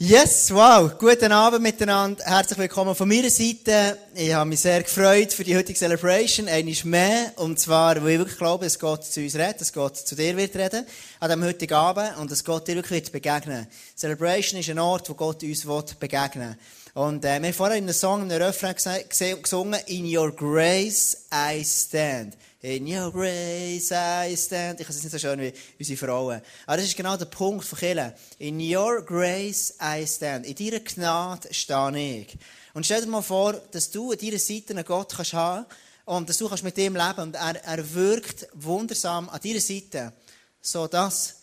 Yes, 0.00 0.54
wow. 0.54 0.96
Guten 0.96 1.32
Abend 1.32 1.60
miteinander. 1.60 2.22
Herzlich 2.24 2.56
willkommen 2.56 2.94
von 2.94 3.08
meiner 3.08 3.30
Seite. 3.30 3.98
Ich 4.14 4.32
habe 4.32 4.48
mich 4.48 4.60
sehr 4.60 4.80
gefreut 4.80 5.32
für 5.32 5.42
die 5.42 5.56
heutige 5.56 5.76
Celebration. 5.76 6.46
Einmal 6.46 6.76
mehr. 6.84 7.32
Und 7.34 7.58
zwar, 7.58 8.00
weil 8.04 8.12
ich 8.12 8.18
wirklich 8.18 8.38
glaube, 8.38 8.64
dass 8.64 8.78
Gott 8.78 9.04
zu 9.04 9.20
uns 9.20 9.34
redet, 9.34 9.60
dass 9.60 9.72
Gott 9.72 9.96
zu 9.96 10.14
dir 10.14 10.36
wird 10.36 10.54
reden 10.54 10.86
an 11.18 11.28
diesem 11.28 11.44
heutigen 11.44 11.74
Abend 11.74 12.16
und 12.18 12.30
dass 12.30 12.44
Gott 12.44 12.68
dir 12.68 12.76
wirklich 12.76 13.02
wird 13.02 13.10
begegnen 13.10 13.66
Celebration 13.96 14.60
ist 14.60 14.70
ein 14.70 14.78
Ort, 14.78 15.10
wo 15.10 15.14
Gott 15.14 15.42
uns 15.42 15.66
begegnen 15.98 16.50
will. 16.50 16.56
Und 16.98 17.24
äh, 17.24 17.40
wir 17.40 17.46
haben 17.46 17.54
vorhin 17.54 17.78
in 17.78 17.84
einem 17.84 17.94
Song, 17.94 18.22
in 18.22 18.32
einem 18.32 18.42
Refrain 18.42 18.74
gesungen, 18.74 19.80
In 19.86 20.04
your 20.04 20.34
grace 20.34 21.28
I 21.32 21.64
stand. 21.64 22.36
In 22.60 22.88
your 22.88 23.12
grace 23.12 23.92
I 23.92 24.36
stand. 24.36 24.80
Ich 24.80 24.86
kann 24.88 24.96
es 24.96 25.04
nicht 25.04 25.12
so 25.12 25.16
schön 25.16 25.38
wie 25.38 25.52
unsere 25.78 25.96
Frauen. 25.96 26.42
Aber 26.66 26.76
das 26.76 26.86
ist 26.86 26.96
genau 26.96 27.16
der 27.16 27.26
Punkt 27.26 27.64
von 27.64 27.78
Killen. 27.78 28.12
In 28.40 28.58
your 28.58 29.00
grace 29.02 29.74
I 29.80 30.04
stand. 30.08 30.44
In 30.44 30.56
deiner 30.56 30.80
Gnade 30.80 31.54
stehe 31.54 32.18
ich. 32.18 32.36
Und 32.74 32.84
stell 32.84 33.02
dir 33.02 33.06
mal 33.06 33.22
vor, 33.22 33.52
dass 33.52 33.92
du 33.92 34.10
an 34.10 34.18
deiner 34.18 34.40
Seite 34.40 34.70
einen 34.70 34.84
Gott 34.84 35.14
kannst 35.14 35.34
haben 35.34 35.66
und 36.04 36.28
dass 36.28 36.38
du 36.38 36.48
kannst 36.48 36.64
mit 36.64 36.78
ihm 36.78 36.96
leben 36.96 37.20
und 37.20 37.36
er, 37.36 37.64
er 37.64 37.94
wirkt 37.94 38.48
wundersam 38.54 39.28
an 39.28 39.38
deiner 39.40 39.60
Seite, 39.60 40.14
so 40.60 40.88
dass 40.88 41.37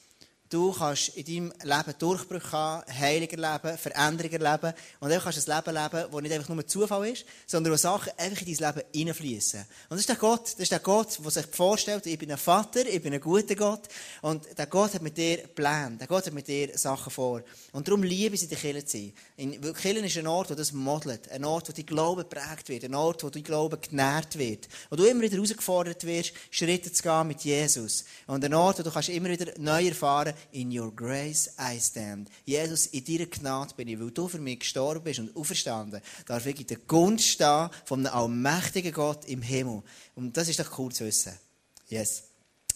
Du 0.55 0.71
kannst 0.71 1.09
in 1.17 1.25
deinem 1.25 1.53
Leben 1.63 1.99
Durchbrüche 1.99 2.51
haben, 2.53 2.83
Heiliger 2.89 3.35
leben, 3.35 3.77
Veränderungen 3.77 4.39
leben. 4.39 4.73
Und 5.01 5.09
dann 5.09 5.19
kannst 5.19 5.45
du 5.45 5.51
ein 5.51 5.57
Leben 5.57 5.75
leben, 5.75 6.09
das 6.09 6.21
nicht 6.21 6.31
einfach 6.31 6.47
nur 6.47 6.65
Zufall 6.65 7.09
ist, 7.09 7.25
sondern 7.45 7.73
wo 7.73 7.77
Sachen 7.77 8.13
einfach 8.15 8.41
in 8.41 8.55
dein 8.55 8.73
Leben 8.73 8.87
hineinfließen. 8.93 9.59
Und 9.59 9.67
das 9.89 9.99
ist 9.99 10.07
der 10.07 10.15
Gott, 10.15 10.45
das 10.45 10.59
ist 10.61 10.71
der 10.71 10.79
Gott, 10.79 11.19
der 11.21 11.29
sich 11.29 11.45
vorstellt, 11.47 12.05
ich 12.05 12.17
bin 12.17 12.31
ein 12.31 12.37
Vater, 12.37 12.85
ich 12.85 13.03
bin 13.03 13.13
ein 13.13 13.19
guter 13.19 13.53
Gott. 13.53 13.81
Und 14.21 14.47
der 14.57 14.67
Gott 14.67 14.93
hat 14.93 15.01
mit 15.01 15.17
dir 15.17 15.39
Pläne, 15.39 15.97
der 15.99 16.07
Gott 16.07 16.25
hat 16.25 16.33
mit 16.33 16.47
dir 16.47 16.77
Sachen 16.77 17.11
vor. 17.11 17.41
Und 17.73 17.85
darum 17.85 18.03
liebe 18.03 18.35
ich 18.35 18.49
in 18.49 18.57
Kirche 18.57 18.85
zu 18.85 18.97
sein. 18.97 19.13
In, 19.35 19.61
Kirche 19.73 20.05
ist 20.05 20.17
ein 20.17 20.27
Ort, 20.27 20.51
wo 20.51 20.55
das 20.55 20.71
modelt. 20.71 21.29
Ein 21.31 21.43
Ort, 21.43 21.67
wo 21.67 21.73
dein 21.73 21.85
Glaube 21.85 22.23
geprägt 22.23 22.69
wird. 22.69 22.85
Ein 22.85 22.95
Ort, 22.95 23.25
wo 23.25 23.29
dein 23.29 23.43
Glaube 23.43 23.77
genährt 23.77 24.37
wird. 24.37 24.69
Wo 24.89 24.95
du 24.95 25.03
immer 25.03 25.23
wieder 25.23 25.35
herausgefordert 25.35 26.05
wirst, 26.05 26.31
Schritte 26.49 26.93
zu 26.93 27.03
gehen 27.03 27.27
mit 27.27 27.41
Jesus. 27.41 28.05
Und 28.25 28.45
ein 28.45 28.53
Ort, 28.53 28.79
wo 28.79 28.83
du 28.83 28.91
kannst 28.91 29.09
immer 29.09 29.27
wieder 29.27 29.51
neu 29.57 29.87
erfahren 29.89 30.33
in 30.51 30.77
your 30.77 30.91
grace 30.93 31.49
I 31.59 31.79
stand. 31.79 32.29
Jesus, 32.45 32.87
in 32.87 33.03
deiner 33.05 33.25
Gnade 33.25 33.73
bin 33.75 33.87
ich, 33.87 33.99
weil 33.99 34.11
du 34.11 34.27
für 34.27 34.39
mich 34.39 34.59
gestorben 34.59 35.03
bist 35.03 35.19
und 35.19 35.35
auferstanden, 35.35 36.01
darf 36.27 36.45
ich 36.45 36.59
in 36.59 36.67
der 36.67 36.77
Gunst 36.77 37.25
stehen 37.25 37.69
von 37.85 38.05
einem 38.05 38.15
allmächtigen 38.15 38.91
Gott 38.91 39.25
im 39.25 39.41
Himmel. 39.41 39.83
Und 40.15 40.35
das 40.35 40.49
ist 40.49 40.59
doch 40.59 40.77
cool 40.77 40.91
zu 40.91 41.05
wissen. 41.05 41.33
Yes. 41.87 42.23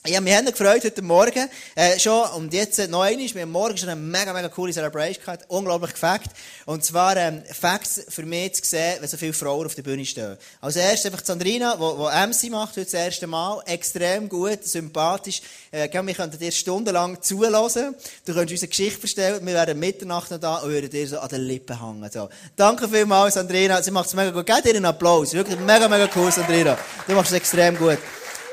Ja, 0.08 0.24
wir 0.24 0.38
haben 0.38 0.48
uns 0.48 0.58
gefreut 0.58 0.82
heute 0.86 1.02
Morgen, 1.02 1.50
äh, 1.76 2.00
schon, 2.00 2.30
und 2.30 2.54
jetzt 2.54 2.80
äh, 2.80 2.88
noch 2.88 3.02
einmal, 3.02 3.34
wir 3.34 3.42
haben 3.42 3.52
morgen 3.52 3.76
schon 3.76 3.90
eine 3.90 4.00
mega, 4.00 4.32
mega 4.32 4.48
coole 4.48 4.72
Celebration 4.72 5.22
gehabt, 5.22 5.44
unglaublich 5.50 5.92
gefackt. 5.92 6.30
Und 6.66 6.86
zwar, 6.86 7.18
ähm, 7.18 7.44
Facts 7.52 8.06
für 8.08 8.24
mich 8.24 8.56
zu 8.56 8.62
sehen, 8.64 8.96
wenn 9.02 9.10
so 9.10 9.18
viele 9.18 9.34
Frauen 9.34 9.66
auf 9.66 9.76
der 9.76 9.82
Bühne 9.82 10.06
stehen. 10.06 10.38
Als 10.62 10.78
erstes 10.78 11.12
einfach 11.12 11.26
Sandrina, 11.26 11.76
die, 11.76 11.80
die 11.80 12.48
MC 12.48 12.50
macht, 12.50 12.78
heute 12.78 12.86
das 12.86 12.94
erste 12.94 13.28
Mal, 13.28 13.62
extrem 13.66 14.30
gut, 14.30 14.64
sympathisch, 14.64 15.42
äh, 15.70 15.90
wir 15.92 16.14
könnten 16.14 16.40
dir 16.40 16.54
stundenlang 16.54 17.22
zulassen, 17.22 17.94
du 18.26 18.34
könntest 18.34 18.54
unsere 18.54 18.70
Geschichte 18.70 19.00
verstellen, 19.02 19.46
wir 19.46 19.54
wären 19.54 19.78
Mitternacht 19.78 20.32
noch 20.32 20.40
da 20.40 20.56
und 20.60 20.70
würden 20.70 20.90
dir 20.90 21.06
so 21.10 21.20
an 21.20 21.28
den 21.28 21.42
Lippen 21.42 21.78
hängen, 21.78 22.10
so. 22.10 22.30
Danke 22.56 22.88
vielmals, 22.88 23.34
Sandrina, 23.34 23.82
sie 23.82 23.92
macht 23.92 24.08
es 24.08 24.14
mega 24.14 24.32
gut, 24.32 24.46
gebt 24.46 24.66
ihr 24.66 24.76
einen 24.76 24.86
Applaus, 24.86 25.34
wirklich 25.34 25.60
mega, 25.60 25.90
mega 25.90 26.08
cool, 26.16 26.32
Sandrina, 26.32 26.78
du 27.06 27.14
machst 27.14 27.32
es 27.32 27.38
extrem 27.38 27.78
gut. 27.78 27.98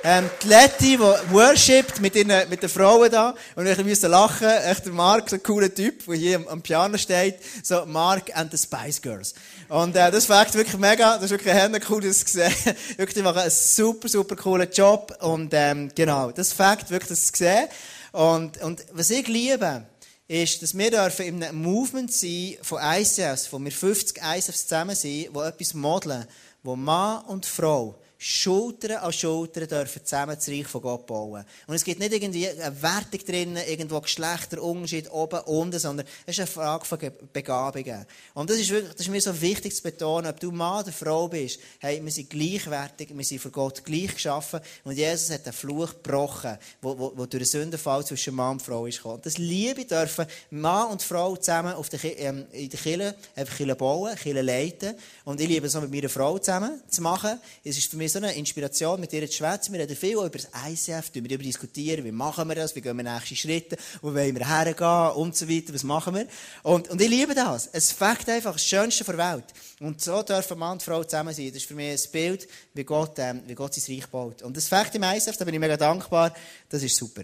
Ähm, 0.09 0.31
die 0.41 0.47
Letty, 0.47 0.97
die 0.97 1.01
worshipt 1.01 2.01
mit, 2.01 2.15
mit 2.15 2.63
den 2.63 2.69
Frauen 2.69 3.11
da. 3.11 3.35
Und 3.57 3.67
ich 3.67 3.85
musste 3.85 4.07
lachen. 4.07 4.47
Echt 4.47 4.85
der 4.85 4.93
Mark, 4.93 5.29
so 5.29 5.35
ein 5.35 5.43
cooler 5.43 5.75
Typ, 5.75 6.07
der 6.07 6.15
hier 6.15 6.37
am, 6.37 6.47
am, 6.47 6.63
Piano 6.63 6.97
steht. 6.97 7.41
So, 7.65 7.85
Mark 7.87 8.31
and 8.33 8.53
the 8.53 8.57
Spice 8.57 9.03
Girls. 9.03 9.35
Und, 9.69 9.97
äh, 9.97 10.09
das 10.13 10.27
fängt 10.27 10.55
wirklich 10.55 10.79
mega. 10.79 11.15
Das 11.15 11.25
ist 11.25 11.31
wirklich 11.33 11.53
ein 11.53 11.77
cool, 11.91 12.03
das 12.03 12.25
zu 12.25 12.35
sehen. 12.35 12.55
wirklich, 12.97 13.15
die 13.15 13.23
machen 13.23 13.41
einen 13.41 13.51
super, 13.51 14.09
super 14.09 14.37
coolen 14.37 14.71
Job. 14.73 15.13
Und, 15.23 15.53
ähm, 15.53 15.91
genau. 15.93 16.31
Das 16.31 16.53
fängt 16.53 16.89
wirklich, 16.89 17.09
das 17.09 17.33
zu 17.33 17.39
sehen. 17.39 17.67
Und, 18.13 18.63
und, 18.63 18.85
was 18.93 19.11
ich 19.11 19.27
liebe, 19.27 19.87
ist, 20.29 20.63
dass 20.63 20.79
wir 20.79 20.91
dürfen 20.93 21.27
in 21.27 21.43
einem 21.43 21.61
Movement 21.61 22.13
sein 22.13 22.55
von 22.63 22.79
ICFs, 22.81 23.53
wo 23.53 23.59
wir 23.59 23.73
50 23.73 24.19
ICFs 24.23 24.69
zusammen 24.69 24.95
sind, 24.95 25.35
wo 25.35 25.43
etwas 25.43 25.75
modeln, 25.75 26.29
wo 26.63 26.77
Mann 26.77 27.25
und 27.25 27.45
Frau 27.45 27.99
Schulter 28.19 29.03
an 29.03 29.13
Schulter 29.13 29.67
dürfen 29.67 30.05
zusammen 30.05 30.37
das 30.37 30.49
Reich 30.49 30.67
von 30.67 30.81
Gott 30.81 31.07
bauen. 31.07 31.45
Und 31.67 31.75
es 31.75 31.85
gibt 31.85 32.01
nicht 32.01 32.13
irgendwie 32.13 32.49
eine 32.49 32.83
Wertung 32.83 33.21
drin, 33.27 33.57
irgendwo 33.57 34.01
Geschlechterunterschied 34.01 35.11
oben, 35.11 35.41
unten, 35.41 35.79
sondern 35.79 36.07
es 36.25 36.35
ist 36.35 36.41
eine 36.41 36.47
Frage 36.47 36.85
von 36.87 36.99
Begabungen. 37.33 38.07
Und 38.35 38.49
das 38.49 38.57
ist 38.59 38.71
wirklich, 38.71 38.93
das 38.93 39.03
ist 39.03 39.11
mir 39.11 39.21
so 39.21 39.39
wichtig 39.41 39.77
zu 39.77 39.83
betonen, 39.83 40.31
ob 40.31 40.41
du 40.41 40.51
Mann 40.51 40.83
oder 40.83 40.93
Frau 40.93 41.29
bist, 41.29 41.61
hey, 41.79 42.03
wir 42.03 42.13
sind 42.13 42.31
gleichwertig, 42.31 43.11
wir 43.15 43.25
sind 43.25 43.41
für 43.41 43.51
Gott 43.51 43.85
gleich 43.85 44.15
geschaffen 44.15 44.61
und 44.85 44.97
Jesus 44.97 45.31
hat 45.31 45.45
den 45.45 45.53
Fluch 45.53 45.91
gebrochen, 46.03 46.57
wo, 46.81 46.99
wo, 46.99 47.13
wo 47.17 47.27
durch 47.27 47.43
den 47.43 47.45
Sündenfall 47.45 48.05
zwischen 48.07 48.35
Mann 48.35 48.53
und 48.53 48.63
Frau 48.63 48.87
ist 48.87 48.97
gekommen. 48.97 49.21
Das 49.23 49.37
Liebe 49.37 49.85
dürfen 49.85 50.27
Mann 50.51 50.91
und 50.91 51.03
Frau 51.03 51.37
zusammen 51.37 51.75
auf 51.75 51.91
der, 51.91 52.03
ähm, 52.19 52.47
in 52.53 52.71
der 52.71 52.81
Kirche, 52.81 53.15
einfach 53.35 53.57
Kirche 53.57 53.75
bauen, 53.75 54.17
Kirche 54.17 54.41
leiten. 54.41 54.95
Und 55.25 55.41
ich 55.41 55.49
liebe 55.49 55.67
es 55.67 55.77
auch 55.77 55.83
mit 55.83 55.91
meiner 55.91 56.09
Frau 56.09 56.39
zusammen 56.39 56.81
zu 56.89 57.03
machen. 57.03 57.39
Es 57.65 57.77
ist 57.77 57.91
für 57.91 57.97
mich 57.97 58.06
mir 58.07 58.11
so 58.11 58.19
eine 58.19 58.35
Inspiration, 58.35 59.01
mit 59.01 59.13
ihr 59.13 59.29
zu 59.29 59.39
schwätzen. 59.39 59.73
Wir 59.73 59.81
reden 59.81 59.97
viel 59.97 60.17
über 60.17 60.31
das 60.31 60.49
ICF, 60.69 61.11
wir 61.13 61.23
darüber 61.23 61.43
diskutieren, 61.43 62.05
wie 62.05 62.13
machen 62.13 62.49
wir 62.49 62.55
das, 62.55 62.75
wie 62.77 62.81
gehen 62.81 62.97
wir 62.97 63.03
nächste 63.03 63.35
Schritte, 63.35 63.77
wo 64.01 64.15
wollen 64.15 64.37
wir 64.37 64.49
hergehen 64.49 65.17
und 65.17 65.37
so 65.37 65.49
weiter, 65.49 65.75
was 65.75 65.83
machen 65.83 66.15
wir. 66.15 66.27
Und, 66.63 66.89
und 66.89 67.01
ich 67.01 67.09
liebe 67.09 67.35
das. 67.35 67.69
Es 67.73 67.91
fängt 67.91 68.29
einfach 68.29 68.53
das 68.53 68.65
Schönste 68.65 69.03
der 69.03 69.19
Welt. 69.19 69.45
Und 69.81 70.01
so 70.01 70.23
dürfen 70.23 70.59
Mann 70.59 70.73
und 70.73 70.83
Frau 70.83 71.03
zusammen 71.03 71.35
sein. 71.35 71.49
Das 71.49 71.57
ist 71.57 71.67
für 71.67 71.75
mich 71.75 72.05
ein 72.05 72.11
Bild, 72.13 72.49
wie 72.75 72.85
Gott, 72.85 73.19
ähm, 73.19 73.43
wie 73.47 73.55
Gott 73.55 73.75
sein 73.75 73.95
Reich 73.95 74.07
baut. 74.07 74.43
Und 74.43 74.57
das 74.57 74.69
fängt 74.69 74.95
im 74.95 75.03
ICF, 75.03 75.37
da 75.37 75.45
bin 75.45 75.55
ich 75.55 75.61
mega 75.61 75.77
dankbar. 75.77 76.33
Das 76.69 76.83
ist 76.83 76.97
super. 76.97 77.23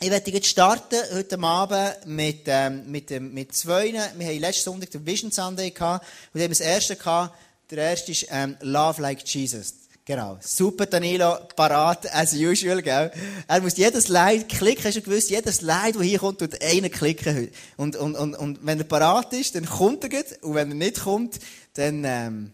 Ich 0.00 0.10
werde 0.10 0.30
jetzt 0.30 0.48
starten 0.48 0.98
heute 1.12 1.38
Abend 1.40 2.06
mit, 2.06 2.42
ähm, 2.46 2.90
mit, 2.90 3.10
ähm, 3.12 3.32
mit 3.34 3.54
zwei. 3.54 3.92
Wir 3.92 4.26
haben 4.26 4.38
letzten 4.38 4.64
Sonntag 4.64 4.90
den 4.90 5.06
Vision 5.06 5.30
Sunday 5.30 5.70
gehabt 5.70 6.06
und 6.32 6.40
haben 6.40 6.50
das 6.50 6.60
erste 6.60 6.96
gehabt. 6.96 7.36
Der 7.70 7.90
erste 7.90 8.12
ist 8.12 8.26
ähm, 8.30 8.56
Love 8.60 9.02
Like 9.02 9.26
Jesus. 9.26 9.74
Genau. 10.08 10.38
Super, 10.40 10.86
Danilo, 10.86 11.36
parat, 11.54 12.10
as 12.14 12.32
usual, 12.32 12.80
gell? 12.80 13.10
Er 13.46 13.60
muss 13.60 13.76
jedes 13.76 14.08
Leid 14.08 14.48
klicken, 14.48 14.84
hast 14.84 14.96
du 14.96 15.02
gewusst, 15.02 15.28
jedes 15.28 15.60
Leid, 15.60 15.96
das 15.96 16.02
hier 16.02 16.18
kommt, 16.18 16.38
tut 16.38 16.62
einen 16.62 16.90
klicken. 16.90 17.50
Und, 17.76 17.94
und, 17.94 18.16
und, 18.16 18.34
und 18.34 18.58
wenn 18.62 18.78
er 18.78 18.86
parat 18.86 19.34
ist, 19.34 19.54
dann 19.54 19.66
kommt 19.66 20.04
er 20.04 20.08
gut. 20.08 20.24
Und 20.40 20.54
wenn 20.54 20.70
er 20.70 20.76
nicht 20.76 21.00
kommt, 21.00 21.38
dann, 21.74 22.04
ähm, 22.06 22.52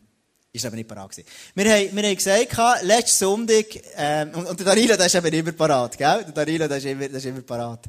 ist 0.52 0.66
aber 0.66 0.74
nicht 0.74 0.88
parat 0.88 1.12
gewesen. 1.12 1.28
Wir 1.54 1.72
haben, 1.72 1.96
wir 1.96 2.02
haben 2.02 2.16
gesagt, 2.16 2.82
letzten 2.82 3.18
Sonntag, 3.24 3.66
ähm, 3.98 4.30
und, 4.34 4.46
und 4.46 4.58
der 4.58 4.66
Danilo, 4.66 4.96
der 4.96 5.06
ist 5.06 5.14
eben 5.14 5.32
immer 5.32 5.52
parat, 5.52 5.96
gell? 5.96 6.24
Der 6.24 6.32
Danilo, 6.32 6.66
der 6.66 6.78
ist 6.78 6.86
immer, 6.86 7.08
der 7.08 7.18
ist 7.18 7.26
immer 7.26 7.42
parat. 7.42 7.84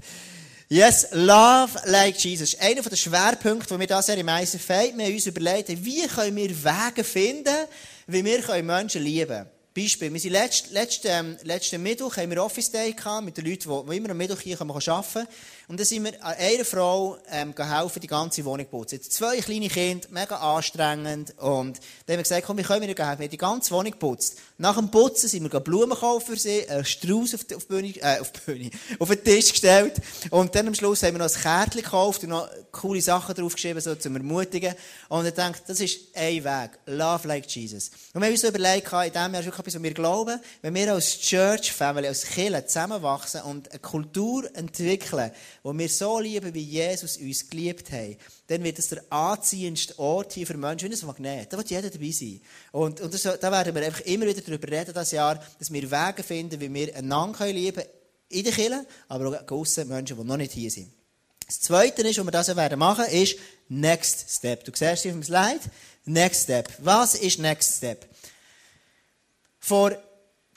Yes, 0.70 1.08
love 1.12 1.72
like 1.86 2.18
Jesus. 2.18 2.56
Einer 2.60 2.84
der 2.84 2.96
Schwerpunkte, 2.96 3.74
die 3.74 3.80
wir 3.80 3.88
da 3.88 4.04
sehr 4.04 4.18
im 4.20 4.30
Eisen 4.30 4.60
feiern. 4.60 4.96
Wir 4.96 5.06
haben 5.06 5.14
uns 5.16 5.26
überlegt, 5.26 5.70
wie 5.84 6.06
können 6.06 6.36
wir 6.36 6.50
Wege 6.50 7.04
finden, 7.04 7.56
wie 8.06 8.24
wir 8.24 8.64
Menschen 8.64 9.02
lieben 9.02 9.28
können. 9.28 9.55
Beispiel, 9.76 10.14
wir 10.14 10.20
sind 10.22 10.32
letzten, 10.32 10.74
letzten, 10.74 11.08
ähm, 11.10 11.38
letzten 11.44 11.84
Mittwoch 11.84 12.16
haben 12.16 12.30
wir 12.30 12.42
Office 12.42 12.72
Day 12.72 12.94
gehabt 12.94 13.26
mit 13.26 13.36
den 13.36 13.46
Leuten, 13.46 13.70
die, 13.70 13.92
die 13.92 13.98
immer 13.98 14.12
am 14.12 14.18
Mittwoch 14.18 14.40
hier 14.40 14.62
arbeiten 14.62 15.12
können. 15.12 15.28
Und 15.68 15.80
dann 15.80 15.86
sind 15.86 16.04
wir 16.04 16.24
einer 16.24 16.64
Frau 16.64 17.18
ähm, 17.32 17.54
helfen, 17.58 18.00
die 18.00 18.08
ganze 18.08 18.46
Wohnung 18.46 18.68
putzen. 18.68 18.96
Jetzt 18.96 19.14
zwei 19.14 19.40
kleine 19.40 19.68
Kinder, 19.68 20.08
mega 20.12 20.36
anstrengend. 20.38 21.32
Und 21.38 21.80
dann 22.06 22.14
haben 22.14 22.18
wir 22.18 22.18
gesagt, 22.18 22.46
komm, 22.46 22.58
wir 22.58 22.64
können 22.64 22.84
ihr 22.84 22.90
helfen. 22.90 23.20
Wir 23.20 23.26
haben 23.26 23.30
die 23.30 23.38
ganze 23.38 23.72
Wohnung 23.72 23.92
geputzt. 23.92 24.38
Nach 24.58 24.78
dem 24.78 24.90
Putzen 24.90 25.28
sind 25.28 25.52
wir 25.52 25.60
Blumen 25.60 25.98
kaufen 25.98 26.36
für 26.36 26.40
sie, 26.40 26.70
einen 26.70 26.86
Strauß 26.86 27.34
auf, 27.36 27.44
die, 27.44 27.56
auf, 27.56 27.66
die 27.66 27.74
Bühne, 27.74 27.88
äh, 27.98 28.20
auf, 28.20 28.32
die 28.32 28.40
Bühne, 28.40 28.70
auf 29.00 29.10
den 29.10 29.24
Tisch 29.24 29.52
gestellt. 29.52 29.96
Und 30.30 30.54
dann 30.54 30.68
am 30.68 30.76
Schluss 30.76 31.04
haben 31.04 31.16
wir 31.16 31.26
noch 31.26 31.36
ein 31.36 31.42
Kärtchen 31.42 31.82
gekauft 31.82 32.24
und 32.24 32.30
noch 32.30 32.48
coole 32.72 33.02
Sachen 33.02 33.34
draufgeschrieben, 33.34 33.82
so 33.82 33.96
zum 33.96 34.16
Ermutigen. 34.16 34.76
Und 35.10 35.26
ich 35.26 35.34
denke, 35.34 35.60
das 35.66 35.80
ist 35.80 36.00
ein 36.14 36.44
Weg. 36.44 36.72
Love 36.86 37.28
like 37.28 37.48
Jesus. 37.48 37.90
Und 38.14 38.22
wir 38.22 38.28
haben 38.28 38.34
uns 38.34 38.44
überlegt, 38.44 38.94
in 38.94 39.12
diesem 39.12 39.34
Jahr 39.34 39.40
ist 39.40 39.46
wirklich 39.46 39.60
etwas, 39.60 39.76
was 39.76 39.84
wir 39.84 39.94
glauben, 39.94 40.40
wenn 40.62 40.76
wir 40.76 40.94
als 40.94 41.20
Church 41.20 41.72
Family, 41.72 42.08
als 42.08 42.24
Kirche 42.24 42.66
zusammenwachsen 42.66 43.42
und 43.42 43.70
eine 43.72 43.80
Kultur 43.80 44.50
entwickeln, 44.56 45.32
wo 45.66 45.76
wir 45.76 45.90
so 45.90 46.20
lieben, 46.20 46.54
wie 46.54 46.62
Jesus 46.62 47.18
uns 47.18 47.50
geliebt 47.50 47.92
hat, 47.92 48.18
dann 48.46 48.64
wird 48.64 48.78
es 48.78 48.90
der 48.90 49.02
anziehendste 49.10 49.98
Ort 49.98 50.34
hier 50.34 50.46
für 50.46 50.56
Menschen, 50.58 50.92
wie 50.92 50.96
ein 50.96 51.08
Magnet. 51.08 51.52
Da 51.52 51.58
wird 51.58 51.72
jeder 51.72 51.90
dabei 51.90 52.12
sein. 52.12 52.40
Und, 52.72 53.02
und 53.02 53.12
das, 53.12 53.24
da 53.24 53.52
werden 53.52 53.74
wir 53.74 53.84
einfach 53.84 54.02
immer 54.02 54.28
wieder 54.28 54.42
darüber 54.42 54.68
reden, 54.68 54.94
das 54.94 55.12
Jahr, 55.12 55.44
dass 55.58 55.74
wir 55.74 55.90
Wege 55.90 56.22
finden, 56.22 56.62
wie 56.62 56.72
wir 56.72 56.96
einander 56.96 57.48
lieben 57.48 57.78
können, 57.78 57.90
in 58.30 58.44
der 58.44 58.54
Kirche, 58.54 58.86
aber 59.08 59.28
auch 59.28 59.44
draussen 59.44 59.88
Menschen, 59.88 60.16
die 60.16 60.24
noch 60.24 60.38
nicht 60.38 60.52
hier 60.52 60.70
sind. 60.70 60.94
Das 61.48 61.60
Zweite 61.62 62.04
ist, 62.04 62.20
was 62.20 62.26
wir 62.26 62.32
das 62.32 62.56
werden 62.56 62.78
machen, 62.78 63.06
ist 63.06 63.36
Next 63.68 64.30
Step. 64.38 64.66
Du 64.66 64.72
siehst 64.72 65.02
hier 65.02 65.14
auf 65.14 65.18
dem 65.18 65.24
Slide. 65.24 65.62
Next 66.06 66.44
Step. 66.44 66.72
Was 66.78 67.16
ist 67.16 67.40
Next 67.40 67.78
Step? 67.78 68.08
Vor 69.58 69.98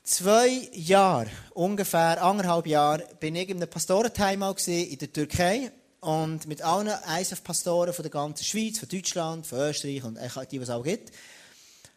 zwei 0.08 0.68
Jahren, 0.72 1.28
ungefähr 1.54 2.22
anderthalb 2.22 2.66
Jahren, 2.66 3.02
bin 3.20 3.36
ich 3.36 3.48
in 3.50 3.58
einem 3.58 3.68
Pastorentime 3.68 4.54
in 4.66 4.98
der 4.98 5.12
Türkei. 5.12 5.70
und 6.00 6.46
mit 6.46 6.62
allen 6.62 6.92
ISF-Pastoren 7.20 7.92
von 7.92 8.04
der 8.04 8.10
ganzen 8.10 8.44
Schweiz, 8.44 8.78
von 8.78 8.88
Deutschland, 8.88 9.46
von 9.46 9.58
Österreich 9.58 10.04
und 10.04 10.16
die, 10.16 10.60
was 10.60 10.68
es 10.68 10.74
auch 10.74 10.84
gibt. 10.84 11.10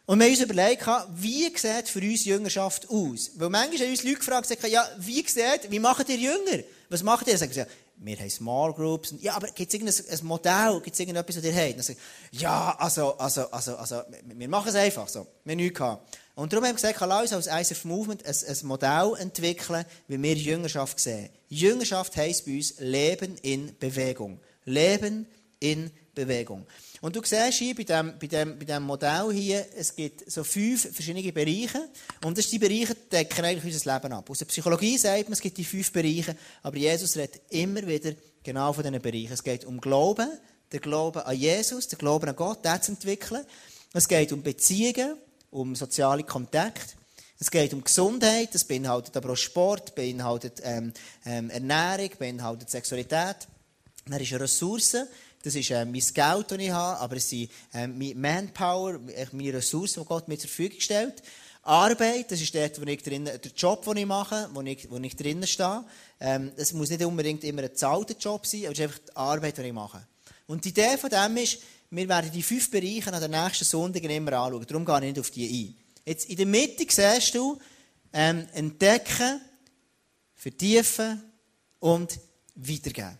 Und 0.06 0.18
wir 0.18 0.26
haben 0.26 0.32
uns 0.32 0.40
überlegt, 0.40 0.84
wie 1.14 1.56
sieht 1.56 1.88
für 1.88 2.00
uns 2.00 2.24
Jüngerschaft 2.24 2.90
aus? 2.90 3.30
Weil 3.36 3.48
manchmal 3.48 3.86
haben 3.86 3.92
uns 3.92 4.02
Leute 4.02 4.16
gefragt, 4.16 4.68
ja, 4.68 4.84
wie 4.98 5.24
sieht, 5.26 5.70
wie 5.70 5.78
macht 5.78 6.08
ihr 6.08 6.16
Jünger? 6.16 6.64
Was 6.90 7.04
macht 7.04 7.28
ihr? 7.28 7.38
Sagen 7.38 7.52
sie, 7.52 7.64
wir 7.96 8.16
haben 8.16 8.30
Small 8.30 8.72
Groups. 8.72 9.14
Ja, 9.20 9.34
aber 9.34 9.46
gibt 9.48 9.72
es 9.72 9.80
irgendein 9.80 10.26
Modell? 10.26 10.80
Gibt 10.82 10.94
es 10.94 11.00
irgendetwas, 11.00 11.36
was 11.36 11.44
ihr 11.44 11.54
habt? 11.54 11.76
Dann 11.76 11.82
sagen, 11.82 11.98
ja, 12.32 12.74
also, 12.78 13.16
also, 13.16 13.48
also, 13.52 13.76
also, 13.76 14.02
wir 14.24 14.48
machen 14.48 14.68
es 14.68 14.74
einfach 14.74 15.06
so. 15.06 15.26
Wir 15.44 15.52
haben 15.52 15.58
nichts 15.58 15.78
gehabt. 15.78 16.18
Und 16.34 16.52
darum 16.52 16.64
haben 16.64 16.72
wir 16.72 16.76
gesagt, 16.76 16.98
lass 17.00 17.32
uns 17.32 17.48
als 17.48 17.70
ISF 17.70 17.84
Movement 17.84 18.24
ein, 18.24 18.34
ein 18.34 18.66
Modell 18.66 19.12
entwickeln, 19.18 19.84
wie 20.08 20.22
wir 20.22 20.34
Jüngerschaft 20.34 20.98
sehen. 20.98 21.28
Jüngerschaft 21.48 22.16
heisst 22.16 22.46
bei 22.46 22.56
uns 22.56 22.74
Leben 22.78 23.36
in 23.42 23.76
Bewegung. 23.78 24.40
Leben 24.64 25.26
in 25.60 25.90
Bewegung. 26.14 26.66
Und 27.02 27.16
du 27.16 27.22
siehst 27.24 27.58
hier 27.58 27.74
bei 27.74 27.82
diesem, 27.82 28.18
bei 28.18 28.26
dem, 28.28 28.58
bei 28.58 28.64
dem 28.64 28.84
Modell 28.84 29.32
hier, 29.32 29.66
es 29.76 29.94
gibt 29.94 30.30
so 30.30 30.44
fünf 30.44 30.94
verschiedene 30.94 31.32
Bereiche. 31.32 31.88
Und 32.24 32.38
das 32.38 32.48
die 32.48 32.58
Bereiche 32.58 32.94
decken 32.94 33.44
eigentlich 33.44 33.74
unser 33.74 33.92
Leben 33.92 34.12
ab. 34.12 34.30
Aus 34.30 34.38
der 34.38 34.46
Psychologie 34.46 34.96
sagt 34.96 35.24
man, 35.24 35.32
es 35.32 35.40
gibt 35.40 35.58
die 35.58 35.64
fünf 35.64 35.92
Bereiche, 35.92 36.36
aber 36.62 36.76
Jesus 36.76 37.16
redet 37.16 37.42
immer 37.50 37.86
wieder 37.86 38.12
genau 38.42 38.72
von 38.72 38.84
diesen 38.84 39.02
Bereichen. 39.02 39.32
Es 39.32 39.42
geht 39.42 39.64
um 39.64 39.80
Glauben, 39.80 40.28
der 40.70 40.80
Glauben 40.80 41.22
an 41.22 41.36
Jesus, 41.36 41.88
der 41.88 41.98
Glauben 41.98 42.28
an 42.28 42.36
Gott, 42.36 42.64
den 42.64 42.80
zu 42.80 42.92
entwickeln. 42.92 43.44
Es 43.92 44.08
geht 44.08 44.32
um 44.32 44.42
Beziehungen, 44.42 45.16
um 45.52 45.76
soziale 45.76 46.24
Kontakte. 46.24 46.96
Es 47.38 47.50
geht 47.50 47.74
um 47.74 47.84
Gesundheit, 47.84 48.54
das 48.54 48.64
beinhaltet 48.64 49.16
aber 49.16 49.32
auch 49.32 49.36
Sport, 49.36 49.94
beinhaltet 49.94 50.60
ähm, 50.64 50.92
ähm, 51.24 51.50
Ernährung, 51.50 52.10
beinhaltet 52.18 52.70
Sexualität. 52.70 53.36
Dann 54.06 54.20
ist 54.20 54.32
Ressourcen, 54.32 55.06
das 55.42 55.54
ist 55.54 55.70
äh, 55.70 55.84
mein 55.84 55.94
Geld, 55.94 56.50
das 56.50 56.58
ich 56.58 56.70
habe, 56.70 57.00
aber 57.00 57.16
es 57.16 57.28
sind 57.28 57.50
äh, 57.74 57.86
meine 57.86 58.14
Manpower, 58.14 59.00
meine 59.32 59.54
Ressourcen, 59.54 60.02
die 60.02 60.08
Gott 60.08 60.28
mir 60.28 60.38
zur 60.38 60.48
Verfügung 60.48 60.80
stellt. 60.80 61.22
Arbeit, 61.64 62.30
das 62.30 62.40
ist 62.40 62.54
dort, 62.54 62.80
wo 62.80 62.84
ich 62.86 63.02
drin, 63.02 63.24
der 63.24 63.38
Job, 63.56 63.84
den 63.84 63.98
ich 63.98 64.06
mache, 64.06 64.48
wo 64.52 64.62
ich, 64.62 64.90
wo 64.90 64.96
ich 64.98 65.16
drinnen 65.16 65.46
stehe. 65.46 65.84
Ähm, 66.20 66.52
das 66.56 66.72
muss 66.72 66.90
nicht 66.90 67.04
unbedingt 67.04 67.44
immer 67.44 67.62
ein 67.62 67.68
bezahlter 67.68 68.16
Job 68.18 68.46
sein, 68.46 68.62
aber 68.64 68.72
es 68.72 68.78
ist 68.78 68.84
einfach 68.84 68.98
die 68.98 69.16
Arbeit, 69.16 69.58
die 69.58 69.62
ich 69.62 69.72
mache. 69.72 70.06
Und 70.46 70.64
die 70.64 70.70
Idee 70.70 70.96
von 70.96 71.10
dem 71.10 71.36
ist, 71.36 71.58
wir 71.94 72.08
werden 72.08 72.32
die 72.32 72.42
fünf 72.42 72.70
Bereiche 72.70 73.12
an 73.12 73.20
den 73.20 73.30
nächsten 73.30 73.66
Sonntagen 73.66 74.08
immer 74.08 74.32
anschauen. 74.32 74.66
Darum 74.66 74.84
gehe 74.84 74.96
ich 74.96 75.02
nicht 75.02 75.18
auf 75.20 75.30
die 75.30 75.46
ein. 75.46 75.76
Jetzt 76.06 76.28
in 76.30 76.36
der 76.36 76.46
Mitte 76.46 76.86
siehst 76.88 77.34
du, 77.34 77.58
ähm, 78.14 78.48
entdecken, 78.54 79.42
vertiefen 80.34 81.22
und 81.80 82.18
weitergeben. 82.54 83.18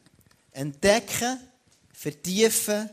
Entdecken, 0.53 1.39
vertiefen 1.93 2.89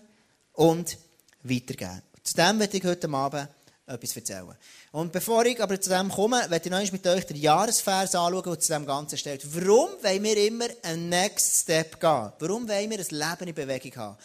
und 0.52 0.98
weitergeben. 1.44 2.02
Zu 2.24 2.36
dem 2.36 2.60
werde 2.60 2.78
ich 2.78 2.84
heute 2.84 3.10
Abend 3.10 3.48
etwas 3.88 4.16
erzählen. 4.18 4.56
Und 4.92 5.14
bevor 5.14 5.46
ich 5.46 5.64
aber 5.64 5.80
zu 5.80 5.90
dem 5.90 6.10
komme, 6.10 6.46
werde 6.50 6.70
ich 6.70 6.72
noch 6.72 6.92
mit 6.92 7.08
euch 7.08 7.26
den 7.26 7.38
Jahresvers 7.38 8.16
anschauen, 8.16 8.44
der 8.44 8.60
zu 8.60 8.74
dem 8.74 8.86
Ganzen 8.86 9.18
steht. 9.18 9.48
Warum 9.56 9.92
wollen 10.02 10.24
wir 10.24 10.46
immer 10.46 10.68
einen 10.84 11.08
Next 11.08 11.62
Step 11.62 12.02
gehen? 12.02 12.34
Warum 12.38 12.68
wollen 12.68 12.90
wir 12.90 13.00
ein 13.00 13.06
Leben 13.10 13.48
in 13.48 13.56
Bewegung 13.56 13.96
haben? 13.96 14.18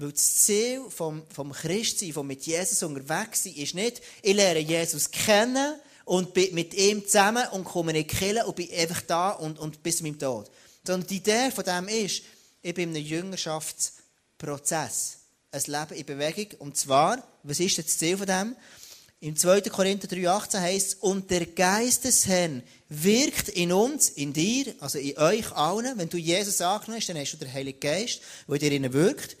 Weil 0.00 0.12
das 0.12 0.44
Ziel 0.44 0.82
vom, 0.88 1.22
vom 1.32 1.52
Christsein, 1.52 2.12
vom 2.12 2.26
mit 2.26 2.46
Jesus 2.46 2.82
unterwegs 2.82 3.44
sein, 3.44 3.54
ist 3.54 3.74
nicht, 3.74 4.00
ich 4.22 4.34
lerne 4.34 4.60
Jesus 4.60 5.10
kennen 5.10 5.74
und 6.04 6.34
bin 6.34 6.54
mit 6.54 6.74
ihm 6.74 7.04
zusammen 7.04 7.46
und 7.52 7.64
komme 7.64 7.92
nicht 7.92 8.10
killen 8.10 8.44
und 8.44 8.56
bin 8.56 8.70
einfach 8.72 9.02
da 9.02 9.30
und, 9.30 9.58
und 9.58 9.82
bis 9.82 10.02
meinem 10.02 10.18
Tod. 10.18 10.50
Sondern 10.84 11.06
die 11.06 11.16
Idee 11.16 11.50
von 11.50 11.64
dem 11.64 11.88
ist, 11.88 12.22
ich 12.62 12.74
bin 12.74 12.94
in 12.94 12.96
einem 12.96 13.32
Jüngerschafts- 13.32 13.92
Prozess. 14.40 15.18
Ein 15.52 15.62
Leben 15.66 15.94
in 15.94 16.06
Bewegung. 16.06 16.60
Und 16.60 16.76
zwar, 16.76 17.22
was 17.42 17.60
ist 17.60 17.78
das 17.78 17.98
Ziel 17.98 18.16
von 18.16 18.26
dem? 18.26 18.56
Im 19.20 19.36
2. 19.36 19.60
Korinther 19.62 20.08
3,18 20.08 20.60
heißt 20.60 20.86
es, 20.86 20.94
und 20.94 21.30
der 21.30 21.44
Geist 21.44 22.04
des 22.04 22.26
Herrn 22.26 22.62
wirkt 22.88 23.50
in 23.50 23.70
uns, 23.70 24.08
in 24.08 24.32
dir, 24.32 24.74
also 24.80 24.98
in 24.98 25.18
euch 25.18 25.52
allen. 25.52 25.98
Wenn 25.98 26.08
du 26.08 26.16
Jesus 26.16 26.62
angenommen 26.62 26.98
hast, 26.98 27.08
dann 27.08 27.18
hast 27.18 27.32
du 27.32 27.36
den 27.36 27.52
Heiligen 27.52 27.80
Geist, 27.80 28.22
der 28.48 28.62
in 28.62 28.82
dir 28.82 28.92
wirkt. 28.94 29.36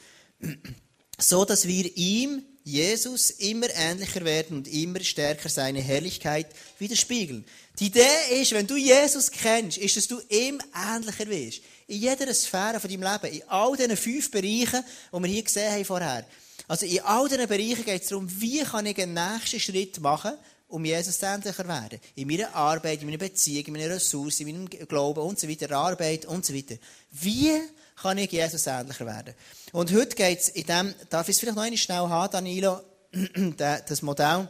So, 1.18 1.44
dass 1.44 1.66
wir 1.66 1.96
ihm, 1.96 2.42
Jesus, 2.64 3.30
immer 3.30 3.68
ähnlicher 3.74 4.24
werden 4.24 4.58
und 4.58 4.68
immer 4.68 5.00
stärker 5.00 5.48
seine 5.48 5.80
Herrlichkeit 5.80 6.46
widerspiegeln. 6.78 7.44
Die 7.78 7.86
Idee 7.86 8.40
ist, 8.40 8.52
wenn 8.52 8.66
du 8.66 8.76
Jesus 8.76 9.30
kennst, 9.30 9.78
ist, 9.78 9.96
dass 9.96 10.08
du 10.08 10.20
ihm 10.28 10.60
ähnlicher 10.74 11.28
wirst 11.28 11.62
in 11.90 12.00
jeder 12.00 12.32
Sphäre 12.32 12.78
von 12.78 12.88
deinem 12.88 13.02
Leben, 13.02 13.34
in 13.34 13.48
all 13.48 13.76
diesen 13.76 13.96
fünf 13.96 14.30
Bereichen, 14.30 14.84
die 15.12 15.18
wir 15.18 15.26
hier 15.26 15.42
gesehen 15.42 15.72
haben 15.72 15.84
vorher. 15.84 16.24
Also 16.68 16.86
in 16.86 17.00
all 17.00 17.28
diesen 17.28 17.48
Bereichen 17.48 17.84
geht 17.84 18.02
es 18.02 18.08
darum, 18.08 18.28
wie 18.40 18.60
kann 18.60 18.86
ich 18.86 19.00
einen 19.02 19.14
nächsten 19.14 19.58
Schritt 19.58 19.98
machen, 19.98 20.34
um 20.68 20.84
Jesus 20.84 21.20
ähnlicher 21.20 21.66
werden. 21.66 21.98
In 22.14 22.28
meiner 22.28 22.54
Arbeit, 22.54 23.00
in 23.00 23.06
meiner 23.06 23.18
Beziehung, 23.18 23.66
in 23.66 23.72
meiner 23.72 23.94
Ressourcen, 23.96 24.46
in 24.46 24.54
meinem 24.54 24.68
Glauben 24.86 25.20
und 25.20 25.40
so 25.40 25.48
weiter, 25.48 25.74
Arbeit 25.76 26.26
und 26.26 26.46
so 26.46 26.54
weiter. 26.54 26.76
Wie 27.10 27.50
kann 28.00 28.18
ich 28.18 28.30
Jesus 28.30 28.66
ähnlicher 28.66 29.06
werden? 29.06 29.34
Und 29.72 29.92
heute 29.92 30.16
geht 30.16 30.40
es 30.40 30.48
in 30.48 30.66
dem, 30.66 30.94
darf 31.10 31.28
ich 31.28 31.36
es 31.36 31.40
vielleicht 31.40 31.56
noch 31.56 31.62
einmal 31.62 31.78
schnell 31.78 32.08
haben, 32.08 32.32
Danilo, 32.32 32.80
das 33.56 34.02
Modell. 34.02 34.48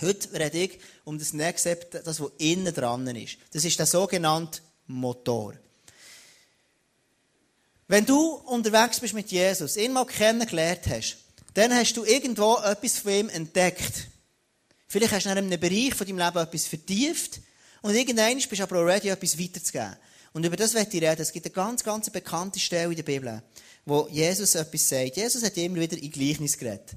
Heute 0.00 0.32
rede 0.32 0.58
ich 0.58 0.78
um 1.04 1.18
das 1.18 1.32
Next 1.32 1.62
Step, 1.62 1.90
das, 2.04 2.20
was 2.20 2.30
innen 2.38 2.72
dran 2.72 3.06
ist. 3.16 3.38
Das 3.52 3.64
ist 3.64 3.78
der 3.78 3.86
sogenannte 3.86 4.60
Motor. 4.86 5.54
Wenn 7.88 8.06
du 8.06 8.34
unterwegs 8.46 9.00
bist 9.00 9.14
mit 9.14 9.30
Jesus, 9.30 9.76
ihn 9.76 9.92
mal 9.92 10.06
kennengelernt 10.06 10.86
hast, 10.88 11.16
dann 11.54 11.74
hast 11.74 11.94
du 11.94 12.04
irgendwo 12.04 12.56
etwas 12.58 12.98
von 12.98 13.12
ihm 13.12 13.28
entdeckt. 13.28 14.06
Vielleicht 14.86 15.12
hast 15.12 15.26
du 15.26 15.30
in 15.30 15.38
einem 15.38 15.60
Bereich 15.60 15.94
von 15.94 16.06
deinem 16.06 16.18
Leben 16.18 16.38
etwas 16.38 16.66
vertieft 16.66 17.40
und 17.82 17.94
irgendwann 17.94 18.36
bist 18.36 18.52
du 18.52 18.62
aber 18.62 18.86
ready, 18.86 19.08
etwas 19.08 19.38
weiterzugeben. 19.38 19.96
Und 20.32 20.44
über 20.44 20.56
das 20.56 20.74
möchte 20.74 20.96
ich 20.96 21.02
reden. 21.02 21.22
Es 21.22 21.32
gibt 21.32 21.46
eine 21.46 21.54
ganz, 21.54 21.82
ganz 21.82 22.10
bekannte 22.10 22.60
Stelle 22.60 22.90
in 22.90 22.96
der 22.96 23.02
Bibel, 23.02 23.42
wo 23.84 24.08
Jesus 24.10 24.54
etwas 24.54 24.88
sagt. 24.88 25.16
Jesus 25.16 25.42
hat 25.42 25.56
immer 25.56 25.80
wieder 25.80 25.96
in 25.96 26.10
Gleichnis 26.10 26.56
geredet. 26.56 26.96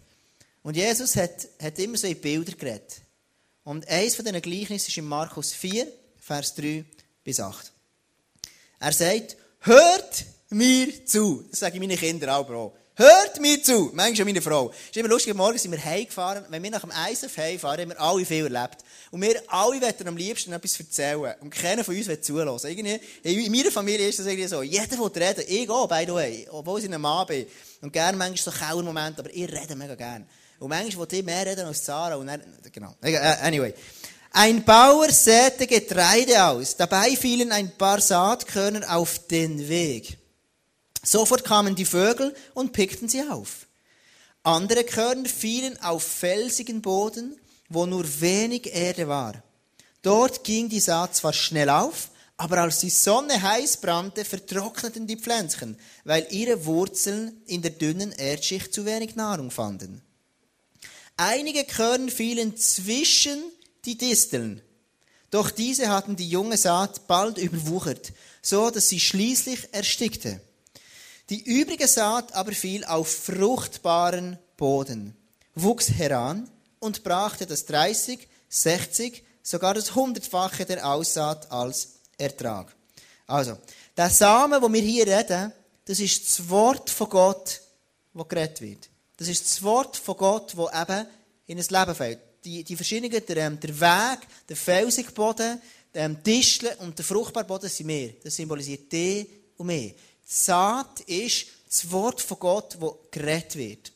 Und 0.64 0.76
Jesus 0.76 1.16
hat, 1.16 1.48
hat 1.62 1.80
immer 1.80 1.98
so 1.98 2.08
in 2.08 2.20
Bilder 2.20 2.54
geredet. 2.54 3.02
Und 3.64 3.88
eins 3.88 4.16
von 4.16 4.26
diesen 4.26 4.42
Gleichnissen 4.42 4.90
ist 4.90 4.98
in 4.98 5.06
Markus 5.06 5.54
4, 5.54 5.88
Vers 6.20 6.56
3 6.56 6.86
bis 7.24 7.40
8. 7.40 7.72
Er 8.80 8.92
sagt, 8.92 9.38
hört 9.60 10.26
mir 10.50 11.06
zu. 11.06 11.46
Das 11.50 11.60
sage 11.60 11.76
ich 11.76 11.82
meinen 11.82 11.98
Kindern 11.98 12.32
auch, 12.32 12.74
Hört 13.02 13.40
mir 13.40 13.64
zu. 13.64 13.90
Manchmal 13.96 14.26
meine 14.26 14.44
Frau. 14.44 14.70
Es 14.70 14.90
ist 14.92 14.98
immer 14.98 15.10
lustig, 15.10 15.34
morgen 15.34 15.58
sind 15.58 15.72
wir 15.72 15.84
heimgefahren. 15.84 16.46
Wenn 16.50 16.62
wir 16.62 16.70
nach 16.70 16.82
dem 16.82 16.92
ISF 16.92 17.36
heimfahren, 17.36 17.82
haben 17.82 17.90
wir 17.90 18.00
alle 18.00 18.24
viel 18.24 18.44
erlebt. 18.44 18.78
Und 19.10 19.24
wir 19.24 19.42
alle 19.48 19.82
wollen 19.82 20.08
am 20.08 20.18
liebsten 20.18 20.54
etwas 20.54 20.80
erzählen. 20.80 21.34
Und 21.40 21.50
keiner 21.50 21.84
von 21.84 21.98
uns 21.98 22.06
will 22.06 22.22
zulassen. 22.22 22.70
Irgendwie, 22.70 23.00
in 23.24 23.52
meiner 23.52 23.72
Familie 23.72 24.08
ist 24.08 24.20
das 24.20 24.28
irgendwie 24.28 24.48
so. 24.48 24.62
Jeder 24.62 25.00
will 25.00 25.08
reden. 25.16 25.44
Ich 25.48 25.68
auch, 25.68 25.88
by 25.88 26.04
the 26.06 26.14
way. 26.14 26.48
Obwohl 26.52 26.80
ich 26.80 26.94
ein 26.94 27.02
Mann 27.02 27.26
bin. 27.26 27.48
Und 27.82 27.92
gerne 27.92 28.16
manchmal 28.16 28.54
so 28.54 28.66
kauer 28.66 28.84
Moment, 28.84 29.18
aber 29.18 29.34
ich 29.34 29.52
rede 29.52 29.76
mega 29.76 29.96
gerne. 29.96 30.28
Und 30.60 30.70
manchmal 30.70 31.10
will 31.10 31.18
ich 31.18 31.26
mehr 31.26 31.44
reden 31.44 31.66
als 31.66 31.84
Sarah. 31.84 32.18
Und 32.18 32.28
dann, 32.28 32.44
genau. 32.72 32.94
Äh, 33.02 33.18
anyway. 33.18 33.74
Ein 34.32 34.64
Bauer 34.64 35.10
säte 35.10 35.66
Getreide 35.66 36.44
aus. 36.46 36.78
Dabei 36.78 37.16
fielen 37.16 37.52
ein 37.52 37.76
paar 37.76 38.00
Saatkörner 38.00 38.96
auf 38.96 39.26
den 39.26 39.68
Weg. 39.68 40.21
Sofort 41.04 41.44
kamen 41.44 41.76
die 41.76 41.86
Vögel 41.86 42.36
und 42.54 42.74
pickten 42.74 43.10
sie 43.10 43.24
auf. 43.30 43.68
Andere 44.44 44.84
Körner 44.84 45.30
fielen 45.30 45.80
auf 45.82 46.04
felsigen 46.04 46.82
Boden, 46.82 47.40
wo 47.70 47.86
nur 47.86 48.06
wenig 48.22 48.74
Erde 48.74 49.08
war. 49.08 49.44
Dort 50.02 50.44
ging 50.44 50.70
die 50.70 50.80
Saat 50.80 51.16
zwar 51.16 51.34
schnell 51.34 51.70
auf, 51.70 52.10
aber 52.38 52.58
als 52.58 52.80
die 52.80 52.90
Sonne 52.90 53.40
heiß 53.40 53.78
brannte, 53.78 54.26
vertrockneten 54.26 55.06
die 55.06 55.18
Pflänzchen, 55.18 55.78
weil 56.06 56.26
ihre 56.32 56.66
Wurzeln 56.66 57.40
in 57.46 57.62
der 57.62 57.72
dünnen 57.72 58.12
Erdschicht 58.12 58.74
zu 58.74 58.86
wenig 58.86 59.16
Nahrung 59.16 59.52
fanden. 59.52 60.02
Einige 61.18 61.66
Körner 61.66 62.12
fielen 62.12 62.58
zwischen 62.58 63.44
die 63.86 63.98
Disteln, 63.98 64.62
doch 65.30 65.50
diese 65.50 65.90
hatten 65.90 66.16
die 66.16 66.30
junge 66.30 66.58
Saat 66.58 67.08
bald 67.08 67.38
überwuchert, 67.38 68.12
so 68.42 68.70
dass 68.70 68.90
sie 68.90 69.00
schließlich 69.00 69.72
erstickte. 69.72 70.42
Die 71.32 71.44
übrige 71.46 71.88
Saat 71.88 72.34
aber 72.34 72.52
fiel 72.52 72.84
auf 72.84 73.10
fruchtbaren 73.10 74.38
Boden, 74.58 75.16
wuchs 75.56 75.90
heran 75.90 76.50
und 76.80 77.06
brachte 77.06 77.46
das 77.46 77.66
30, 77.68 78.28
60, 78.50 79.24
sogar 79.42 79.74
das 79.74 79.96
hundertfache 79.96 80.66
der 80.66 80.86
Aussaat 80.86 81.50
als 81.50 82.00
Ertrag. 82.18 82.76
Also, 83.28 83.58
der 83.96 84.10
Samen, 84.10 84.62
wo 84.62 84.72
wir 84.74 84.82
hier 84.82 85.08
reden, 85.08 85.54
das 85.86 86.02
ist 86.02 86.28
das 86.28 86.50
Wort 86.50 86.90
von 86.90 87.08
Gott, 87.08 87.62
wo 88.12 88.26
geredet 88.26 88.60
wird. 88.60 88.90
Das 89.16 89.30
ist 89.30 89.46
das 89.46 89.64
Wort 89.64 89.96
von 89.96 90.18
Gott, 90.18 90.58
wo 90.58 90.70
eben 90.70 91.08
in 91.48 91.58
ein 91.58 91.66
Leben 91.66 91.96
fällt. 91.96 92.20
Die, 92.44 92.66
die 92.66 92.76
verschiedenen, 92.76 93.26
der, 93.26 93.38
ähm, 93.38 93.58
der 93.58 93.80
Weg, 93.80 94.20
der 94.50 94.58
felsige 94.58 95.14
Boden, 95.14 95.62
der 95.94 96.06
ähm, 96.06 96.22
Distel 96.24 96.76
und 96.80 96.98
der 96.98 97.06
fruchtbare 97.06 97.46
Boden 97.46 97.70
sind 97.70 97.88
wir. 97.88 98.16
Das 98.22 98.36
symbolisiert 98.36 98.92
die 98.92 99.26
und 99.56 99.68
mich. 99.68 99.96
Saat 100.34 101.02
ist 101.02 101.48
das 101.68 101.92
Wort 101.92 102.22
von 102.22 102.40
Gott, 102.40 102.78
das 102.80 102.92
geredet 103.12 103.56
wird. 103.58 103.92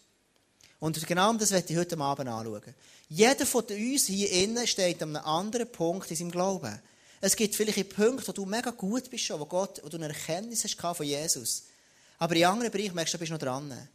Und 0.81 1.07
genau 1.07 1.31
das 1.31 1.51
werde 1.51 1.71
ich 1.71 1.79
heute 1.79 1.97
Abend 1.97 2.27
anschauen. 2.27 2.75
Jeder 3.07 3.45
von 3.45 3.63
uns 3.63 4.07
hier 4.07 4.29
innen 4.29 4.67
steht 4.67 5.01
an 5.01 5.15
einem 5.15 5.25
anderen 5.25 5.71
Punkt 5.71 6.11
in 6.11 6.17
seinem 6.17 6.31
Glauben. 6.31 6.77
Es 7.21 7.37
gibt 7.37 7.55
vielleicht 7.55 7.95
Punkte, 7.95 8.27
wo 8.27 8.33
du 8.33 8.45
mega 8.45 8.71
gut 8.71 9.09
bist 9.09 9.29
wo, 9.29 9.45
Gott, 9.45 9.79
wo 9.81 9.87
du 9.87 9.95
eine 9.95 10.09
Erkenntnis 10.09 10.65
hast 10.65 10.75
von 10.75 11.05
Jesus. 11.05 11.63
Aber 12.19 12.35
in 12.35 12.43
anderen 12.43 12.69
Bereichen 12.69 12.95
merkst 12.95 13.13
du, 13.13 13.17
du 13.17 13.21
bist 13.21 13.31
noch 13.31 13.39
dran. 13.39 13.87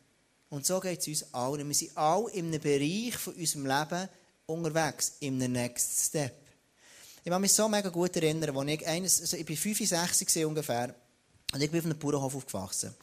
Und 0.49 0.65
so 0.65 0.81
geht 0.81 1.01
es 1.01 1.09
uns 1.09 1.35
allen. 1.35 1.69
Wir 1.69 1.75
sind 1.75 1.95
alle 1.95 2.31
in 2.31 2.47
einem 2.47 2.61
Bereich 2.63 3.19
von 3.19 3.35
unserem 3.35 3.67
Leben 3.67 4.09
unterwegs, 4.47 5.13
in 5.21 5.43
einem 5.43 5.53
Next 5.53 6.07
Step. 6.07 6.35
Ich 7.23 7.31
kann 7.31 7.43
mich 7.43 7.53
so 7.53 7.69
mega 7.69 7.91
gut 7.91 8.17
erinnern, 8.17 8.57
als 8.57 8.71
ich 8.71 8.87
eines, 8.87 9.21
also 9.21 9.37
ich 9.37 9.47
war 9.47 9.57
65 9.57 10.47
ungefähr, 10.47 10.95
und 11.53 11.61
ich 11.61 11.71
bin 11.71 11.81
auf 11.81 11.87
einem 11.87 11.99
Bauernhof 11.99 12.35
aufgewachsen. 12.37 12.95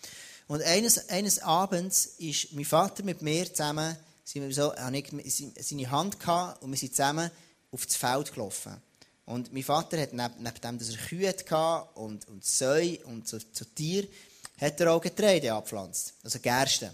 Und 0.48 0.62
eines, 0.64 1.10
eines 1.10 1.40
Abends 1.40 2.06
ist 2.18 2.54
mein 2.54 2.66
Vater 2.66 3.04
mit 3.04 3.22
mir 3.22 3.54
zusammen, 3.54 3.98
sind 4.24 4.44
wir 4.44 4.54
so, 4.54 4.76
habe 4.76 4.98
ich 4.98 5.54
seine 5.60 5.92
Hand 5.92 6.20
gehabt 6.20 6.64
und 6.64 6.72
wir 6.72 6.78
sind 6.78 6.96
zusammen 6.96 7.30
auf 7.72 7.86
das 7.86 7.96
Feld 7.96 8.34
gelaufen. 8.34 8.82
Und 9.26 9.52
mein 9.54 9.64
Vater 9.64 10.00
hat 10.00 10.14
neben, 10.14 10.36
neben 10.38 10.62
dem, 10.62 10.80
dass 10.80 10.90
er 10.90 10.98
Kühe 10.98 11.28
hatte 11.28 11.90
und, 11.96 12.28
und 12.30 12.46
Säu 12.46 12.96
und 13.06 13.28
so, 13.28 13.38
so 13.52 13.66
Tier, 13.76 14.08
hat 14.60 14.80
er 14.80 14.94
auch 14.94 15.02
Getreide 15.02 15.54
abgepflanzt. 15.54 16.14
Also 16.24 16.40
Gerste. 16.40 16.94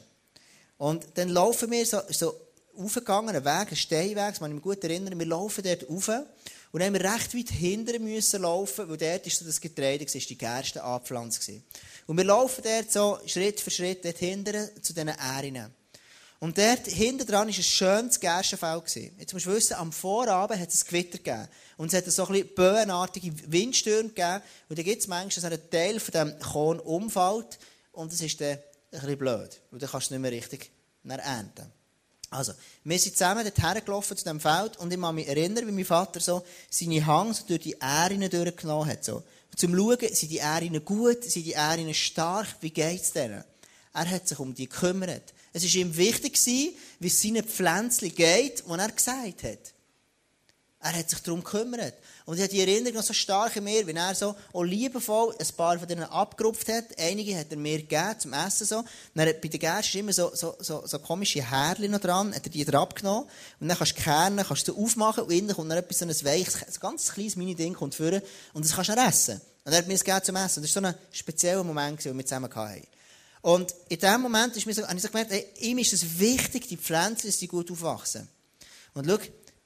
Und 0.78 1.06
dann 1.14 1.30
laufen 1.30 1.70
wir 1.70 1.86
so, 1.86 2.02
so 2.10 2.36
aufgegangen, 2.76 3.30
einen 3.36 3.46
Weg, 3.46 3.68
einen 3.68 3.76
Steinweg, 3.76 4.16
das 4.16 4.40
kann 4.40 4.50
ich 4.50 4.56
mich 4.56 4.64
gut 4.64 4.84
erinnern, 4.84 5.18
wir 5.18 5.26
laufen 5.28 5.64
dort 5.64 5.88
rauf 5.88 6.10
und 6.74 6.80
dann 6.80 6.88
haben 6.88 7.03
wir 7.03 7.13
recht 7.13 7.36
weit 7.36 7.50
hinter 7.50 8.00
müssen 8.00 8.42
laufen, 8.42 8.89
weil 8.89 8.98
dort 8.98 9.27
ist 9.27 9.38
so 9.38 9.46
das 9.46 9.62
Getreide, 9.62 10.06
das 10.06 10.13
die 10.13 10.36
Gerste 10.36 10.84
angepflanzt. 10.84 11.51
Und 12.08 12.18
wir 12.18 12.24
laufen 12.24 12.63
dort 12.63 12.92
so 12.92 13.20
Schritt 13.27 13.60
für 13.60 13.70
Schritt 13.70 14.03
dort 14.03 14.18
hinten 14.18 14.70
zu 14.82 14.92
diesen 14.92 15.10
Ähren. 15.10 15.72
Und 16.39 16.58
dort 16.58 16.88
hinten 16.88 17.27
dran 17.27 17.48
war 17.48 17.56
ein 17.56 17.63
schönes 17.63 18.20
Gerstenfeld. 18.20 19.13
Jetzt 19.20 19.34
musst 19.34 19.46
du 19.46 19.53
wissen, 19.53 19.75
am 19.75 19.92
Vorabend 19.92 20.60
hat 20.60 20.70
es 20.70 20.84
ein 20.84 20.88
Gewitter 20.88 21.20
gegeben. 21.20 21.48
Und 21.77 21.94
es 21.94 21.94
hat 21.94 22.12
so 22.12 22.25
ein 22.25 22.34
bisschen 22.34 22.56
böenartige 22.56 23.51
Windstürme 23.51 24.10
gegeben. 24.10 24.42
Und 24.68 24.80
dann 24.80 24.84
gibt 24.84 25.00
es 25.00 25.08
manchmal, 25.08 25.51
dass 25.51 25.60
ein 25.60 25.70
Teil 25.70 26.00
von 26.00 26.12
dem 26.12 26.39
Korn 26.39 26.80
umfällt. 26.80 27.60
Und 27.92 28.12
das 28.12 28.20
ist 28.20 28.42
dann 28.42 28.58
ein 28.58 28.60
bisschen 28.89 29.18
blöd. 29.20 29.62
Und 29.70 29.84
dann 29.84 29.92
kannst 29.92 30.10
du 30.10 30.15
nicht 30.15 30.22
mehr 30.22 30.32
richtig 30.32 30.72
ernten. 31.08 31.72
Also, 32.34 32.54
wir 32.84 32.98
sind 32.98 33.16
zusammen 33.16 33.44
dorthin 33.44 33.86
gelaufen 33.86 34.18
zu 34.18 34.24
diesem 34.24 34.40
Feld 34.40 34.78
und 34.78 34.92
ich 34.92 35.00
kann 35.00 35.13
mich 35.13 35.28
erinnern, 35.28 35.68
wie 35.68 35.72
mein 35.72 35.86
Vater 35.86 36.20
so 36.20 36.44
seine 36.70 37.06
Hand 37.06 37.36
so 37.36 37.44
durch 37.48 37.62
die 37.62 37.78
Ähren 37.80 38.28
durchgenommen 38.28 38.90
hat. 38.90 39.04
So. 39.04 39.22
Zum 39.56 39.75
Schauen, 39.75 39.98
sind 40.00 40.32
die 40.32 40.38
Ähren 40.38 40.84
gut, 40.84 41.24
sind 41.24 41.46
die 41.46 41.52
Ähren 41.52 41.94
stark, 41.94 42.48
wie 42.62 42.72
geht 42.72 43.02
es 43.02 43.12
denen? 43.12 43.44
Er 43.94 44.10
hat 44.10 44.28
sich 44.28 44.40
um 44.40 44.54
die 44.54 44.68
gekümmert. 44.68 45.34
Es 45.54 45.63
war 45.63 45.82
ihm 45.82 45.96
wichtig, 45.96 46.44
wie 46.44 46.75
es 47.08 47.22
seinen 47.22 47.44
Pflänzchen 47.44 48.16
geht, 48.16 48.63
die 48.66 48.72
er 48.72 48.92
gesagt 48.92 49.44
hat. 49.44 49.74
Er 50.80 50.98
hat 50.98 51.10
sich 51.10 51.20
darum 51.20 51.44
gekümmert. 51.44 51.94
Und 52.25 52.38
ich 52.38 52.42
habe 52.42 52.53
die 52.53 52.62
Erinnerung 52.62 52.96
noch 52.96 53.03
so 53.03 53.13
stark 53.13 53.56
in 53.58 53.65
mir, 53.65 53.86
wie 53.86 53.92
er 53.92 54.15
so 54.15 54.36
auch 54.53 54.63
liebevoll 54.63 55.36
ein 55.38 55.48
paar 55.58 55.77
von 55.77 55.88
denen 55.88 56.03
abgerupft 56.03 56.70
hat. 56.70 56.98
Einige 56.98 57.38
hat 57.38 57.48
er 57.51 57.58
mir 57.58 57.80
gegeben 57.80 58.15
zum 58.18 58.34
Essen. 58.34 58.65
So. 58.65 58.84
Dann 59.13 59.34
bei 59.42 59.48
den 59.48 59.60
Gersten 59.60 59.98
immer 59.98 60.13
so, 60.13 60.32
so, 60.34 60.56
so, 60.60 60.84
so 60.86 61.00
komische 61.00 61.44
Härchen 61.44 61.92
noch 61.92 62.00
dran, 62.00 62.34
hat 62.34 62.46
er 62.46 62.50
die 62.50 62.63
drauf 62.63 62.96
genommen. 62.96 63.27
Und 63.60 63.68
dann 63.68 63.77
kannst 63.77 63.98
du 63.98 64.01
kernen, 64.01 64.46
kannst 64.46 64.68
du 64.68 64.75
aufmachen 64.75 65.25
und 65.25 65.32
innen 65.32 65.53
kommt 65.53 65.70
dann 65.70 65.80
etwas, 65.80 66.00
so 66.00 66.06
ein 66.06 66.10
weiches, 66.10 66.63
ein 66.63 66.80
ganz 66.80 67.12
kleines 67.12 67.36
Mini-Ding 67.36 67.74
kommt 67.74 67.96
führen 67.96 68.22
und 68.53 68.63
das 68.63 68.74
kannst 68.74 68.89
du 68.89 68.96
dann 68.96 69.10
essen. 69.10 69.42
Und 69.65 69.72
er 69.72 69.80
hat 69.80 69.88
mir 69.88 69.94
das 69.94 70.03
gegeben 70.03 70.24
zum 70.24 70.36
Essen. 70.38 70.63
das 70.63 70.75
war 70.75 70.82
so 70.82 70.88
ein 70.88 70.96
spezieller 71.12 71.63
Moment, 71.63 72.03
den 72.03 72.18
wir 72.18 72.25
zusammen 72.25 72.53
hatten. 72.53 72.88
Und 73.42 73.75
in 73.89 74.00
dem 74.00 74.22
Moment 74.22 74.56
ist 74.56 74.65
mir 74.65 74.74
so, 74.74 74.84
habe 74.84 74.96
ich 74.96 75.01
so 75.01 75.10
gemerkt, 75.10 75.32
hey, 75.32 75.46
ihm 75.60 75.77
ist 75.77 75.92
es 75.92 76.18
wichtig, 76.18 76.68
die 76.70 76.77
Pflanzen, 76.77 77.27
dass 77.27 77.38
sie 77.38 77.48
gut 77.48 77.70
aufwachsen. 77.70 78.30
Und 78.94 79.06
schau, 79.06 79.18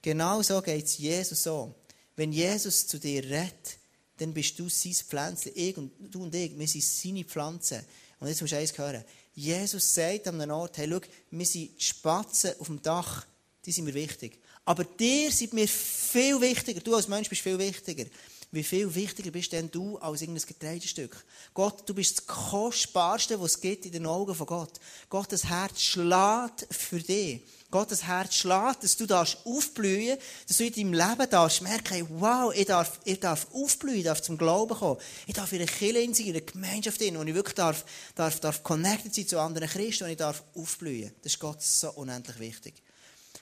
genau 0.02 0.42
so 0.42 0.62
geht 0.62 0.86
es 0.86 0.98
Jesus 0.98 1.44
so. 1.44 1.76
Wenn 2.18 2.34
Jesus 2.34 2.88
zu 2.88 3.00
dir 3.00 3.24
redet, 3.24 3.78
dann 4.18 4.34
bist 4.34 4.58
du 4.60 4.68
sein 4.68 4.94
Pflänzchen. 4.94 5.52
Ich 5.56 5.78
und 5.78 5.92
du 6.12 6.24
und 6.24 6.36
ich, 6.36 6.58
wir 6.58 6.68
sind 6.68 6.84
seine 6.84 7.24
Pflanzen. 7.24 7.86
Und 8.20 8.28
jetzt 8.28 8.42
musst 8.42 8.54
du 8.54 8.58
eins 8.58 8.78
hören. 8.78 9.04
Jesus 9.36 9.94
sagt 9.94 10.28
an 10.28 10.42
einem 10.42 10.56
Ort, 10.56 10.78
hey, 10.78 10.90
schau, 10.90 11.00
wir 11.30 11.46
sind 11.46 11.78
die 11.78 11.84
Spatzen 11.84 12.54
auf 12.60 12.68
dem 12.68 12.82
Dach, 12.82 13.26
die 13.64 13.72
sind 13.72 13.86
mir 13.86 13.94
wichtig. 13.94 14.40
Aber 14.66 14.84
dir 14.84 15.32
sind 15.32 15.54
mir 15.54 15.68
viel 15.68 16.42
wichtiger. 16.42 16.82
Du 16.82 16.96
als 16.96 17.08
Mensch 17.08 17.30
bist 17.30 17.44
viel 17.44 17.60
wichtiger. 17.60 18.06
Wie 18.52 18.64
viel 18.64 18.94
wichtiger 18.96 19.30
bist 19.30 19.52
denn 19.52 19.70
du 19.70 19.98
als 19.98 20.22
irgendein 20.22 20.48
Getreidestück? 20.48 21.24
Gott, 21.54 21.88
du 21.88 21.94
bist 21.94 22.18
das 22.18 22.26
Kostbarste, 22.26 23.40
was 23.40 23.52
es 23.52 23.62
gibt 23.62 23.86
in 23.86 23.92
den 23.92 24.06
Augen 24.08 24.34
von 24.34 24.48
Gott. 24.48 24.80
Gottes 25.10 25.46
Herz 25.46 25.82
schlägt 25.82 26.66
für 26.72 27.00
dich. 27.00 27.44
Gottes 27.70 28.04
Herz 28.06 28.36
schlägt, 28.36 28.84
dass 28.84 28.96
du 28.96 29.06
darfst 29.06 29.40
aufblühen, 29.44 30.18
dass 30.48 30.58
du 30.58 30.66
in 30.66 30.74
deinem 30.74 30.94
Leben 30.94 31.30
darfst 31.30 31.62
merken, 31.62 32.08
wow, 32.12 32.54
ich 32.56 32.66
darf, 32.66 33.00
ich 33.04 33.20
darf 33.20 33.48
aufblühen, 33.52 33.98
ich 33.98 34.06
darf 34.06 34.22
zum 34.22 34.38
Glauben 34.38 34.78
kommen. 34.78 35.02
Ich 35.26 35.34
darf 35.34 35.52
in 35.52 35.62
einer 35.62 35.70
Kirche 35.70 36.24
in 36.24 36.30
einer 36.30 36.42
Gemeinschaft 36.42 37.00
sein, 37.00 37.18
wo 37.18 37.24
ich 37.24 37.34
wirklich 37.34 37.56
darf, 37.56 37.84
darf, 38.16 38.40
darf 38.40 38.64
connected 38.64 39.14
sein 39.14 39.28
zu 39.28 39.40
anderen 39.40 39.68
Christen 39.68 40.06
und 40.06 40.12
ich 40.12 40.18
darf 40.18 40.44
aufblühen. 40.56 41.12
Das 41.22 41.34
ist 41.34 41.40
Gott 41.40 41.62
so 41.62 41.92
unendlich 41.92 42.40
wichtig. 42.40 42.82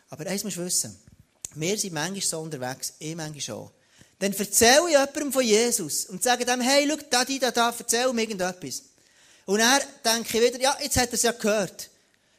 Aber 0.10 0.26
eins 0.26 0.44
musst 0.44 0.58
du 0.58 0.66
wissen. 0.66 1.00
Wir 1.54 1.78
sind 1.78 1.94
manchmal 1.94 2.22
so 2.22 2.40
unterwegs, 2.40 2.94
ich 2.98 3.16
manchmal 3.16 3.58
auch. 3.58 3.72
Dann 4.18 4.34
erzähle 4.34 4.88
ich 4.88 4.92
jemandem 4.92 5.32
von 5.32 5.44
Jesus 5.44 6.06
und 6.06 6.24
sage 6.24 6.46
dem, 6.46 6.62
hey, 6.62 6.88
schau, 6.90 6.98
da, 7.10 7.26
da, 7.26 7.52
da, 7.52 7.76
erzähl 7.78 8.12
mir 8.12 8.24
irgendetwas. 8.24 8.84
Und 9.46 9.60
er 9.60 9.82
denke 10.04 10.38
ich 10.38 10.44
wieder, 10.44 10.60
ja, 10.60 10.78
jetzt 10.82 10.98
hat 10.98 11.10
er 11.10 11.14
es 11.14 11.22
ja 11.22 11.32
gehört. 11.32 11.90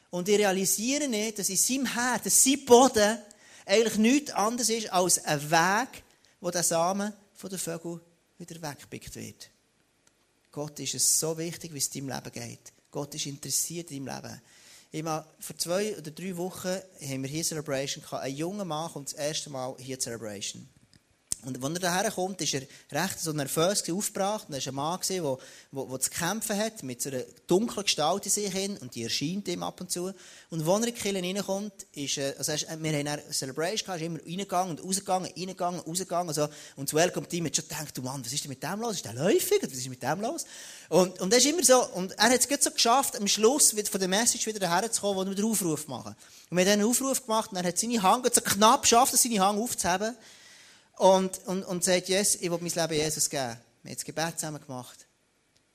Und 0.09 0.29
ich 0.29 0.37
realisiere 0.37 1.07
nicht, 1.07 1.39
dass 1.39 1.49
in 1.49 1.57
seinem 1.57 1.85
Herz, 1.85 2.23
dass 2.23 2.43
sein 2.43 2.63
Boden 2.65 3.17
eigentlich 3.65 3.97
nichts 3.97 4.31
anderes 4.31 4.69
ist 4.69 4.91
als 4.91 5.23
ein 5.25 5.51
Weg, 5.51 6.03
wo 6.39 6.49
der 6.49 6.63
Samen 6.63 7.13
von 7.33 7.49
der 7.49 7.59
Vögel 7.59 7.99
wieder 8.37 8.61
weggepickt 8.61 9.15
wird. 9.15 9.49
Gott 10.51 10.79
ist 10.79 10.95
es 10.95 11.19
so 11.19 11.37
wichtig, 11.37 11.73
wie 11.73 11.77
es 11.77 11.87
in 11.87 12.07
deinem 12.07 12.23
Leben 12.23 12.31
geht. 12.31 12.73
Gott 12.89 13.13
ist 13.13 13.25
interessiert 13.25 13.91
in 13.91 14.05
deinem 14.05 14.15
Leben. 14.23 14.41
Ich 14.91 15.03
meine, 15.03 15.25
vor 15.39 15.57
zwei 15.57 15.97
oder 15.97 16.11
drei 16.11 16.35
Wochen 16.37 16.79
haben 17.01 17.21
wir 17.21 17.29
hier 17.29 17.43
Celebration 17.43 18.01
gehabt. 18.03 18.23
Ein 18.23 18.35
junger 18.35 18.65
Mann 18.65 18.91
kommt 18.91 19.09
das 19.09 19.19
erste 19.19 19.49
Mal 19.49 19.75
hier 19.77 19.99
Celebration. 19.99 20.67
Und 21.45 21.63
als 21.63 21.73
er 21.75 21.79
daher 21.79 22.11
kommt, 22.11 22.41
ist 22.41 22.53
er 22.53 22.61
recht 22.91 23.19
so 23.19 23.31
nervös 23.31 23.83
aufgebracht. 23.89 24.47
Und 24.49 24.55
er 24.55 24.65
war 24.65 24.71
ein 24.71 24.75
Mann, 24.75 24.99
der, 25.07 25.21
der, 25.21 25.85
der 25.85 25.99
zu 25.99 26.09
kämpfen 26.09 26.57
hat, 26.57 26.83
mit 26.83 27.01
so 27.01 27.09
einer 27.09 27.21
dunklen 27.45 27.85
Gestalt 27.85 28.25
in 28.25 28.31
sich 28.31 28.51
hin. 28.51 28.77
Und 28.77 28.95
die 28.95 29.03
erscheint 29.03 29.47
ihm 29.47 29.63
ab 29.63 29.79
und 29.79 29.91
zu. 29.91 30.11
Und 30.49 30.61
als 30.61 30.67
er 30.67 30.75
in 30.77 30.83
die 30.83 30.91
Kirche 30.93 31.23
reinkommt, 31.23 31.73
ist, 31.93 32.17
also 32.17 32.51
wir 32.79 32.97
haben 32.97 33.07
eine 33.07 33.23
Celebration 33.31 33.85
gehabt, 33.85 34.01
ist 34.01 34.05
immer 34.07 34.19
reingegangen 34.19 34.77
und 34.77 34.83
rausgegangen, 34.83 35.31
reingegangen, 35.35 35.79
rausgegangen. 35.81 36.29
Also, 36.29 36.47
und 36.75 36.89
das 36.89 36.93
Welcome-Team 36.93 37.45
hat 37.45 37.55
schon 37.55 37.67
gedacht, 37.67 37.97
du 37.97 38.01
Mann, 38.01 38.25
was 38.25 38.33
ist 38.33 38.43
denn 38.43 38.49
mit 38.49 38.63
dem 38.63 38.81
los? 38.81 38.95
Ist 38.95 39.05
der 39.05 39.13
läufig? 39.13 39.59
Was 39.61 39.73
ist 39.73 39.89
mit 39.89 40.01
dem 40.01 40.21
los? 40.21 40.45
Und, 40.89 41.19
und 41.19 41.31
er 41.31 41.37
ist 41.37 41.45
immer 41.45 41.63
so, 41.63 41.85
und 41.93 42.17
er 42.17 42.29
hat 42.29 42.49
es 42.49 42.63
so 42.63 42.71
geschafft, 42.71 43.15
am 43.15 43.27
Schluss 43.27 43.71
von 43.71 43.99
der 43.99 44.09
Message 44.09 44.45
wieder 44.47 44.59
daher 44.59 44.91
zu 44.91 45.01
kommen, 45.01 45.17
wo 45.17 45.25
wir 45.25 45.35
den 45.35 45.45
Aufruf 45.45 45.87
machen. 45.87 46.15
Und 46.49 46.57
wir 46.57 46.65
haben 46.65 46.73
einen 46.73 46.85
Aufruf 46.85 47.21
gemacht, 47.21 47.51
und 47.51 47.57
er 47.57 47.67
hat 47.67 47.77
seine 47.77 48.01
Hand 48.01 48.33
so 48.33 48.41
knapp 48.41 48.83
geschafft, 48.83 49.15
seine 49.17 49.39
Hand 49.39 49.59
aufzuheben. 49.59 50.15
Und, 50.97 51.37
und, 51.45 51.63
und 51.63 51.83
sagt, 51.83 52.09
yes, 52.09 52.35
ich 52.35 52.49
will 52.49 52.57
mein 52.59 52.71
Leben 52.71 52.93
Jesus 52.93 53.29
geben. 53.29 53.57
Wir 53.83 53.91
haben 53.91 53.95
das 53.95 54.05
Gebet 54.05 54.39
zusammen 54.39 54.61
gemacht. 54.61 55.05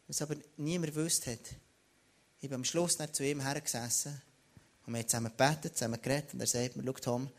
Was 0.09 0.21
aber 0.21 0.35
niemand 0.57 0.95
gewusst 0.95 1.27
hat. 1.27 1.39
Ich 2.41 2.49
bin 2.49 2.57
am 2.57 2.65
Schluss 2.65 2.99
zu 3.13 3.25
ihm 3.25 3.41
hergesessen 3.41 4.21
und 4.85 4.93
wir 4.93 5.01
haben 5.01 5.09
zusammen 5.09 5.31
gebetet, 5.31 5.79
zusammen 5.79 6.03
geredet 6.03 6.35
und 6.35 6.41
er 6.41 6.49
sagt 6.49 6.75
mir, 6.75 6.83
schau 6.85 6.93
Tom, 6.95 7.31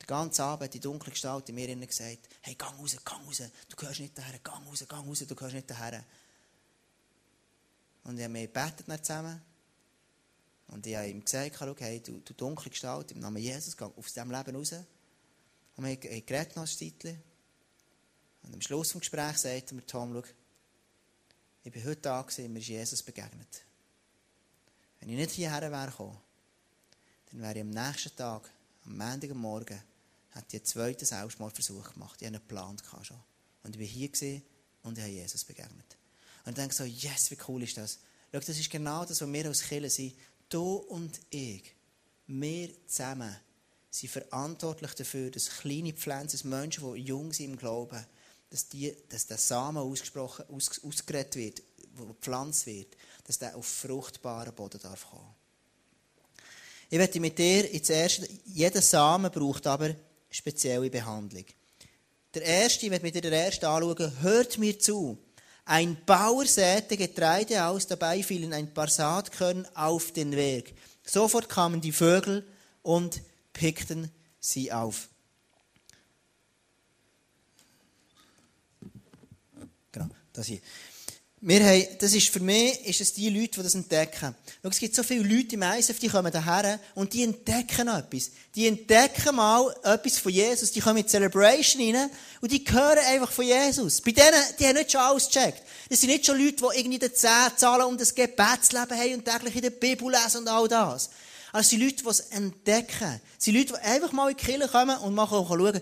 den 0.00 0.06
ganzen 0.06 0.42
Abend 0.42 0.72
die 0.72 0.78
dunkle 0.78 1.10
Gestalt 1.10 1.48
in 1.48 1.56
mir 1.56 1.74
gesagt, 1.84 2.28
hey, 2.42 2.54
gang 2.54 2.78
raus, 2.78 2.96
gang 3.04 3.26
raus, 3.26 3.42
du 3.68 3.76
gehörst 3.76 3.98
nicht 3.98 4.16
daher, 4.16 4.38
gang 4.38 4.64
raus, 4.68 4.84
gang 4.88 5.04
raus, 5.04 5.18
du 5.18 5.34
gehörst 5.34 5.56
nicht 5.56 5.68
daher. 5.68 6.04
Und 8.04 8.18
ich 8.18 8.22
habe 8.22 8.32
mir 8.32 8.46
gebetet 8.46 8.86
zusammen 9.04 9.42
und 10.68 10.86
ich 10.86 10.94
habe 10.94 11.08
ihm 11.08 11.24
gesagt, 11.24 11.56
schau, 11.58 11.74
hey, 11.78 12.00
du, 12.00 12.20
du 12.20 12.34
dunkle 12.34 12.70
Gestalt, 12.70 13.10
im 13.10 13.18
Namen 13.18 13.42
Jesus, 13.42 13.76
gang 13.76 13.92
aus 13.98 14.12
diesem 14.12 14.30
Leben 14.30 14.54
raus. 14.54 14.72
Und 15.76 15.84
wir 15.84 15.90
haben 15.90 16.26
geredet 16.26 16.54
noch 16.54 16.68
ein. 16.68 17.22
Und 18.42 18.54
am 18.54 18.60
Schluss 18.60 18.90
des 18.90 19.00
Gesprächs 19.00 19.42
sagt 19.42 19.70
er 19.70 19.74
mir, 19.74 19.86
Tom, 19.86 20.12
schau, 20.12 20.28
ich 21.64 21.72
bin 21.72 21.84
heute 21.84 22.00
da 22.00 22.22
gewesen, 22.22 22.52
mir 22.52 22.58
ist 22.58 22.68
Jesus 22.68 23.02
begegnet. 23.02 23.62
Wenn 24.98 25.10
ich 25.10 25.16
nicht 25.16 25.32
hierher 25.32 25.70
wäre 25.70 25.90
gekommen, 25.90 26.18
dann 27.30 27.40
wäre 27.40 27.54
ich 27.54 27.60
am 27.60 27.70
nächsten 27.70 28.14
Tag, 28.16 28.50
am 28.84 28.96
Montagmorgen, 28.96 29.80
hat 30.32 30.44
ich 30.48 30.60
einen 30.60 30.64
zweiten 30.64 31.04
Selbstmordversuch 31.04 31.92
gemacht. 31.92 32.20
Ich 32.20 32.26
hatte 32.26 32.36
einen 32.36 32.46
Plan 32.46 32.76
schon. 33.02 33.16
Und 33.62 33.76
ich 33.76 33.80
war 33.80 33.86
hier 33.86 34.08
gewesen 34.08 34.42
und 34.82 34.98
ich 34.98 35.04
habe 35.04 35.12
Jesus 35.12 35.44
begegnet. 35.44 35.96
Und 36.44 36.50
ich 36.50 36.56
denke 36.56 36.74
so, 36.74 36.84
yes, 36.84 37.30
wie 37.30 37.38
cool 37.46 37.62
ist 37.62 37.76
das? 37.76 37.98
Schau, 38.32 38.40
das 38.40 38.48
ist 38.48 38.70
genau 38.70 39.04
das, 39.04 39.20
was 39.20 39.32
wir 39.32 39.46
als 39.46 39.62
Kirche 39.62 39.90
sind. 39.90 40.14
Du 40.48 40.76
und 40.76 41.20
ich, 41.30 41.74
wir 42.26 42.70
zusammen, 42.86 43.36
sind 43.90 44.10
verantwortlich 44.10 44.94
dafür, 44.94 45.30
dass 45.30 45.50
kleine 45.50 45.92
Pflanzen, 45.92 46.48
Menschen, 46.48 46.94
die 46.94 47.00
jung 47.00 47.32
sind 47.32 47.52
im 47.52 47.56
Glauben, 47.56 48.04
dass, 48.52 48.68
die, 48.68 48.94
dass 49.08 49.26
der 49.26 49.38
Samen 49.38 49.78
ausgesprochen, 49.78 50.44
aus, 50.54 50.78
ausgeredet 50.84 51.36
wird. 51.36 51.62
wo 51.94 52.04
gepflanzt 52.04 52.66
wird, 52.66 52.96
dass 53.26 53.38
der 53.38 53.56
auf 53.56 53.66
fruchtbaren 53.66 54.54
Boden 54.54 54.80
darf 54.80 55.08
kommen. 55.10 55.34
Ich 56.90 56.98
werde 56.98 57.20
mit 57.20 57.38
dir 57.38 57.70
ins 57.70 57.88
erste, 57.88 58.28
jeder 58.44 58.82
Samen 58.82 59.30
braucht 59.30 59.66
aber 59.66 59.94
spezielle 60.30 60.90
Behandlung. 60.90 61.44
Der 62.34 62.42
erste, 62.42 62.86
ich 62.86 62.90
werde 62.90 63.04
mit 63.04 63.14
dir 63.14 63.22
den 63.22 63.32
ersten 63.32 63.64
anschauen, 63.64 64.20
hört 64.20 64.58
mir 64.58 64.78
zu. 64.78 65.18
Ein 65.64 65.96
Bauer 66.04 66.44
säte 66.44 66.96
Getreide 66.96 67.64
aus, 67.64 67.86
dabei 67.86 68.22
fielen 68.22 68.52
ein 68.52 68.72
paar 68.74 68.88
Saatkörner 68.88 69.70
auf 69.74 70.12
den 70.12 70.32
Weg. 70.32 70.74
Sofort 71.04 71.48
kamen 71.48 71.80
die 71.80 71.92
Vögel 71.92 72.46
und 72.82 73.22
pickten 73.52 74.10
sie 74.40 74.72
auf. 74.72 75.08
Das 80.32 80.46
hier. 80.46 80.60
Wir 81.44 81.64
haben, 81.64 81.84
das 81.98 82.14
ist 82.14 82.28
für 82.28 82.38
mich, 82.38 82.86
ist 82.86 83.00
es 83.00 83.14
die 83.14 83.28
Leute, 83.28 83.56
die 83.56 83.62
das 83.64 83.74
entdecken. 83.74 84.32
Schau, 84.62 84.68
es 84.68 84.78
gibt 84.78 84.94
so 84.94 85.02
viele 85.02 85.24
Leute 85.24 85.56
im 85.56 85.62
ISF, 85.62 85.98
die 85.98 86.06
kommen 86.06 86.30
daher 86.30 86.78
und 86.94 87.12
die 87.12 87.24
entdecken 87.24 87.88
etwas. 87.88 88.30
Die 88.54 88.68
entdecken 88.68 89.34
mal 89.34 89.74
etwas 89.82 90.18
von 90.18 90.30
Jesus. 90.30 90.70
Die 90.70 90.78
kommen 90.78 90.98
in 90.98 91.02
die 91.02 91.10
Celebration 91.10 91.82
rein 91.82 92.10
und 92.40 92.52
die 92.52 92.64
hören 92.64 93.00
einfach 93.08 93.32
von 93.32 93.44
Jesus. 93.44 94.00
Bei 94.00 94.12
denen, 94.12 94.40
die 94.56 94.66
haben 94.66 94.76
nicht 94.76 94.92
schon 94.92 95.00
alles 95.00 95.26
gecheckt. 95.26 95.64
Das 95.88 96.00
sind 96.00 96.10
nicht 96.10 96.24
schon 96.24 96.38
Leute, 96.38 96.58
die 96.58 96.78
irgendwie 96.78 97.00
die 97.00 97.12
Zehn 97.12 97.50
zahlen 97.56 97.86
und 97.86 98.00
das 98.00 98.14
Gebetsleben 98.14 98.96
haben 98.96 99.14
und 99.14 99.24
täglich 99.24 99.56
in 99.56 99.62
der 99.62 99.70
Bibel 99.70 100.12
lesen 100.12 100.42
und 100.42 100.48
all 100.48 100.68
das. 100.68 101.10
Also 101.50 101.64
es 101.64 101.70
sind 101.70 101.80
Leute, 101.80 102.04
die 102.04 102.08
es 102.08 102.20
entdecken. 102.20 103.20
Es 103.36 103.44
sind 103.44 103.56
Leute, 103.56 103.72
die 103.72 103.84
einfach 103.84 104.12
mal 104.12 104.30
in 104.30 104.36
die 104.36 104.44
Kirche 104.44 104.68
kommen 104.68 104.96
und 104.98 105.12
mal 105.12 105.26
schauen, 105.26 105.80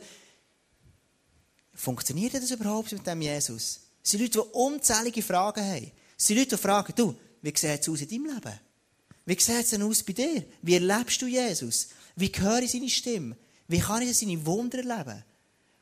funktioniert 1.75 2.33
das 2.33 2.50
überhaupt 2.50 2.92
mit 2.92 3.07
dem 3.07 3.21
Jesus? 3.21 3.80
Es 4.02 4.11
sind 4.11 4.21
Leute, 4.21 4.40
die 4.40 4.57
unzählige 4.57 5.23
Fragen 5.23 5.64
haben. 5.64 5.92
Es 6.19 6.26
sind 6.26 6.38
Leute, 6.38 6.57
die 6.57 6.62
fragen, 6.62 6.92
du, 6.97 7.14
wie 7.42 7.52
sieht 7.57 7.80
es 7.80 7.88
aus 7.88 8.00
in 8.00 8.09
deinem 8.09 8.35
Leben? 8.35 8.61
Wie 9.26 9.40
sieht 9.40 9.64
es 9.64 9.71
denn 9.71 9.83
aus 9.83 10.02
bei 10.02 10.12
dir? 10.12 10.45
Wie 10.62 10.75
erlebst 10.75 11.21
du 11.23 11.26
Jesus? 11.26 11.88
Wie 12.16 12.33
höre 12.35 12.62
ich 12.62 12.73
seine 12.73 12.88
Stimme? 12.88 13.37
Wie 13.69 13.78
kann 13.78 14.02
ich 14.02 14.16
seine 14.16 14.45
Wunder 14.45 14.78
erleben? 14.78 15.23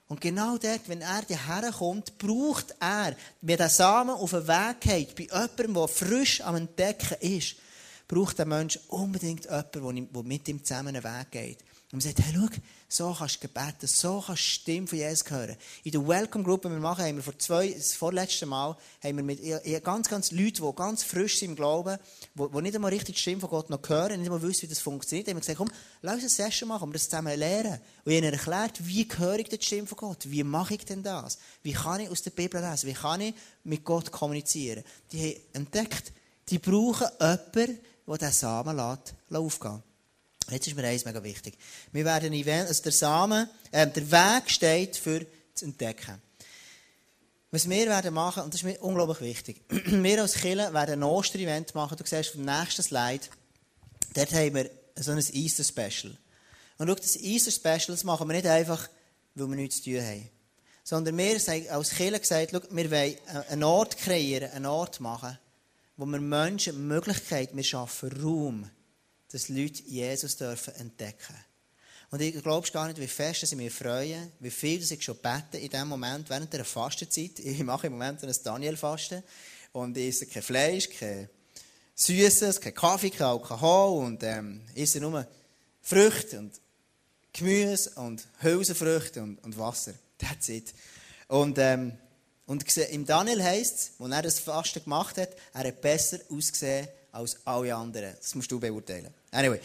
Und 0.08 0.20
genau 0.20 0.56
dort, 0.56 0.88
wenn 0.88 1.02
er 1.02 1.24
hierher 1.26 1.70
kommt, 1.70 2.16
braucht 2.16 2.74
er, 2.80 3.14
wenn 3.42 3.56
der 3.58 3.68
Samen 3.68 4.14
auf 4.14 4.30
den 4.30 4.48
Weg 4.48 4.80
geht, 4.80 5.14
bei 5.14 5.24
jemandem, 5.24 5.74
der 5.74 5.88
frisch 5.88 6.40
am 6.40 6.56
Entdecken 6.56 7.18
ist, 7.20 7.56
braucht 8.08 8.38
der 8.38 8.46
Mensch 8.46 8.78
unbedingt 8.88 9.44
jemanden, 9.44 10.12
der 10.12 10.22
mit 10.22 10.48
ihm 10.48 10.64
zusammen 10.64 10.96
einen 10.96 11.04
Weg 11.04 11.30
geht. 11.30 11.58
Und 11.90 12.04
man 12.04 12.12
sagt, 12.14 12.18
hey, 12.20 12.34
schau, 12.34 12.48
so 12.86 13.14
kannst 13.16 13.42
du 13.42 13.48
beten, 13.48 13.86
so 13.86 14.22
kannst 14.26 14.28
du 14.28 14.34
die 14.34 14.60
Stimme 14.60 14.86
von 14.86 14.98
Jesus 14.98 15.30
hören. 15.30 15.56
In 15.84 15.92
der 15.92 16.06
Welcome-Gruppe, 16.06 16.68
die 16.68 16.74
wir 16.74 16.80
machen, 16.80 17.02
haben 17.02 17.16
wir 17.16 17.22
vor 17.22 17.38
zwei, 17.38 17.70
das 17.70 17.94
vorletzte 17.94 18.44
Mal, 18.44 18.76
haben 19.02 19.16
wir 19.16 19.24
mit 19.24 19.84
ganz, 19.84 20.06
ganz 20.06 20.30
Leuten, 20.30 20.66
die 20.66 20.76
ganz 20.76 21.02
frisch 21.02 21.38
sind 21.38 21.52
im 21.52 21.56
Glauben, 21.56 21.96
die, 22.34 22.60
nicht 22.60 22.74
einmal 22.74 22.90
richtig 22.90 23.14
die 23.14 23.20
Stimme 23.22 23.40
von 23.40 23.48
Gott 23.48 23.70
noch 23.70 23.80
hören, 23.88 24.20
nicht 24.20 24.30
einmal 24.30 24.42
wissen, 24.42 24.64
wie 24.64 24.66
das 24.66 24.80
funktioniert, 24.80 25.28
haben 25.28 25.36
wir 25.36 25.40
gesagt, 25.40 25.56
komm, 25.56 25.70
lass 26.02 26.22
uns 26.22 26.38
eine 26.38 26.50
Session 26.50 26.68
machen, 26.68 26.90
wir 26.90 26.92
das 26.92 27.04
zusammen 27.04 27.38
lernen. 27.38 27.80
Und 28.04 28.12
ihnen 28.12 28.34
erklärt, 28.34 28.86
wie 28.86 29.08
höre 29.16 29.38
ich 29.38 29.48
die 29.48 29.58
Stimme 29.58 29.86
von 29.86 29.96
Gott? 29.96 30.30
Wie 30.30 30.44
mache 30.44 30.74
ich 30.74 30.84
denn 30.84 31.02
das? 31.02 31.38
Wie 31.62 31.72
kann 31.72 32.00
ich 32.00 32.10
aus 32.10 32.20
der 32.20 32.32
Bibel 32.32 32.60
lesen? 32.60 32.86
Wie 32.86 32.92
kann 32.92 33.22
ich 33.22 33.34
mit 33.64 33.82
Gott 33.82 34.12
kommunizieren? 34.12 34.84
Die 35.10 35.30
haben 35.30 35.40
entdeckt, 35.54 36.12
die 36.50 36.58
brauchen 36.58 37.06
jemanden, 37.18 37.78
der 38.06 38.18
diesen 38.18 38.32
Samen 38.32 38.76
lässt, 38.76 39.14
aufgehen 39.32 39.82
Jetzt 40.50 40.66
ist 40.66 40.76
mir 40.76 40.84
eins 40.86 41.04
mega 41.04 41.22
wichtig. 41.22 41.58
Wir 41.92 42.04
werden 42.04 42.32
Event, 42.32 42.68
also 42.68 42.82
der 42.82 42.92
Samen, 42.92 43.48
äh, 43.70 43.86
der 43.86 44.10
Weg 44.10 44.50
steht 44.50 44.96
für 44.96 45.26
zu 45.54 45.66
entdecken. 45.66 46.20
Was 47.50 47.68
wir 47.68 47.86
werden 47.86 48.14
machen, 48.14 48.42
und 48.42 48.52
das 48.52 48.60
ist 48.60 48.64
mir 48.64 48.78
unglaublich 48.80 49.20
wichtig. 49.20 49.62
wir 49.68 50.22
als 50.22 50.34
Killer 50.34 50.72
werden 50.72 51.00
ein 51.00 51.02
Oster-Event 51.02 51.74
machen. 51.74 51.96
Du 51.96 52.04
siehst 52.04 52.30
auf 52.30 52.36
dem 52.36 52.44
nächsten 52.44 52.82
Slide, 52.82 53.24
dort 54.14 54.32
haben 54.32 54.54
wir 54.54 54.70
so 54.96 55.12
ein 55.12 55.18
Easter-Special. 55.18 56.16
Und 56.78 56.88
schau, 56.88 56.94
das 56.94 57.16
Easter-Special, 57.16 57.88
das 57.88 58.04
machen 58.04 58.28
wir 58.28 58.34
nicht 58.34 58.46
einfach, 58.46 58.88
weil 59.34 59.48
wir 59.48 59.56
nichts 59.56 59.82
zu 59.82 59.90
tun 59.90 60.02
haben. 60.02 60.28
Sondern 60.84 61.16
wir 61.18 61.38
haben 61.38 61.68
als 61.70 61.90
Killer 61.90 62.18
gesagt, 62.18 62.50
schau, 62.52 62.60
wir 62.70 62.90
wollen 62.90 63.16
einen 63.50 63.64
Ort 63.64 63.98
kreieren, 63.98 64.50
einen 64.52 64.66
Ort 64.66 65.00
machen, 65.00 65.38
wo 65.96 66.06
wir 66.06 66.20
Menschen 66.20 66.74
die 66.74 66.82
Möglichkeit, 66.82 67.54
wir 67.54 67.64
schaffen 67.64 68.12
Raum, 68.22 68.70
dass 69.30 69.48
Leute 69.48 69.82
Jesus 69.82 70.36
dürfen 70.36 70.74
entdecken 70.76 71.36
Und 72.10 72.20
ich 72.20 72.42
glaube 72.42 72.70
gar 72.70 72.86
nicht, 72.86 73.00
wie 73.00 73.06
fest 73.06 73.46
sie 73.46 73.56
mich 73.56 73.72
freuen, 73.72 74.32
wie 74.40 74.50
viel 74.50 74.80
ich 74.80 75.02
schon 75.02 75.18
bete 75.18 75.58
in 75.58 75.68
diesem 75.68 75.88
Moment, 75.88 76.28
während 76.30 76.52
der 76.52 76.64
Fastenzeit. 76.64 77.38
Ich 77.38 77.62
mache 77.62 77.88
im 77.88 77.94
Moment 77.94 78.22
ein 78.24 78.34
Daniel-Fasten 78.42 79.22
und 79.72 79.96
ich 79.96 80.08
esse 80.08 80.26
kein 80.26 80.42
Fleisch, 80.42 80.88
kein 80.88 81.28
Süßes, 81.94 82.60
kein 82.60 82.74
Kaffee, 82.74 83.10
kein 83.10 83.26
Alkohol 83.26 84.06
und 84.06 84.22
ähm, 84.22 84.62
esse 84.74 85.00
nur 85.00 85.26
Früchte 85.82 86.38
und 86.38 86.52
Gemüse 87.32 87.90
und 87.96 88.26
Hülsenfrüchte 88.40 89.22
und, 89.22 89.38
und 89.44 89.58
Wasser. 89.58 89.92
That's 90.18 90.48
it. 90.48 90.72
Und, 91.28 91.58
ähm, 91.58 91.92
und 92.46 92.76
im 92.76 93.04
Daniel 93.04 93.42
heisst 93.42 93.74
es, 93.74 94.00
als 94.00 94.12
er 94.12 94.22
das 94.22 94.38
Fasten 94.38 94.82
gemacht 94.82 95.18
hat, 95.18 95.30
er 95.52 95.68
hat 95.68 95.80
besser 95.80 96.18
ausgesehen 96.30 96.88
als 97.12 97.36
alle 97.44 97.74
anderen. 97.74 98.14
Das 98.16 98.34
musst 98.34 98.50
du 98.50 98.58
beurteilen. 98.58 99.12
Anyway. 99.30 99.60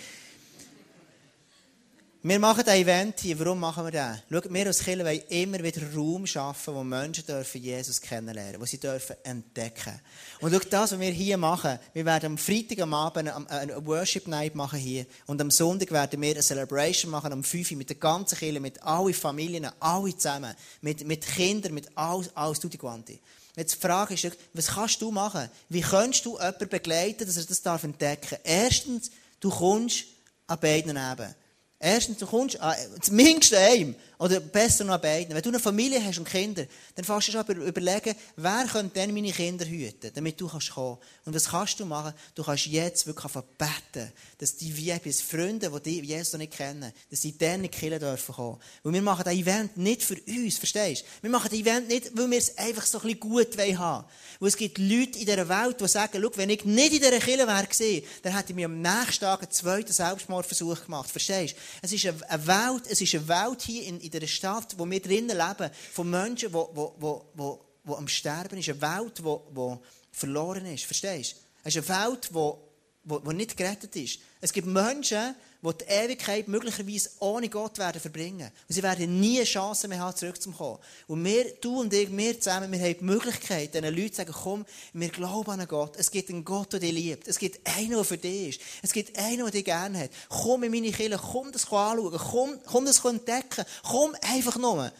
Wir 2.25 2.39
machen 2.39 2.63
ein 2.65 2.81
Event 2.81 3.19
hier. 3.19 3.37
Warum 3.37 3.59
machen 3.59 3.83
wir 3.83 3.91
das? 3.91 4.19
Schau, 4.31 4.49
wir 4.49 4.67
als 4.67 4.79
Kirche 4.79 5.03
wollen 5.03 5.21
immer 5.27 5.61
wieder 5.61 5.81
Raum 5.93 6.25
schaffen, 6.25 6.73
wo 6.73 6.81
Menschen 6.81 7.25
dürfen 7.25 7.61
Jesus 7.61 7.99
kennenlernen, 7.99 8.61
wo 8.61 8.65
sie 8.65 8.77
dürfen 8.77 9.17
entdecken. 9.23 9.99
Und 10.39 10.53
schau, 10.53 10.59
das, 10.69 10.93
was 10.93 10.99
wir 11.01 11.11
hier 11.11 11.35
machen, 11.37 11.77
wir 11.91 12.05
werden 12.05 12.27
am 12.27 12.37
Freitag 12.37 12.79
am 12.79 12.93
Abend 12.93 13.29
eine 13.29 13.85
Worship 13.85 14.29
Night 14.29 14.55
machen 14.55 14.79
hier. 14.79 15.05
Und 15.25 15.41
am 15.41 15.51
Sonntag 15.51 15.91
werden 15.91 16.21
wir 16.21 16.31
eine 16.31 16.41
Celebration 16.41 17.11
machen, 17.11 17.33
am 17.33 17.43
5 17.43 17.71
Uhr, 17.71 17.77
mit 17.77 17.89
der 17.89 17.97
ganzen 17.97 18.37
Kirche, 18.37 18.61
mit 18.61 18.81
allen 18.83 19.13
Familien, 19.13 19.69
alle 19.81 20.15
zusammen. 20.15 20.55
Mit, 20.79 21.05
mit 21.05 21.27
Kindern, 21.27 21.73
mit 21.73 21.89
alles, 21.95 22.33
alles 22.37 22.61
tutti 22.61 22.77
quanti. 22.77 23.19
Jetzt 23.57 23.75
die 23.75 23.81
Frage 23.81 24.13
ist, 24.13 24.31
was 24.53 24.67
kannst 24.67 25.01
du 25.01 25.11
machen? 25.11 25.49
Wie 25.67 25.81
kannst 25.81 26.25
du 26.25 26.37
jemanden 26.37 26.69
begleiten, 26.69 27.25
dass 27.25 27.35
er 27.35 27.43
das 27.43 27.83
entdecken 27.83 28.29
darf? 28.29 28.39
Erstens, 28.45 29.11
du 29.43 29.49
kommst 29.49 30.05
an 30.47 30.59
beiden 30.59 30.97
Eben. 30.97 31.35
Erstens, 31.85 32.17
du 32.17 32.25
kommst 32.25 32.57
an, 32.61 32.77
zumindest 33.01 33.53
einem, 33.53 33.93
oder 34.23 34.39
besser 34.39 34.85
noch 34.85 34.93
an 34.93 35.01
beiden. 35.01 35.35
Wenn 35.35 35.41
du 35.41 35.49
eine 35.49 35.59
Familie 35.59 36.01
hast 36.01 36.17
und 36.17 36.29
Kinder, 36.29 36.65
dann 36.95 37.03
fängst 37.03 37.27
du 37.27 37.31
schon 37.33 37.45
überlegen, 37.61 38.15
wer 38.37 38.65
könnte 38.71 38.93
denn 38.93 39.13
meine 39.13 39.33
Kinder 39.33 39.65
hüten, 39.65 40.11
damit 40.13 40.39
du 40.39 40.47
kannst 40.47 40.71
kommen. 40.71 40.97
Und 41.25 41.35
was 41.35 41.49
kannst 41.49 41.81
du 41.81 41.85
machen? 41.85 42.13
Du 42.33 42.41
kannst 42.41 42.67
jetzt 42.67 43.05
wirklich 43.05 43.33
beten, 43.33 44.13
dass 44.37 44.55
die 44.55 44.75
VIPs, 44.75 45.19
Freunde, 45.19 45.69
die 45.83 45.99
Jesus 45.99 46.31
noch 46.31 46.39
nicht 46.39 46.53
kennen, 46.53 46.93
dass 47.11 47.21
sie 47.21 47.37
dann 47.37 47.65
in 47.65 47.69
die 47.69 47.99
dürfen 47.99 48.35
kommen. 48.35 48.59
Weil 48.83 48.93
wir 48.93 49.01
machen 49.01 49.23
das 49.25 49.33
Event 49.33 49.75
nicht 49.75 50.03
für 50.03 50.15
uns, 50.15 50.57
verstehst 50.57 51.01
du? 51.01 51.23
Wir 51.23 51.29
machen 51.29 51.49
das 51.51 51.59
Event 51.59 51.89
nicht, 51.89 52.17
weil 52.17 52.31
wir 52.31 52.37
es 52.37 52.57
einfach 52.57 52.85
so 52.85 52.99
ein 52.99 53.03
bisschen 53.03 53.19
gut 53.19 53.57
haben 53.57 53.77
wollen. 53.77 54.05
Weil 54.39 54.47
es 54.47 54.55
gibt 54.55 54.77
Leute 54.77 55.19
in 55.19 55.25
dieser 55.25 55.49
Welt, 55.49 55.81
die 55.81 55.87
sagen, 55.89 56.21
schau, 56.21 56.29
wenn 56.35 56.49
ich 56.49 56.63
nicht 56.63 56.93
in 56.93 56.99
dieser 57.01 57.19
Kirche 57.19 57.45
wäre 57.45 58.01
dann 58.21 58.37
hätte 58.37 58.51
ich 58.51 58.55
mir 58.55 58.67
am 58.67 58.81
nächsten 58.81 59.19
Tag 59.19 59.41
einen 59.41 59.51
zweiten 59.51 59.91
Selbstmordversuch 59.91 60.85
gemacht. 60.85 61.09
Verstehst 61.09 61.55
du? 61.55 61.72
Es 61.81 61.91
ist 61.91 62.05
eine 62.05 62.47
Welt, 62.47 62.83
es 62.89 63.01
ist 63.01 63.15
eine 63.15 63.27
Welt 63.27 63.61
hier 63.61 63.83
in, 63.83 63.99
in 63.99 64.09
dieser 64.09 64.27
Stadt, 64.27 64.75
wo 64.77 64.89
wir 64.89 65.01
drinnen 65.01 65.37
leben, 65.37 65.71
von 65.91 66.09
Menschen, 66.09 66.51
die, 66.51 66.57
die, 66.75 67.17
die, 67.37 67.53
die, 67.85 67.93
am 67.93 68.07
Sterben 68.07 68.57
ist. 68.57 68.69
Eine 68.69 68.81
Welt, 68.81 69.19
die, 69.19 69.23
die 69.55 69.77
verloren 70.11 70.65
ist. 70.67 70.85
Verstehst 70.85 71.33
du? 71.33 71.37
Es 71.63 71.75
ist 71.75 71.89
eine 71.89 72.09
Welt, 72.09 72.29
die, 72.29 73.09
die, 73.09 73.29
die 73.29 73.35
nicht 73.35 73.57
gerettet 73.57 73.95
ist. 73.95 74.19
Es 74.41 74.53
gibt 74.53 74.67
Menschen, 74.67 75.35
die 75.71 75.85
Ewigkeit 75.85 76.49
möglicherweise 76.49 77.09
ohne 77.19 77.47
Gott 77.47 77.77
werden 77.77 78.01
verbringen. 78.01 78.51
Und 78.67 78.75
sie 78.75 78.83
werden 78.83 79.19
nie 79.19 79.37
eine 79.37 79.45
Chance 79.45 79.87
mehr 79.87 79.99
haben, 79.99 80.15
zurückzukommen. 80.15 80.79
Und 81.07 81.23
wir, 81.23 81.53
du 81.61 81.79
und 81.79 81.93
ich, 81.93 82.15
wir 82.15 82.39
zusammen, 82.39 82.69
wir 82.69 82.79
haben 82.79 82.97
die 82.99 83.05
Möglichkeit, 83.05 83.73
diesen 83.73 83.95
Leuten 83.95 84.11
zu 84.11 84.17
sagen, 84.17 84.33
komm, 84.33 84.65
wir 84.91 85.09
glauben 85.09 85.51
an 85.51 85.59
einen 85.61 85.69
Gott. 85.69 85.95
Es 85.97 86.11
gibt 86.11 86.29
einen 86.29 86.43
Gott, 86.43 86.73
der 86.73 86.81
dich 86.81 86.91
liebt. 86.91 87.27
Es 87.29 87.39
gibt 87.39 87.65
einen, 87.77 87.91
der 87.91 88.03
für 88.03 88.17
dich 88.17 88.49
ist. 88.49 88.61
Es 88.81 88.91
gibt 88.91 89.17
einen, 89.17 89.37
der 89.37 89.51
dich 89.51 89.63
gerne 89.63 89.99
hat. 89.99 90.11
Komm 90.27 90.63
in 90.63 90.71
meine 90.71 90.91
Kirche, 90.91 91.17
komm 91.17 91.51
das 91.53 91.63
anschauen, 91.63 92.11
komm, 92.11 92.59
komm 92.65 92.85
das 92.85 93.03
entdecken. 93.05 93.63
Komm 93.83 94.15
einfach 94.21 94.57
nur. 94.57 94.91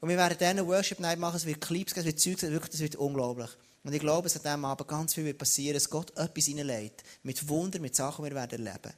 Und 0.00 0.08
wir 0.08 0.16
werden 0.16 0.36
dann 0.40 0.66
Worship 0.66 0.98
Night 0.98 1.18
machen, 1.18 1.36
es 1.36 1.46
wird 1.46 1.60
Clips 1.60 1.92
es 1.94 2.04
wird 2.04 2.18
Zeug, 2.18 2.40
wirklich, 2.42 2.70
das 2.70 2.80
wird 2.80 2.96
unglaublich. 2.96 3.50
Und 3.84 3.92
ich 3.92 4.00
glaube, 4.00 4.26
es 4.26 4.36
an 4.36 4.42
diesem 4.42 4.64
Abend 4.64 4.88
ganz 4.88 5.14
viel 5.14 5.32
passieren, 5.34 5.74
dass 5.74 5.88
Gott 5.88 6.10
etwas 6.16 6.46
hineinlegt. 6.46 7.02
Mit 7.22 7.48
Wunder, 7.48 7.78
mit 7.78 7.94
Sachen, 7.94 8.24
die 8.24 8.30
wir 8.30 8.36
werden 8.36 8.66
erleben. 8.66 8.94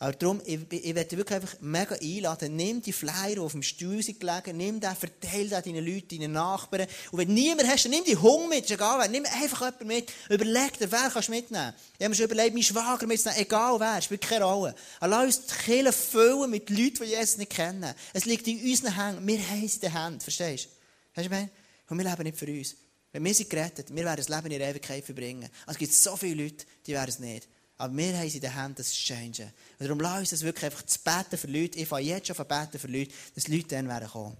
Aber 0.00 0.12
darum, 0.12 0.40
ich, 0.44 0.60
ich 0.70 0.94
werde 0.94 1.16
wirklich 1.16 1.36
einfach 1.42 1.56
mega 1.60 1.96
einladen, 1.96 2.54
nimm 2.54 2.80
die 2.80 2.92
Flyer, 2.92 3.34
die 3.34 3.38
auf 3.40 3.50
dem 3.50 3.64
Stuhl 3.64 4.00
sind 4.00 4.20
gelegen, 4.20 4.56
nimm 4.56 4.78
den, 4.78 4.94
verteile 4.94 5.60
den 5.60 5.74
deinen 5.74 5.84
Leuten, 5.84 6.20
deinen 6.20 6.32
Nachbarn. 6.32 6.86
Und 7.10 7.18
wenn 7.18 7.34
niemand 7.34 7.68
hast, 7.68 7.88
nimm 7.88 8.04
die 8.04 8.16
Hunger 8.16 8.46
mit, 8.46 8.70
egal. 8.70 9.08
Nimm 9.08 9.24
einfach 9.24 9.60
jemanden 9.60 9.86
mit. 9.88 10.12
Überleg 10.28 10.78
dir, 10.78 10.92
wer 10.92 11.10
kannst 11.10 11.28
du 11.28 11.32
mitnehmen. 11.32 11.74
Ich 11.98 12.04
habe 12.04 12.10
mir 12.10 12.14
schon 12.14 12.26
überlegt, 12.26 12.54
meinen 12.54 12.62
Schwager 12.62 13.08
mitzunehmen, 13.08 13.42
egal 13.42 13.80
wer, 13.80 14.00
spielt 14.00 14.20
keine 14.20 14.44
Rolle. 14.44 14.74
Lass 15.00 15.24
uns 15.24 15.46
die 15.46 15.64
Kirche 15.64 15.92
füllen 15.92 16.50
mit 16.50 16.70
Leuten, 16.70 17.02
die 17.02 17.10
Jesus 17.10 17.38
nicht 17.38 17.50
kennen. 17.50 17.92
Es 18.12 18.24
liegt 18.24 18.46
in 18.46 18.60
unseren 18.70 18.94
Händen. 18.94 19.26
Wir 19.26 19.48
haben 19.48 19.64
es 19.64 19.74
in 19.74 19.80
den 19.80 20.00
Händen, 20.00 20.20
verstehst 20.20 20.68
du? 21.16 21.22
Du, 21.22 21.48
Und 21.88 21.98
wir 21.98 22.08
leben 22.08 22.22
nicht 22.22 22.38
für 22.38 22.46
uns. 22.46 22.76
Wenn 23.10 23.24
wir 23.24 23.34
sind 23.34 23.50
gerettet, 23.50 23.92
wir 23.92 24.04
werden 24.04 24.18
das 24.18 24.28
Leben 24.28 24.52
in 24.52 24.60
der 24.60 24.70
Ewigkeit 24.70 25.04
verbringen. 25.04 25.48
Also 25.66 25.72
es 25.72 25.78
gibt 25.78 25.92
so 25.92 26.16
viele 26.16 26.44
Leute, 26.44 26.66
die 26.86 26.92
werden 26.92 27.08
es 27.08 27.18
nicht. 27.18 27.48
Aber 27.78 27.96
wir 27.96 28.18
haben 28.18 28.26
es 28.26 28.34
in 28.34 28.40
den 28.40 28.54
Händen, 28.54 28.74
das 28.76 28.90
zu 28.90 28.96
changen. 28.96 29.52
Und 29.78 29.86
darum 29.86 30.00
lass 30.00 30.18
uns 30.18 30.30
das 30.30 30.42
wirklich 30.42 30.64
einfach 30.64 30.84
zu 30.84 30.98
beten 30.98 31.38
für 31.38 31.46
Leute. 31.46 31.78
Ich 31.78 31.88
fange 31.88 32.02
jetzt 32.02 32.26
schon 32.26 32.36
an 32.36 32.46
beten 32.46 32.78
für 32.78 32.88
Leute, 32.88 33.12
dass 33.34 33.46
Leute 33.46 33.68
dann 33.68 33.88
werden 33.88 34.08
kommen. 34.08 34.36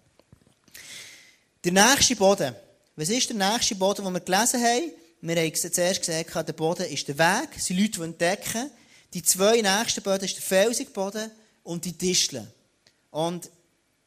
Der 1.64 1.72
nächste 1.72 2.16
Boden. 2.16 2.55
Was 2.96 3.09
ist 3.09 3.31
der 3.31 3.37
nächste 3.37 3.77
Boden, 3.77 4.05
den 4.05 4.12
wir 4.12 4.20
gelesen 4.20 4.61
haben? 4.61 4.92
Wir 5.20 5.37
haben 5.37 5.55
zuerst 5.55 6.05
gesagt, 6.05 6.48
der 6.48 6.53
Boden 6.53 6.87
ist 6.87 7.07
der 7.07 7.18
Weg. 7.18 7.51
Das 7.55 7.66
sind 7.66 7.79
Leute, 7.79 7.92
die 7.92 8.03
entdecken. 8.03 8.70
Die 9.14 9.22
zwei 9.22 9.61
nächsten 9.61 10.03
Böden 10.03 10.27
sind 10.27 10.37
der 10.37 10.42
felsige 10.42 10.90
Boden 10.90 11.31
und 11.62 11.85
die 11.85 11.96
Disteln. 11.96 12.46
Und 13.11 13.51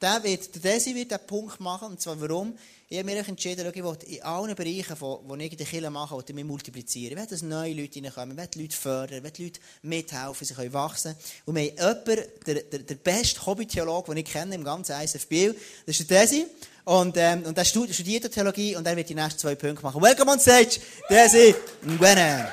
der, 0.01 0.23
wird, 0.23 0.55
der 0.55 0.73
Desi 0.73 0.95
wird 0.95 1.11
diesen 1.11 1.27
Punkt 1.27 1.59
machen. 1.59 1.89
Und 1.89 2.01
zwar 2.01 2.19
warum? 2.19 2.57
Ich 2.89 2.97
habe 2.97 3.09
mir 3.09 3.25
entschieden, 3.25 3.65
ich 3.73 3.83
will 3.83 3.97
in 4.07 4.21
allen 4.23 4.53
Bereichen, 4.53 4.99
wo 4.99 5.35
ich 5.37 5.51
in 5.51 5.57
der 5.57 5.65
Kirche 5.65 5.89
mache, 5.89 6.15
will 6.15 6.23
ich 6.27 6.35
mich 6.35 6.43
multiplizieren. 6.43 7.17
Ich 7.17 7.23
will, 7.23 7.29
dass 7.29 7.41
neue 7.41 7.73
Leute 7.73 8.03
reinkommen. 8.03 8.31
Ich 8.31 8.37
will 8.37 8.47
die 8.47 8.61
Leute 8.63 8.75
fördern. 8.75 9.17
Ich 9.17 9.23
will 9.23 9.31
die 9.31 9.43
Leute 9.45 9.59
mithelfen, 9.83 10.47
sie 10.47 10.53
können 10.53 10.73
wachsen. 10.73 11.15
Und 11.45 11.55
wir 11.55 11.71
haben 11.71 11.77
jemanden, 11.77 12.31
der, 12.45 12.55
der, 12.63 12.79
der 12.79 12.95
beste 12.95 13.45
Hobbytheologe, 13.45 14.11
den 14.11 14.17
ich 14.17 14.25
kenne 14.25 14.55
im 14.55 14.63
ganzen 14.63 14.99
ISF 14.99 15.25
das 15.85 15.99
ist 15.99 16.09
der 16.09 16.21
Desi. 16.21 16.45
Und, 16.83 17.15
ähm, 17.15 17.43
und 17.43 17.57
er 17.57 17.63
studiert 17.63 18.29
Theologie 18.31 18.75
und 18.75 18.85
er 18.85 18.97
wird 18.97 19.07
die 19.07 19.15
nächsten 19.15 19.39
zwei 19.39 19.55
Punkte 19.55 19.83
machen. 19.83 20.01
Welcome 20.01 20.31
on 20.31 20.39
stage, 20.39 20.79
Desi 21.09 21.55
Ngwene. 21.85 22.51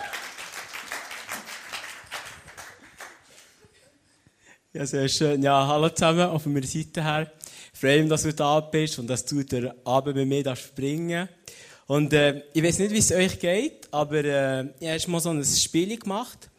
Ja, 4.74 4.86
sehr 4.86 5.08
schön. 5.08 5.42
Ja, 5.42 5.66
hallo 5.66 5.88
zusammen, 5.88 6.38
von 6.38 6.52
meiner 6.52 6.66
Seite 6.66 7.02
her. 7.02 7.32
Mich, 7.82 8.08
dass 8.08 8.22
du 8.22 8.34
da 8.34 8.60
bist 8.60 8.98
und 8.98 9.06
dass 9.06 9.24
du 9.24 9.42
den 9.42 9.70
Abend 9.84 10.16
mit 10.16 10.28
mir 10.28 10.56
springen 10.56 11.28
Und 11.86 12.12
äh, 12.12 12.42
ich 12.52 12.62
weiß 12.62 12.80
nicht, 12.80 12.92
wie 12.92 12.98
es 12.98 13.12
euch 13.12 13.38
geht, 13.38 13.88
aber 13.92 14.24
äh, 14.24 14.66
ich 14.80 14.88
habe 14.88 15.10
mal 15.12 15.20
so 15.20 15.30
ein 15.30 15.44
Spiel 15.44 15.96
gemacht. 15.96 16.50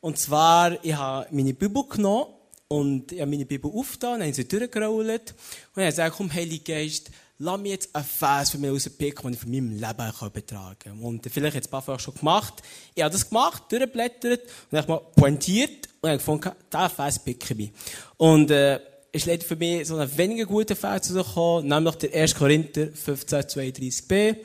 Und 0.00 0.18
zwar, 0.18 0.82
ich 0.84 0.94
habe 0.94 1.26
meine 1.30 1.54
Bibel 1.54 1.84
genommen 1.88 2.26
und 2.68 3.12
ich 3.12 3.20
habe 3.20 3.30
meine 3.30 3.46
Bibel 3.46 3.70
aufgetan, 3.74 4.22
habe 4.22 4.32
sie 4.32 4.46
durchgerollt 4.46 5.10
und 5.10 5.10
ich 5.10 5.76
habe 5.76 5.86
gesagt, 5.86 6.16
komm, 6.16 6.32
Heilige 6.32 6.72
Geist, 6.72 7.10
lass 7.38 7.60
mich 7.60 7.72
jetzt 7.72 7.94
einen 7.94 8.04
Vers 8.04 8.50
für 8.50 8.58
mich 8.58 8.70
rauspicken, 8.70 9.22
den 9.22 9.32
ich 9.32 9.40
von 9.40 9.50
meinem 9.50 9.70
Leben 9.70 10.12
übertragen 10.20 10.78
kann. 10.78 11.00
Und 11.00 11.26
vielleicht 11.30 11.56
hat 11.56 11.62
es 11.62 11.68
ein 11.68 11.70
paar 11.70 11.82
Folgen 11.82 12.00
schon 12.00 12.14
gemacht. 12.14 12.62
Ich 12.94 13.02
habe 13.02 13.12
das 13.12 13.28
gemacht, 13.28 13.64
durchgeblättert 13.70 14.42
und 14.70 14.78
habe 14.78 14.88
mal 14.88 15.00
pointiert 15.16 15.88
und 16.00 16.10
habe 16.10 16.18
gefunden, 16.18 16.50
diesen 16.72 16.90
Vers 16.90 17.18
picke 17.18 17.54
ich 17.54 17.58
mich. 17.58 17.72
Und, 18.16 18.50
äh, 18.50 18.80
ist 19.12 19.26
leider 19.26 19.44
für 19.44 19.56
mich 19.56 19.86
so 19.86 19.96
ein 19.96 20.16
weniger 20.16 20.46
guter 20.46 20.76
Vers 20.76 21.14
rausgekommen, 21.14 21.68
nämlich 21.68 21.94
der 21.96 22.14
1. 22.14 22.34
Korinther 22.34 22.88
15, 22.92 23.40
32b. 23.40 24.36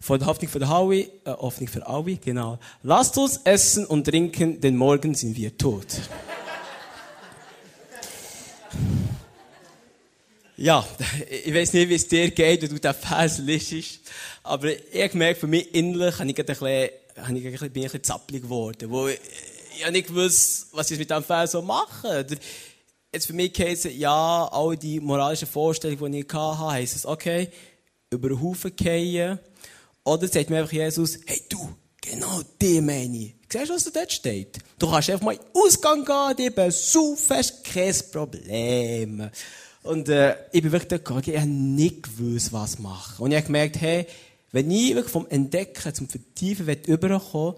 Von 0.00 0.18
der 0.18 0.26
Hoffnung 0.26 0.50
für 0.50 0.58
der 0.58 0.68
Howie, 0.68 1.08
äh, 1.24 1.30
Hoffnung 1.30 1.68
für 1.68 1.86
alle, 1.86 2.16
genau. 2.16 2.58
Lasst 2.82 3.16
uns 3.18 3.40
essen 3.44 3.86
und 3.86 4.04
trinken, 4.04 4.60
denn 4.60 4.76
morgen 4.76 5.14
sind 5.14 5.36
wir 5.36 5.56
tot. 5.56 5.86
Ja, 10.62 10.86
ich 11.44 11.52
weiß 11.52 11.72
nicht, 11.72 11.88
wie 11.88 11.94
es 11.94 12.06
dir 12.06 12.30
geht, 12.30 12.62
wenn 12.62 12.68
du 12.68 12.78
diesen 12.78 12.94
Vers 12.94 13.38
liest. 13.38 14.00
Aber 14.44 14.68
ich 14.68 15.10
gemerkt, 15.10 15.40
für 15.40 15.48
mich 15.48 15.74
innerlich 15.74 16.18
habe 16.20 16.30
ich 16.30 16.38
ein 16.38 16.46
bisschen, 16.46 16.90
bisschen, 17.16 17.34
bin 17.34 17.36
ich 17.56 17.62
ein 17.62 17.72
bisschen 17.72 18.04
zappelig 18.04 18.42
geworden. 18.42 18.88
Wo 18.88 19.08
ich, 19.08 19.18
ich 19.76 19.82
habe 19.82 19.90
nicht 19.90 20.06
gewusst, 20.06 20.68
was 20.70 20.88
ich 20.92 20.98
mit 21.00 21.10
diesem 21.10 21.24
Vers 21.24 21.52
so 21.52 21.62
mache. 21.62 22.26
Jetzt 23.14 23.26
für 23.26 23.34
mich 23.34 23.60
es, 23.60 23.84
ja, 23.84 24.48
all 24.50 24.74
die 24.74 24.98
moralischen 24.98 25.46
Vorstellungen, 25.46 26.12
die 26.12 26.20
ich 26.20 26.32
hatte, 26.32 26.58
heisst 26.60 26.96
es, 26.96 27.04
okay, 27.04 27.50
über 28.08 28.30
den 28.30 28.40
Haufen 28.40 28.72
fallen. 28.74 29.38
Oder 30.02 30.28
sagt 30.28 30.48
mir 30.48 30.60
einfach 30.60 30.72
Jesus, 30.72 31.18
hey 31.26 31.42
du, 31.46 31.58
genau 32.00 32.40
die 32.58 32.80
meine 32.80 33.18
ich. 33.18 33.34
Siehst 33.52 33.68
du, 33.68 33.74
was 33.74 33.84
da 33.84 33.90
dort 33.90 34.12
steht? 34.12 34.58
Du 34.78 34.90
kannst 34.90 35.10
einfach 35.10 35.26
mal 35.26 35.34
in 35.34 35.40
den 35.40 35.62
Ausgang 35.62 36.06
gehen, 36.06 36.36
die 36.38 36.48
besaufen, 36.48 37.44
kein 37.64 37.94
Problem. 38.10 39.30
Und 39.82 40.08
äh, 40.08 40.34
ich 40.50 40.62
bin 40.62 40.72
wirklich 40.72 40.88
dort 40.88 41.04
gegangen, 41.04 41.22
ich 41.26 41.36
habe 41.36 41.50
nicht 41.50 42.04
gewusst, 42.04 42.50
was 42.54 42.78
machen. 42.78 43.24
Und 43.24 43.32
ich 43.32 43.36
habe 43.36 43.46
gemerkt, 43.46 43.78
hey, 43.78 44.06
wenn 44.52 44.70
ich 44.70 44.94
wirklich 44.94 45.12
vom 45.12 45.26
Entdecken 45.28 45.94
zum 45.94 46.08
Vertiefen 46.08 46.66
überkommen 46.86 47.56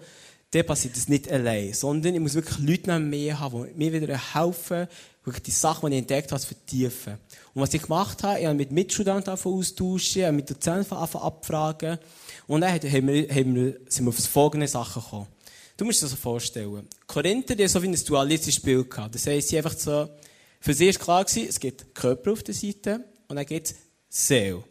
dann 0.55 0.65
passiert 0.65 0.95
das 0.95 1.09
nicht 1.09 1.29
allein, 1.29 1.73
sondern 1.73 2.15
ich 2.15 2.21
muss 2.21 2.33
wirklich 2.33 2.57
Leute 2.59 2.91
neben 2.91 3.09
mir 3.09 3.39
haben, 3.39 3.67
die 3.67 3.73
mir 3.73 3.91
wieder 3.91 4.33
helfen, 4.33 4.87
wirklich 5.25 5.43
die 5.43 5.51
Sachen, 5.51 5.89
die 5.89 5.97
ich 5.97 6.01
entdeckt 6.01 6.31
habe, 6.31 6.41
zu 6.41 6.47
vertiefen. 6.47 7.17
Und 7.53 7.61
was 7.61 7.73
ich 7.73 7.81
gemacht 7.81 8.23
habe, 8.23 8.39
ich 8.39 8.45
habe 8.45 8.55
mit 8.55 8.71
Mitstudenten 8.71 9.33
austauschen, 9.33 10.21
ich 10.21 10.25
habe 10.25 10.35
mit 10.35 10.49
Dozenten 10.49 10.95
abfragen. 10.95 11.97
Und 12.47 12.61
dann 12.61 12.71
haben 12.71 13.07
wir, 13.07 13.27
haben 13.29 13.55
wir, 13.55 13.79
sind 13.89 14.05
wir 14.05 14.09
auf 14.09 14.17
folgende 14.17 14.67
Sachen 14.67 15.01
gekommen. 15.01 15.27
Du 15.75 15.83
musst 15.83 16.01
dir 16.01 16.05
das 16.05 16.11
so 16.11 16.17
vorstellen. 16.17 16.87
Korinther, 17.05 17.55
die 17.55 17.67
so 17.67 17.83
wie 17.83 17.87
ein 17.87 18.05
dualistisches 18.05 18.63
Bild 18.63 18.89
gehabt. 18.89 19.13
Das 19.13 19.27
heisst, 19.27 19.49
sie 19.49 19.57
einfach 19.57 19.77
so, 19.77 20.07
für 20.61 20.73
sie 20.73 20.87
war 20.87 20.93
klar, 20.93 21.25
gewesen, 21.25 21.49
es 21.49 21.59
gibt 21.59 21.93
Körper 21.93 22.31
auf 22.31 22.43
der 22.43 22.53
Seite 22.53 23.03
und 23.27 23.35
dann 23.35 23.45
gibt 23.45 23.67
es 23.67 23.75
Seele. 24.07 24.63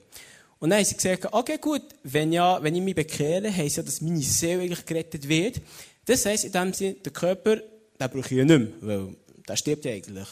Und 0.65 0.71
dann 0.71 0.79
haben 0.79 0.87
sie 0.87 0.95
gesagt, 0.95 1.29
okay, 1.31 1.59
gut, 1.61 1.83
wenn, 2.05 2.33
ja, 2.33 2.59
wenn 2.63 2.75
ich 2.75 2.81
mich 2.81 2.95
bekehre, 2.95 3.55
heisst 3.55 3.77
ja, 3.77 3.83
dass 3.83 4.01
meine 4.01 4.23
Seele 4.23 4.63
eigentlich 4.63 4.87
gerettet 4.87 5.29
wird. 5.29 5.61
Das 6.07 6.25
heisst, 6.25 6.47
in 6.47 6.53
dem 6.53 6.73
Sinne, 6.73 6.95
der 6.95 7.13
Körper, 7.13 7.57
den 7.57 7.65
brauche 7.99 8.21
ich 8.21 8.31
ja 8.31 8.47
nicht 8.47 8.59
mehr, 8.59 8.71
weil 8.81 9.15
der 9.47 9.57
stirbt 9.57 9.85
ja 9.85 9.93
eigentlich. 9.93 10.27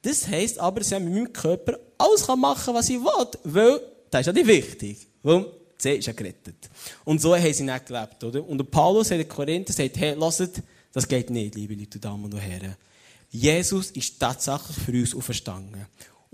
Das 0.00 0.26
heisst 0.28 0.58
aber, 0.58 0.80
dass 0.80 0.92
ich 0.92 0.98
mit 0.98 1.12
meinem 1.12 1.30
Körper 1.30 1.78
alles 1.98 2.26
machen 2.26 2.64
kann, 2.64 2.74
was 2.74 2.88
ich 2.88 2.96
will, 2.96 3.28
weil 3.44 3.80
das 4.10 4.22
ist 4.22 4.26
ja 4.28 4.32
nicht 4.32 4.46
wichtig. 4.46 5.08
Weil 5.22 5.42
die 5.42 5.82
Seele 5.82 5.96
ist 5.98 6.06
ja 6.06 6.14
gerettet. 6.14 6.70
Und 7.04 7.20
so 7.20 7.36
haben 7.36 7.52
sie 7.52 7.62
nicht 7.62 7.86
gelebt, 7.86 8.24
oder? 8.24 8.48
Und 8.48 8.56
der 8.56 8.64
Paulus 8.64 9.10
in 9.10 9.28
Korinther 9.28 9.74
gesagt, 9.74 9.98
hey, 9.98 10.14
lasst, 10.18 10.62
das 10.90 11.06
geht 11.06 11.28
nicht, 11.28 11.54
liebe 11.54 11.74
Leute, 11.74 11.98
Damen 11.98 12.24
und 12.24 12.38
Herren. 12.38 12.76
Jesus 13.28 13.90
ist 13.90 14.18
tatsächlich 14.18 14.74
für 14.74 14.92
uns 14.92 15.14
auferstanden. 15.14 15.84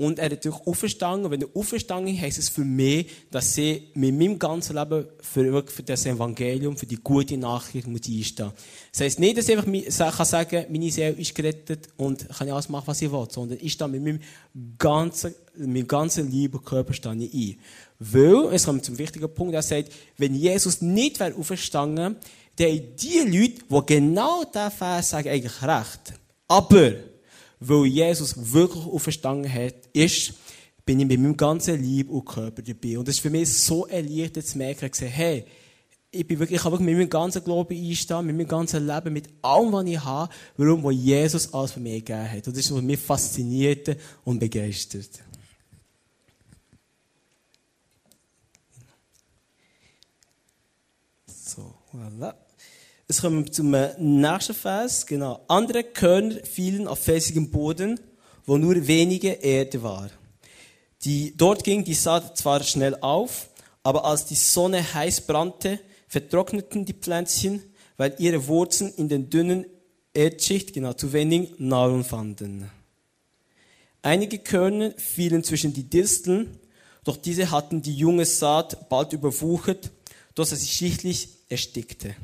Und 0.03 0.19
er 0.19 0.33
ist 0.33 0.45
natürlich 0.45 0.67
auferstanden. 0.67 1.27
Und 1.27 1.31
wenn 1.31 1.43
er 1.43 1.49
auferstanden 1.55 2.13
ist, 2.13 2.21
heisst 2.21 2.39
es 2.39 2.49
für 2.49 2.65
mich, 2.65 3.07
dass 3.31 3.57
ich 3.57 3.83
mit 3.95 4.19
meinem 4.19 4.37
ganzen 4.37 4.75
Leben 4.75 5.07
für, 5.21 5.65
für 5.65 5.83
das 5.85 6.05
Evangelium, 6.07 6.77
für 6.77 6.87
die 6.87 6.97
gute 6.97 7.37
Nachricht 7.37 7.87
muss 7.87 8.01
einstehen. 8.09 8.51
Das 8.91 9.01
heisst 9.01 9.21
nicht, 9.21 9.39
dass 9.39 9.49
ich 9.49 9.57
einfach 9.57 10.17
kann 10.17 10.27
sagen 10.27 10.67
meine 10.71 10.91
Seele 10.91 11.13
ist 11.13 11.33
gerettet 11.37 11.89
und 11.97 12.29
kann 12.29 12.51
alles 12.51 12.69
machen, 12.69 12.89
was 12.89 13.01
ich 13.01 13.13
will, 13.13 13.29
sondern 13.31 13.59
ich 13.61 13.75
stehe 13.75 13.89
mit 13.89 14.03
meinem 14.03 14.19
ganzen, 14.77 15.37
mit 15.57 15.69
meinem 15.69 15.87
ganzen 15.87 16.29
lieben 16.29 16.65
Körper 16.65 16.93
stehe 16.95 17.15
ich 17.15 17.35
ein. 17.35 17.61
Weil, 18.01 18.53
es 18.55 18.65
kommt 18.65 18.85
zum 18.85 18.99
wichtigen 18.99 19.33
Punkt, 19.33 19.55
er 19.55 19.63
sagt, 19.63 19.93
wenn 20.19 20.35
Jesus 20.35 20.83
nicht 20.83 21.21
wäre 21.21 21.37
auferstanden, 21.37 22.17
dann 22.57 22.67
haben 22.67 22.97
die 22.97 23.19
Leute, 23.21 23.63
die 23.71 23.87
genau 23.87 24.43
diesen 24.45 24.71
Vers 24.73 25.11
sagen, 25.11 25.29
eigentlich 25.29 25.63
recht. 25.63 26.15
Aber, 26.49 27.12
weil 27.69 27.87
Jesus 27.87 28.53
wirklich 28.53 28.85
auferstanden 28.85 29.53
hat, 29.53 29.75
ist, 29.93 30.35
bin 30.85 31.01
ich 31.01 31.07
mit 31.07 31.21
meinem 31.21 31.37
ganzen 31.37 31.81
Lieb 31.81 32.11
und 32.11 32.25
Körper 32.25 32.63
dabei. 32.63 32.99
Und 32.99 33.09
es 33.09 33.17
ist 33.17 33.21
für 33.21 33.31
mich 33.31 33.53
so 33.53 33.87
erleichtert 33.87 34.47
zu 34.47 34.59
merken, 34.59 34.91
hey, 35.07 35.45
ich 36.15 36.27
bin 36.27 36.39
wirklich, 36.39 36.57
ich 36.57 36.63
kann 36.63 36.73
wirklich 36.73 36.87
mit 36.87 36.97
meinem 36.99 37.09
ganzen 37.09 37.43
Glauben 37.43 37.75
einstehen, 37.75 38.27
mit 38.27 38.37
meinem 38.37 38.49
ganzen 38.49 38.87
Leben, 38.87 39.13
mit 39.13 39.29
allem, 39.41 39.73
was 39.73 39.87
ich 39.87 40.05
habe, 40.05 40.33
warum, 40.57 40.83
wo 40.83 40.91
Jesus 40.91 41.53
alles 41.55 41.73
für 41.73 41.81
mich 41.81 42.05
gegeben 42.05 42.31
hat. 42.31 42.47
Und 42.47 42.57
das 42.57 42.65
ist, 42.65 42.75
was 42.75 42.83
mich 42.83 43.01
fasziniert 43.01 43.97
und 44.25 44.39
begeistert. 44.39 45.23
So, 51.27 51.75
voilà. 51.93 52.35
Jetzt 53.13 53.21
kommen 53.21 53.45
wir 53.45 53.53
zum 53.53 53.75
äh, 53.75 53.91
nächsten 53.99 54.55
Vers. 54.55 55.05
Genau. 55.05 55.45
Andere 55.47 55.85
Körner 55.85 56.37
fielen 56.45 56.89
auf 56.89 57.01
felsigem 57.01 57.51
Boden, 57.51 58.01
wo 58.47 58.57
nur 58.57 58.87
wenige 58.87 59.33
Erde 59.33 59.83
war. 59.83 60.09
Die, 61.05 61.37
dort 61.37 61.63
ging 61.63 61.85
die 61.85 61.93
Saat 61.93 62.39
zwar 62.39 62.63
schnell 62.63 62.97
auf, 63.03 63.51
aber 63.83 64.07
als 64.07 64.25
die 64.25 64.35
Sonne 64.35 64.95
heiß 64.95 65.27
brannte, 65.27 65.79
vertrockneten 66.09 66.87
die 66.87 66.95
Pflänzchen, 66.95 67.63
weil 67.99 68.15
ihre 68.17 68.47
Wurzeln 68.47 68.95
in 68.97 69.11
den 69.11 69.29
dünnen 69.29 69.67
Erdschicht, 70.15 70.73
genau, 70.73 70.95
zu 70.95 71.13
wenig 71.13 71.59
Nahrung 71.59 72.05
fanden. 72.05 72.71
Einige 74.01 74.39
Körner 74.39 74.95
fielen 74.97 75.45
zwischen 75.45 75.75
die 75.75 75.85
Disteln, 75.85 76.59
doch 77.05 77.19
diese 77.19 77.51
hatten 77.51 77.83
die 77.83 77.95
junge 77.95 78.25
Saat 78.25 78.89
bald 78.89 79.13
überwuchert, 79.13 79.91
dass 80.35 80.49
sie 80.49 80.67
schichtlich 80.67 81.29
erstickte. 81.51 82.17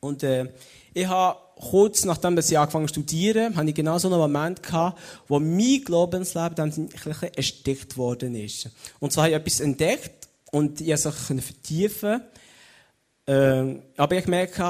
Und 0.00 0.22
äh, 0.22 0.46
ich 0.94 1.06
habe 1.06 1.38
kurz 1.58 2.04
nachdem 2.04 2.38
ich 2.38 2.58
angefangen 2.58 2.86
zu 2.86 2.94
studieren, 2.94 3.56
habe 3.56 3.68
ich 3.68 3.74
genau 3.74 3.98
so 3.98 4.08
einen 4.08 4.18
Moment 4.18 4.62
gehabt, 4.62 4.98
wo 5.26 5.40
mein 5.40 5.82
Glaubensleben 5.84 6.54
dann 6.54 6.72
ein 6.72 6.88
bisschen 6.88 7.34
erstickt 7.34 7.96
worden 7.96 8.34
ist. 8.34 8.70
Und 9.00 9.12
zwar 9.12 9.24
habe 9.24 9.32
ich 9.32 9.40
etwas 9.40 9.60
entdeckt 9.60 10.28
und 10.50 10.80
ich 10.80 11.02
konnte 11.02 11.34
es 11.36 11.44
vertiefen. 11.44 12.22
Ähm, 13.26 13.82
aber 13.96 14.16
ich 14.16 14.24
gemerkt, 14.24 14.60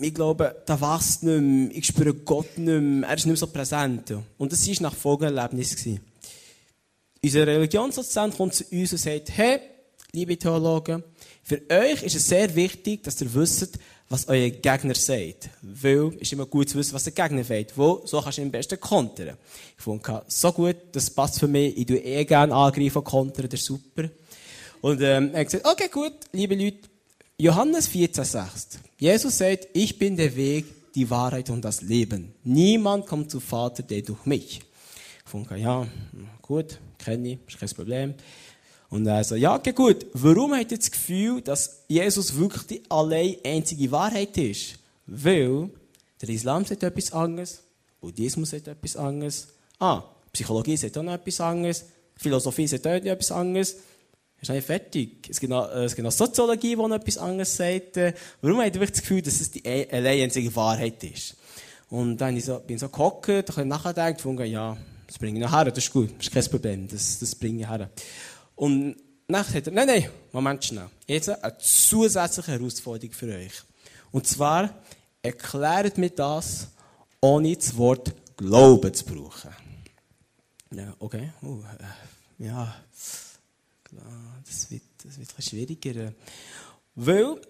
ich 0.00 0.14
glaube, 0.14 0.62
da 0.66 0.80
wächst 0.80 1.22
nicht 1.22 1.40
mehr, 1.40 1.70
ich 1.72 1.86
spüre 1.86 2.14
Gott 2.14 2.58
nicht 2.58 2.80
mehr, 2.80 3.08
er 3.08 3.16
ist 3.16 3.26
nicht 3.26 3.32
mehr 3.32 3.36
so 3.36 3.46
präsent. 3.46 4.14
Und 4.36 4.52
das 4.52 4.68
war 4.68 4.74
nach 4.82 4.94
folgendem 4.94 5.36
Erlebnis. 5.36 5.76
Unser 7.22 7.46
Religionsdozent 7.46 8.36
kommt 8.36 8.54
zu 8.54 8.64
uns 8.70 8.92
und 8.92 8.98
sagt, 8.98 9.30
hey, 9.36 9.60
liebe 10.12 10.36
Theologen, 10.36 11.02
für 11.48 11.62
euch 11.70 12.02
ist 12.02 12.14
es 12.14 12.28
sehr 12.28 12.54
wichtig, 12.54 13.02
dass 13.04 13.18
ihr 13.22 13.32
wisst, 13.32 13.78
was 14.10 14.28
euer 14.28 14.50
Gegner 14.50 14.94
sagt. 14.94 15.48
Weil 15.62 16.08
es 16.16 16.20
ist 16.20 16.34
immer 16.34 16.44
gut 16.44 16.68
zu 16.68 16.76
wissen, 16.76 16.92
was 16.92 17.04
der 17.04 17.14
Gegner 17.14 17.42
sagt. 17.42 17.72
Wo, 17.74 18.02
so 18.04 18.20
kannst 18.20 18.36
du 18.36 18.42
ihn 18.42 18.48
am 18.48 18.52
besten 18.52 18.78
kontern. 18.78 19.34
Ich 19.78 19.82
fand 19.82 20.06
so 20.26 20.52
gut, 20.52 20.76
das 20.92 21.08
passt 21.08 21.40
für 21.40 21.48
mich. 21.48 21.74
Ich 21.78 21.86
tue 21.86 22.04
eh 22.04 22.26
gerne 22.26 22.54
angreifen 22.54 22.98
und 22.98 23.04
kontern, 23.04 23.48
das 23.48 23.60
ist 23.60 23.66
super. 23.66 24.10
Und 24.82 25.00
ähm, 25.00 25.30
er 25.32 25.40
hat 25.40 25.46
gesagt, 25.46 25.66
okay, 25.66 25.88
gut, 25.90 26.12
liebe 26.32 26.54
Leute, 26.54 26.86
Johannes 27.38 27.90
14,6. 27.90 28.80
Jesus 28.98 29.38
sagt, 29.38 29.68
ich 29.72 29.98
bin 29.98 30.18
der 30.18 30.36
Weg, 30.36 30.66
die 30.94 31.08
Wahrheit 31.08 31.48
und 31.48 31.64
das 31.64 31.80
Leben. 31.80 32.34
Niemand 32.44 33.06
kommt 33.06 33.30
zu 33.30 33.40
Vater, 33.40 33.82
der 33.82 34.02
durch 34.02 34.26
mich. 34.26 34.60
Ich 35.24 35.30
fand, 35.30 35.50
ja, 35.52 35.86
gut, 36.42 36.78
kenne 36.98 37.32
ich, 37.32 37.38
ist 37.48 37.58
kein 37.58 37.70
Problem. 37.70 38.14
Und 38.90 39.06
er 39.06 39.22
so, 39.22 39.34
ja, 39.34 39.54
okay, 39.54 39.72
gut. 39.72 40.06
Warum 40.14 40.54
hat 40.54 40.72
ihr 40.72 40.78
das 40.78 40.90
Gefühl, 40.90 41.42
dass 41.42 41.84
Jesus 41.88 42.34
wirklich 42.34 42.62
die 42.66 42.82
allein 42.88 43.36
einzige 43.44 43.90
Wahrheit 43.92 44.36
ist? 44.38 44.78
Weil 45.06 45.70
der 46.20 46.28
Islam 46.30 46.64
sagt 46.64 46.82
etwas 46.82 47.12
anderes, 47.12 47.62
Buddhismus 48.00 48.50
sagt 48.50 48.68
etwas 48.68 48.96
anderes, 48.96 49.48
ah, 49.78 50.02
Psychologie 50.32 50.76
sagt 50.76 50.96
auch 50.96 51.02
noch 51.02 51.14
etwas 51.14 51.40
anderes, 51.40 51.84
Philosophie 52.16 52.66
sagt 52.66 52.86
auch 52.86 52.92
noch 52.92 53.04
etwas 53.04 53.32
anderes. 53.32 53.76
Ist 54.40 54.50
eigentlich 54.50 54.64
fertig. 54.64 55.28
Es 55.28 55.40
gibt 55.40 55.50
noch, 55.50 55.68
äh, 55.70 55.84
es 55.84 55.96
gibt 55.96 56.04
noch 56.04 56.12
Soziologie, 56.12 56.76
die 56.76 56.76
noch 56.76 56.92
etwas 56.92 57.18
anderes 57.18 57.56
sagt. 57.56 57.96
Warum 58.40 58.60
habt 58.60 58.76
ihr 58.76 58.86
das 58.86 59.00
Gefühl, 59.00 59.20
dass 59.20 59.40
es 59.40 59.50
die 59.50 59.66
allein 59.66 60.22
einzige 60.22 60.54
Wahrheit 60.54 61.02
ist? 61.02 61.36
Und 61.90 62.18
dann 62.18 62.28
bin 62.28 62.36
ich 62.36 62.44
so, 62.44 62.60
bin 62.60 62.78
so 62.78 62.88
gehockt, 62.88 63.30
ein 63.30 63.44
bisschen 63.44 63.68
nachgedacht, 63.68 64.24
und 64.24 64.40
ja, 64.44 64.76
das 65.06 65.18
bringe 65.18 65.38
ich 65.38 65.44
noch 65.44 65.52
her, 65.52 65.64
das 65.64 65.78
ist 65.78 65.92
gut, 65.92 66.10
das 66.18 66.26
ist 66.26 66.32
kein 66.32 66.44
Problem, 66.44 66.86
das, 66.86 67.18
das 67.18 67.34
bringe 67.34 67.62
ich 67.62 67.68
her. 67.68 67.90
Und 68.58 68.96
nachher 69.28 69.52
sagt 69.52 69.68
er, 69.68 69.72
nein, 69.72 69.86
nein, 69.86 70.10
Moment 70.32 70.64
schnell. 70.64 70.90
Jetzt 71.06 71.28
eine 71.28 71.58
zusätzliche 71.58 72.52
Herausforderung 72.52 73.12
für 73.12 73.32
euch. 73.32 73.52
Und 74.10 74.26
zwar, 74.26 74.82
erklärt 75.22 75.96
mir 75.96 76.10
das, 76.10 76.66
ohne 77.20 77.54
das 77.54 77.76
Wort 77.76 78.12
Glauben 78.36 78.92
zu 78.92 79.04
brauchen. 79.04 79.50
Ja, 80.72 80.92
okay. 80.98 81.30
Uh, 81.40 81.62
ja, 82.38 82.74
das 84.44 84.70
wird, 84.70 84.82
das 85.04 85.18
wird 85.18 85.28
ein 85.36 85.42
schwieriger. 85.42 86.12
Weil, 86.96 87.40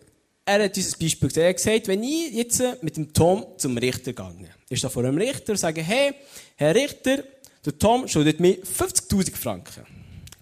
er 0.44 0.64
hat 0.64 0.76
dieses 0.76 0.96
Beispiel 0.96 1.28
gesagt. 1.28 1.38
Er 1.38 1.48
hat 1.48 1.56
gesagt, 1.56 1.88
wenn 1.88 2.02
ich 2.02 2.32
jetzt 2.32 2.62
mit 2.82 2.98
dem 2.98 3.14
Tom 3.14 3.46
zum 3.56 3.78
Richter 3.78 4.12
gegangen 4.12 4.48
ist 4.68 4.84
da 4.84 4.90
vor 4.90 5.04
einem 5.04 5.16
Richter 5.16 5.52
und 5.52 5.58
sage, 5.58 5.82
hey, 5.82 6.14
Herr 6.56 6.74
Richter, 6.74 7.24
der 7.64 7.78
Tom 7.78 8.06
schuldet 8.06 8.40
mir 8.40 8.58
50.000 8.62 9.34
Franken. 9.34 9.86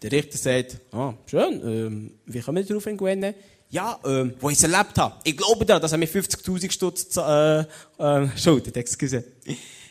Der 0.07 0.13
Richter 0.21 0.39
sagt, 0.39 0.77
ah, 0.93 1.15
schön, 1.29 1.61
ähm, 1.65 2.13
wie 2.27 2.39
kommen 2.39 2.59
wir 2.59 2.65
darauf 2.65 2.85
gewinnen? 2.85 3.35
Ja, 3.71 3.99
ähm, 4.05 4.35
wo 4.39 4.51
ich 4.51 4.57
es 4.57 4.63
erlebt 4.63 4.97
habe. 4.99 5.17
Ich 5.25 5.37
glaube 5.37 5.67
daran, 5.67 5.83
dass 5.83 5.91
er 5.91 5.99
mir 5.99 6.07
50.000 6.07 6.71
Stutz 6.71 7.17
äh, 7.17 7.59
äh, 7.99 8.39
schuldet, 8.39 8.77
excuse. 8.77 9.25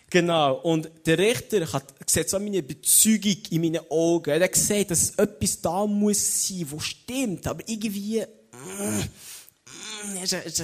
Genau. 0.09 0.55
Und 0.61 0.89
der 1.05 1.17
Richter 1.17 1.69
hat 1.73 1.93
sieht 2.05 2.29
so 2.29 2.39
meine 2.39 2.63
Bezeugung 2.63 3.35
in 3.49 3.59
meinen 3.59 3.81
Augen. 3.89 4.29
Er 4.29 4.41
hat 4.41 4.53
gesagt, 4.53 4.91
dass 4.91 5.09
etwas 5.15 5.59
da 5.59 5.85
muss 5.85 6.47
sein, 6.47 6.65
was 6.71 6.85
stimmt. 6.85 7.45
Aber 7.47 7.61
irgendwie, 7.67 8.21
mm, 8.21 10.13
mm, 10.13 10.17
es, 10.23 10.31
es, 10.31 10.63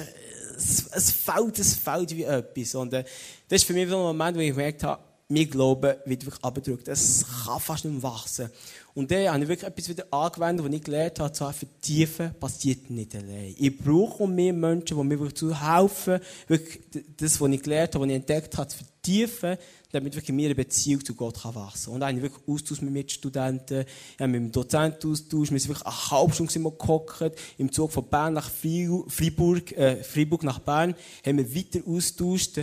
es, 0.56 0.86
es 0.92 1.10
fällt, 1.10 1.58
es 1.58 1.74
fällt 1.74 2.16
wie 2.16 2.22
etwas. 2.22 2.74
Und 2.74 2.94
äh, 2.94 3.04
das 3.48 3.60
ist 3.60 3.66
für 3.66 3.74
mich 3.74 3.86
so 3.86 3.98
ein 3.98 4.16
Moment, 4.16 4.34
wo 4.34 4.40
ich 4.40 4.48
gemerkt 4.48 4.82
habe, 4.82 5.02
mein 5.28 5.48
Glaube 5.48 6.00
wird 6.04 6.24
wirklich 6.24 6.44
abgedrückt. 6.44 6.88
Es 6.88 7.24
kann 7.44 7.60
fast 7.60 7.84
nicht 7.84 7.94
mehr 7.94 8.02
wachsen. 8.02 8.50
Und 8.94 9.10
dann 9.10 9.26
habe 9.28 9.42
ich 9.42 9.48
wirklich 9.48 9.70
etwas 9.70 9.88
wieder 9.88 10.06
angewendet, 10.10 10.66
was 10.66 10.72
ich 10.72 10.82
gelernt 10.82 11.20
habe, 11.20 11.32
zu 11.32 11.50
vertiefen, 11.50 12.34
passiert 12.38 12.90
nicht 12.90 13.14
allein. 13.14 13.54
Ich 13.58 13.78
brauche 13.78 14.28
mehr 14.28 14.52
Menschen, 14.52 14.98
die 14.98 15.04
mir 15.04 15.18
wirklich 15.18 15.60
helfen, 15.60 16.20
wirklich 16.46 16.80
das, 17.16 17.40
was 17.40 17.50
ich 17.50 17.62
gelernt 17.62 17.94
habe, 17.94 18.04
was 18.04 18.10
ich 18.10 18.16
entdeckt 18.16 18.58
habe, 18.58 18.68
zu 18.68 18.76
vertiefen, 18.76 19.56
damit 19.92 20.14
wirklich 20.14 20.34
mir 20.34 20.46
eine 20.46 20.54
Beziehung 20.54 21.02
zu 21.02 21.14
Gott 21.14 21.40
kann 21.40 21.54
wachsen 21.54 21.84
kann. 21.84 21.94
Und 21.94 22.00
dann 22.00 22.08
habe 22.08 22.18
ich 22.18 22.22
wirklich 22.22 22.48
Austausch 22.48 22.82
mit 22.82 22.92
Mitstudenten, 22.92 23.80
ich 23.80 24.20
habe 24.20 24.28
mit 24.28 24.40
dem 24.40 24.52
Dozenten 24.52 25.10
Austausch, 25.10 25.50
wir 25.50 25.58
sind 25.58 25.70
wirklich 25.70 25.86
eine 25.86 26.10
halbe 26.10 26.34
Stunde 26.34 26.52
gehockt, 26.52 27.34
im 27.56 27.72
Zug 27.72 27.92
von 27.92 28.06
Bern 28.06 28.34
nach 28.34 28.50
Freiburg, 28.50 29.72
äh, 29.72 30.02
Freiburg 30.04 30.42
nach 30.42 30.58
Bern, 30.58 30.94
haben 31.24 31.38
wir 31.38 31.54
weiter 31.54 31.80
austauscht. 31.86 32.60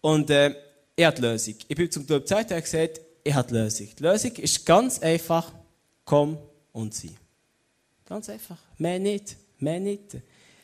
Und, 0.00 0.30
äh, 0.30 0.54
ich 0.98 1.04
habe 1.04 1.16
die 1.16 1.22
Lösung. 1.22 1.54
Ich 1.68 1.76
bin 1.76 1.90
zum 1.90 2.06
Zeit 2.24 2.48
gesagt, 2.48 3.00
ich 3.22 3.34
habe 3.34 3.48
die 3.48 3.54
Lösung. 3.54 3.88
Die 3.98 4.02
Lösung 4.02 4.32
ist 4.36 4.64
ganz 4.64 4.98
einfach, 5.00 5.52
komm 6.06 6.38
und 6.72 6.94
sieh. 6.94 7.14
Ganz 8.06 8.30
einfach. 8.30 8.58
Mehr 8.78 8.98
nicht. 8.98 9.36
Mehr 9.58 9.80
nicht. 9.80 10.16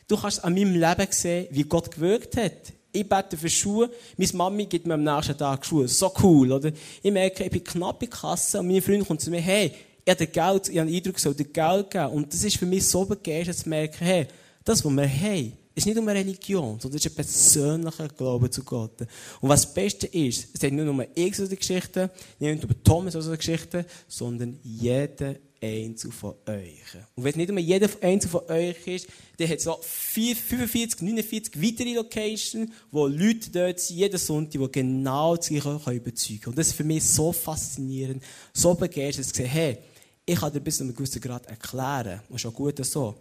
Du 0.08 0.16
kannst 0.16 0.42
an 0.42 0.54
meinem 0.54 0.74
Leben 0.74 1.06
sehen, 1.10 1.48
wie 1.50 1.64
Gott 1.64 1.90
gewirkt 1.90 2.36
hat. 2.36 2.72
Ich 2.92 3.08
bete 3.08 3.36
für 3.36 3.48
Schuhe. 3.50 3.90
Meine 4.16 4.30
Mami 4.34 4.66
gibt 4.66 4.86
mir 4.86 4.94
am 4.94 5.02
nächsten 5.02 5.36
Tag 5.36 5.64
Schuhe. 5.66 5.88
So 5.88 6.12
cool, 6.22 6.52
oder? 6.52 6.70
Ich 7.02 7.12
merke, 7.12 7.44
ich 7.44 7.50
bin 7.50 7.64
knapp 7.64 8.02
in 8.02 8.10
Kasse 8.10 8.60
und 8.60 8.68
meine 8.68 8.82
Freunde 8.82 9.04
kommen 9.04 9.18
zu 9.18 9.30
mir, 9.30 9.40
hey, 9.40 9.72
ich 10.04 10.10
habe 10.10 10.26
Geld, 10.26 10.68
ich 10.68 10.78
habe 10.78 10.88
den 10.90 10.96
Eindruck, 10.96 11.16
ich 11.16 11.22
soll 11.22 11.34
dir 11.34 11.44
Geld 11.44 11.90
geben. 11.90 12.06
Und 12.06 12.32
das 12.32 12.44
ist 12.44 12.56
für 12.56 12.66
mich 12.66 12.86
so 12.86 13.04
begeistert 13.04 13.56
zu 13.56 13.68
merken, 13.68 14.04
hey, 14.04 14.26
das, 14.64 14.84
was 14.84 14.92
wir 14.92 15.08
haben, 15.08 15.52
ist 15.74 15.86
nicht 15.86 15.98
um 15.98 16.08
eine 16.08 16.20
Religion, 16.20 16.78
sondern 16.78 16.98
es 16.98 17.06
ist 17.06 17.12
ein 17.12 17.16
persönlicher 17.16 18.08
Glaube 18.08 18.50
zu 18.50 18.62
Gott. 18.62 19.00
Und 19.40 19.48
was 19.48 19.62
das 19.62 19.74
Beste 19.74 20.06
ist, 20.06 20.48
es 20.52 20.54
ist 20.54 20.62
nicht 20.62 20.74
nur 20.74 21.06
ich 21.14 21.36
so 21.36 21.46
die 21.46 21.56
Geschichte, 21.56 22.10
nicht 22.38 22.62
nur 22.62 22.82
Thomas 22.84 23.14
so 23.14 23.30
die 23.30 23.36
Geschichte, 23.36 23.86
sondern 24.08 24.58
jeder 24.62 25.36
Einzelne 25.62 26.12
von 26.12 26.34
euch. 26.46 26.96
Und 27.14 27.24
wenn 27.24 27.30
es 27.30 27.36
nicht 27.36 27.50
um 27.50 27.58
jeder 27.58 27.88
Einzelne 28.00 28.30
von 28.30 28.40
euch 28.48 28.86
ist, 28.86 29.06
dann 29.38 29.48
hat 29.48 29.58
es 29.58 29.64
noch 29.64 29.82
45, 29.82 31.02
49 31.02 31.62
weitere 31.62 31.94
Locations, 31.94 32.70
wo 32.90 33.06
Leute 33.06 33.50
dort 33.50 33.78
sind, 33.78 33.96
jeden 33.96 34.18
Sonntag, 34.18 34.60
die 34.60 34.72
genau 34.72 35.36
das 35.36 35.48
Gleiche 35.48 35.92
überzeugen 35.92 36.40
können. 36.40 36.52
Und 36.52 36.58
das 36.58 36.68
ist 36.68 36.74
für 36.74 36.84
mich 36.84 37.04
so 37.04 37.32
faszinierend, 37.32 38.22
so 38.52 38.74
begeistert, 38.74 39.26
zu 39.26 39.34
sehen, 39.34 39.46
hey, 39.46 39.78
ich 40.24 40.38
kann 40.38 40.52
dir 40.52 40.60
bis 40.60 40.78
zu 40.78 40.84
einem 40.84 40.94
gewissen 40.94 41.20
Grad 41.20 41.46
erklären, 41.46 42.20
und 42.28 42.40
schon 42.40 42.52
gut 42.52 42.84
so, 42.84 43.14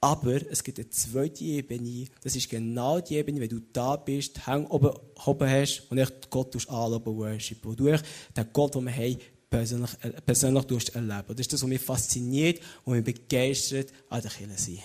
aber 0.00 0.40
es 0.50 0.64
gibt 0.64 0.78
eine 0.78 0.88
zweite 0.88 1.44
Ebene. 1.44 2.06
Das 2.22 2.34
ist 2.34 2.48
genau 2.48 3.00
die 3.00 3.16
Ebene, 3.16 3.40
wenn 3.40 3.48
du 3.48 3.60
da 3.72 3.96
bist, 3.96 4.46
Hang 4.46 4.66
oben, 4.66 4.92
oben 5.26 5.50
hast 5.50 5.90
und 5.90 5.98
echt 5.98 6.30
Gott 6.30 6.54
und 6.54 6.68
worship. 6.68 7.58
Wo 7.62 7.74
du 7.74 7.84
den 7.86 8.46
Gott, 8.52 8.74
den 8.74 8.84
wir 8.84 8.92
haben, 8.92 9.18
persönlich, 9.50 9.90
äh, 10.02 10.10
persönlich 10.22 10.94
erleben. 10.94 11.24
Das 11.28 11.40
ist 11.40 11.52
das, 11.52 11.62
was 11.62 11.68
mich 11.68 11.82
fasziniert 11.82 12.60
und 12.84 12.94
mich 12.94 13.04
begeistert 13.04 13.92
an 14.08 14.22
der 14.22 14.30
Kirche 14.30 14.56
sein. 14.56 14.78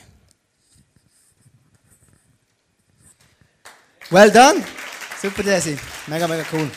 Well 4.10 4.32
done. 4.32 4.64
Super, 5.22 5.44
Desi. 5.44 5.78
Mega, 6.08 6.28
mega 6.28 6.46
cool. 6.52 6.70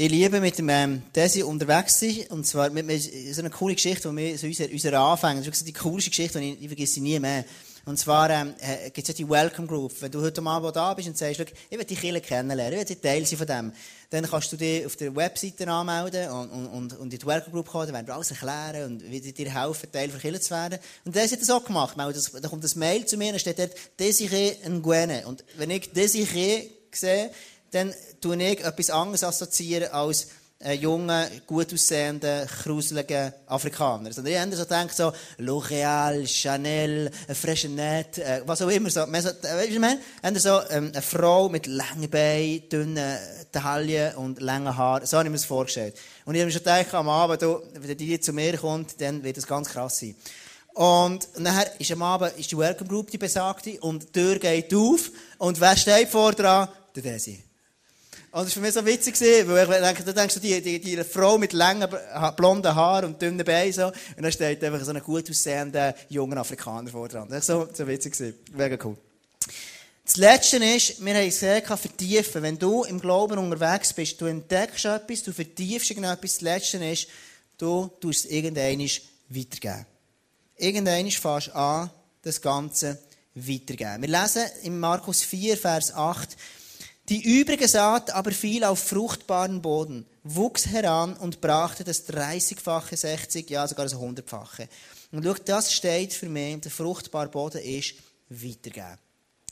Ich 0.00 0.08
liebe 0.08 0.40
mit 0.40 0.56
dem 0.56 0.68
ähm, 0.68 1.02
Desi 1.12 1.42
unterwegs 1.42 1.98
sein. 1.98 2.24
Und 2.28 2.46
zwar 2.46 2.70
mit, 2.70 2.86
mit 2.86 3.02
so 3.02 3.40
einer 3.40 3.50
coole 3.50 3.74
Geschichte, 3.74 4.08
die 4.08 4.16
wir 4.16 4.38
so 4.38 4.46
unser, 4.46 4.70
unser 4.70 4.92
Anfang, 4.92 5.38
das 5.38 5.48
ist 5.48 5.66
die 5.66 5.72
coolste 5.72 6.10
Geschichte, 6.10 6.38
die 6.38 6.52
ich, 6.52 6.62
ich 6.62 6.68
vergesse 6.68 7.00
nie 7.00 7.18
mehr. 7.18 7.44
Und 7.84 7.98
zwar 7.98 8.30
ähm, 8.30 8.54
äh, 8.60 8.90
gibt 8.90 8.98
es 8.98 9.08
ja 9.08 9.14
die 9.14 9.28
Welcome 9.28 9.66
Group. 9.66 10.00
Wenn 10.00 10.12
du 10.12 10.20
heute 10.20 10.40
Abend 10.40 10.76
da 10.76 10.94
bist 10.94 11.08
und 11.08 11.18
sagst, 11.18 11.40
ich 11.40 11.76
will 11.76 11.84
Kirche 11.84 12.20
kennenlernen, 12.20 12.78
ich 12.80 12.88
will 12.90 12.94
Teil 12.94 13.26
sein 13.26 13.38
von 13.38 13.46
dem, 13.48 13.72
dann 14.10 14.30
kannst 14.30 14.52
du 14.52 14.56
dich 14.56 14.86
auf 14.86 14.94
der 14.94 15.16
Webseite 15.16 15.66
anmelden 15.66 16.30
und, 16.30 16.50
und, 16.50 16.66
und, 16.68 16.92
und 16.96 17.12
in 17.12 17.18
die 17.18 17.26
Welcome 17.26 17.54
Group 17.54 17.66
kommen, 17.66 17.86
dann 17.86 17.94
werden 17.96 18.06
wir 18.06 18.14
alles 18.14 18.30
erklären 18.30 18.92
und 18.92 19.10
wie 19.10 19.20
dir 19.20 19.52
helfen, 19.52 19.90
Teil 19.90 20.10
der 20.10 20.20
Kirche 20.20 20.38
zu 20.38 20.50
werden. 20.50 20.78
Und 21.06 21.16
das 21.16 21.32
hat 21.32 21.40
das 21.40 21.50
auch 21.50 21.64
gemacht. 21.64 21.96
Da 21.98 22.48
kommt 22.48 22.64
ein 22.64 22.78
Mail 22.78 23.04
zu 23.04 23.16
mir 23.16 23.32
und 23.32 23.40
steht 23.40 23.58
dort, 23.58 23.72
Desiree 23.98 24.54
Nguene. 24.64 25.26
Und 25.26 25.44
wenn 25.56 25.70
ich 25.70 25.90
Desiree 25.90 26.68
sehe, 26.92 27.32
dann 27.70 27.92
tue 28.20 28.42
ich 28.42 28.64
etwas 28.64 28.90
anderes 28.90 29.24
assoziieren 29.24 29.92
als 29.92 30.28
einen 30.60 30.80
jungen, 30.80 31.24
gut 31.46 31.72
aussehenden, 31.72 32.46
kruseligen 32.46 33.32
Afrikaner. 33.46 34.12
Sondern 34.12 34.32
ich 34.32 34.40
habe 34.40 34.56
so 34.56 34.62
gedacht, 34.64 34.96
so, 34.96 35.12
L'Oréal, 35.38 36.26
Chanel, 36.26 37.10
Freshenet, 37.32 38.18
äh, 38.18 38.42
was 38.44 38.60
auch 38.62 38.68
immer. 38.68 38.90
So, 38.90 39.06
so, 39.06 39.12
weißt 39.12 39.70
du, 39.70 39.78
meine? 39.78 40.00
so 40.40 40.60
ähm, 40.70 40.90
eine 40.92 41.02
Frau 41.02 41.48
mit 41.48 41.66
langen 41.66 42.10
Beinen, 42.10 42.68
dünnen 42.68 43.18
Taillen 43.52 44.16
und 44.16 44.40
langen 44.40 44.76
Haaren. 44.76 45.06
So 45.06 45.18
habe 45.18 45.28
ich 45.28 45.30
mir 45.30 45.36
das 45.36 45.44
vorgestellt. 45.44 45.94
Und 46.24 46.34
ich 46.34 46.40
habe 46.40 46.46
mir 46.46 46.52
schon 46.52 46.64
gedacht, 46.64 46.92
am 46.94 47.08
Abend, 47.08 47.40
wenn 47.40 47.96
die 47.96 48.20
zu 48.20 48.32
mir 48.32 48.58
kommt, 48.58 49.00
dann 49.00 49.22
wird 49.22 49.36
das 49.36 49.46
ganz 49.46 49.68
krass 49.68 50.00
sein. 50.00 50.16
Und 50.74 51.28
nachher 51.38 51.80
ist 51.80 51.90
am 51.92 52.02
Abend 52.02 52.36
ist 52.36 52.50
die 52.50 52.58
Welcome 52.58 52.88
Group, 52.88 53.10
die 53.10 53.18
besagte, 53.18 53.80
und 53.80 54.02
die 54.02 54.12
Tür 54.12 54.38
geht 54.38 54.74
auf. 54.74 55.10
Und 55.38 55.60
wer 55.60 55.76
steht 55.76 56.08
vor 56.08 56.32
dran? 56.32 56.68
Der 56.94 57.02
Desi. 57.02 57.47
Und 58.30 58.44
das 58.44 58.48
war 58.48 58.50
für 58.50 58.60
mich 58.60 58.74
so 58.74 58.84
witzig, 58.84 59.18
weil 59.48 59.72
ich 59.72 59.80
denke, 59.80 60.02
du 60.04 60.12
denkst, 60.12 60.38
die, 60.40 60.60
die, 60.60 60.80
die 60.80 61.02
Frau 61.04 61.38
mit 61.38 61.54
langen, 61.54 61.88
blonden 62.36 62.74
Haaren 62.74 63.06
und 63.06 63.22
dünnen 63.22 63.42
Beinen, 63.44 63.72
so, 63.72 63.86
und 63.86 64.22
dann 64.22 64.30
steht 64.30 64.62
einfach 64.62 64.84
so 64.84 64.92
ein 64.92 65.02
gut 65.02 65.30
aussehender, 65.30 65.94
junger 66.10 66.36
Afrikaner 66.38 66.90
vor 66.90 67.08
dran. 67.08 67.28
Das 67.30 67.48
war 67.48 67.66
so, 67.66 67.72
so 67.72 67.86
witzig. 67.86 68.34
Mega 68.52 68.76
cool. 68.84 68.98
Das 70.04 70.16
Letzte 70.16 70.56
ist, 70.56 71.04
wir 71.04 71.14
haben 71.14 71.24
gesehen, 71.24 71.62
vertiefen. 71.64 72.42
Wenn 72.42 72.58
du 72.58 72.84
im 72.84 73.00
Glauben 73.00 73.38
unterwegs 73.38 73.92
bist, 73.92 74.20
du 74.20 74.26
entdeckst 74.26 74.84
etwas, 74.84 75.22
du 75.22 75.32
vertiefst 75.32 75.90
irgendetwas. 75.90 76.32
Das 76.32 76.40
Letzte 76.40 76.84
ist, 76.84 77.08
du 77.56 77.90
tust 78.00 78.24
es 78.24 78.30
irgendwann 78.30 78.88
weitergeben. 79.28 79.86
Irgendwann 80.56 81.10
fährst 81.10 81.48
du 81.48 81.54
an, 81.54 81.90
das 82.22 82.40
Ganze 82.40 82.98
weitergeben. 83.34 84.02
Wir 84.02 84.08
lesen 84.08 84.44
in 84.62 84.78
Markus 84.78 85.22
4, 85.22 85.56
Vers 85.56 85.94
8, 85.94 86.36
die 87.08 87.40
übrige 87.40 87.68
Saat 87.68 88.10
aber 88.10 88.32
fiel 88.32 88.64
auf 88.64 88.80
fruchtbaren 88.80 89.62
Boden, 89.62 90.04
wuchs 90.24 90.66
heran 90.66 91.16
und 91.16 91.40
brachte 91.40 91.84
das 91.84 92.06
30-fache, 92.08 92.96
60, 92.96 93.48
ja 93.48 93.66
sogar 93.66 93.86
das 93.86 93.96
100-fache. 93.96 94.68
Und 95.12 95.24
schau, 95.24 95.34
das 95.34 95.72
steht 95.72 96.12
für 96.12 96.28
mich, 96.28 96.60
der 96.60 96.70
fruchtbare 96.70 97.28
Boden 97.28 97.62
ist 97.62 97.94
weitergeben. 98.28 98.98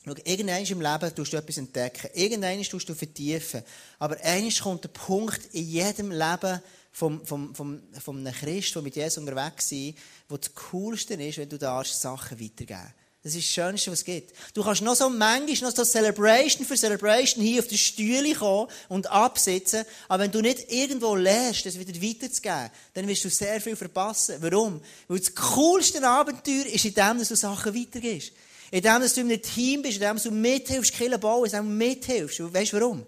Schau, 0.05 0.15
irgendwann 0.25 0.65
im 0.65 0.81
Leben 0.81 1.15
tust 1.15 1.33
du 1.33 1.37
etwas 1.37 1.57
entdecken. 1.57 2.11
Irgendwann 2.15 2.63
tust 2.63 2.89
du 2.89 2.95
vertiefen. 2.95 3.63
Aber 3.99 4.21
eines 4.23 4.61
kommt 4.61 4.85
der 4.85 4.91
Punkt 4.91 5.47
in 5.53 5.69
jedem 5.69 6.13
Leben 6.13 6.61
vom, 6.93 7.25
vom, 7.25 7.55
vom, 7.55 7.83
vom 7.99 8.19
einem 8.19 8.33
Christ, 8.33 8.75
der 8.75 8.83
mit 8.83 8.97
Jesus 8.97 9.19
unterwegs 9.19 9.73
ist, 9.73 9.99
wo 10.29 10.37
das 10.37 10.55
Coolste 10.55 11.15
ist, 11.15 11.39
wenn 11.39 11.49
du 11.49 11.59
da 11.59 11.83
Sachen 11.85 12.39
weitergeben 12.39 12.95
das 13.27 13.35
ist 13.35 13.49
das 13.49 13.55
Schönste, 13.55 13.91
was 13.91 13.99
es 13.99 14.05
gibt. 14.05 14.33
Du 14.55 14.63
kannst 14.63 14.83
noch 14.83 14.95
so 14.95 15.09
manchmal 15.09 15.69
noch 15.69 15.77
so 15.77 15.85
Celebration 15.85 16.65
für 16.65 16.77
Celebration 16.77 17.43
hier 17.43 17.59
auf 17.59 17.67
den 17.67 17.77
Stühle 17.77 18.33
kommen 18.35 18.71
und 18.89 19.11
absitzen, 19.11 19.85
aber 20.09 20.23
wenn 20.23 20.31
du 20.31 20.41
nicht 20.41 20.71
irgendwo 20.71 21.17
lernst, 21.17 21.67
das 21.67 21.77
wieder 21.77 22.01
weiterzugeben, 22.01 22.71
dann 22.95 23.09
wirst 23.09 23.25
du 23.25 23.29
sehr 23.29 23.61
viel 23.61 23.75
verpassen. 23.75 24.37
Warum? 24.39 24.81
Weil 25.09 25.19
das 25.19 25.35
coolste 25.35 26.07
Abenteuer 26.07 26.67
ist 26.67 26.85
in 26.85 26.95
dem, 26.95 27.19
dass 27.19 27.29
du 27.29 27.35
Sachen 27.35 27.75
weitergibst. 27.75 28.31
In 28.71 28.83
dem, 28.83 29.01
dass 29.01 29.15
du 29.15 29.23
in 29.23 29.33
einem 29.33 29.43
Team 29.43 29.83
bist, 29.83 29.97
in 29.97 30.03
dem, 30.03 30.15
dass 30.15 30.23
du 30.23 30.31
mithilfst, 30.31 30.95
Kirche 30.95 31.19
bauen, 31.19 31.47
in 31.47 31.51
dem 31.51 31.65
du 31.65 31.85
mithilfst. 31.85 32.55
Weißt 32.55 32.75
du 32.75 32.81
warum? 32.81 33.07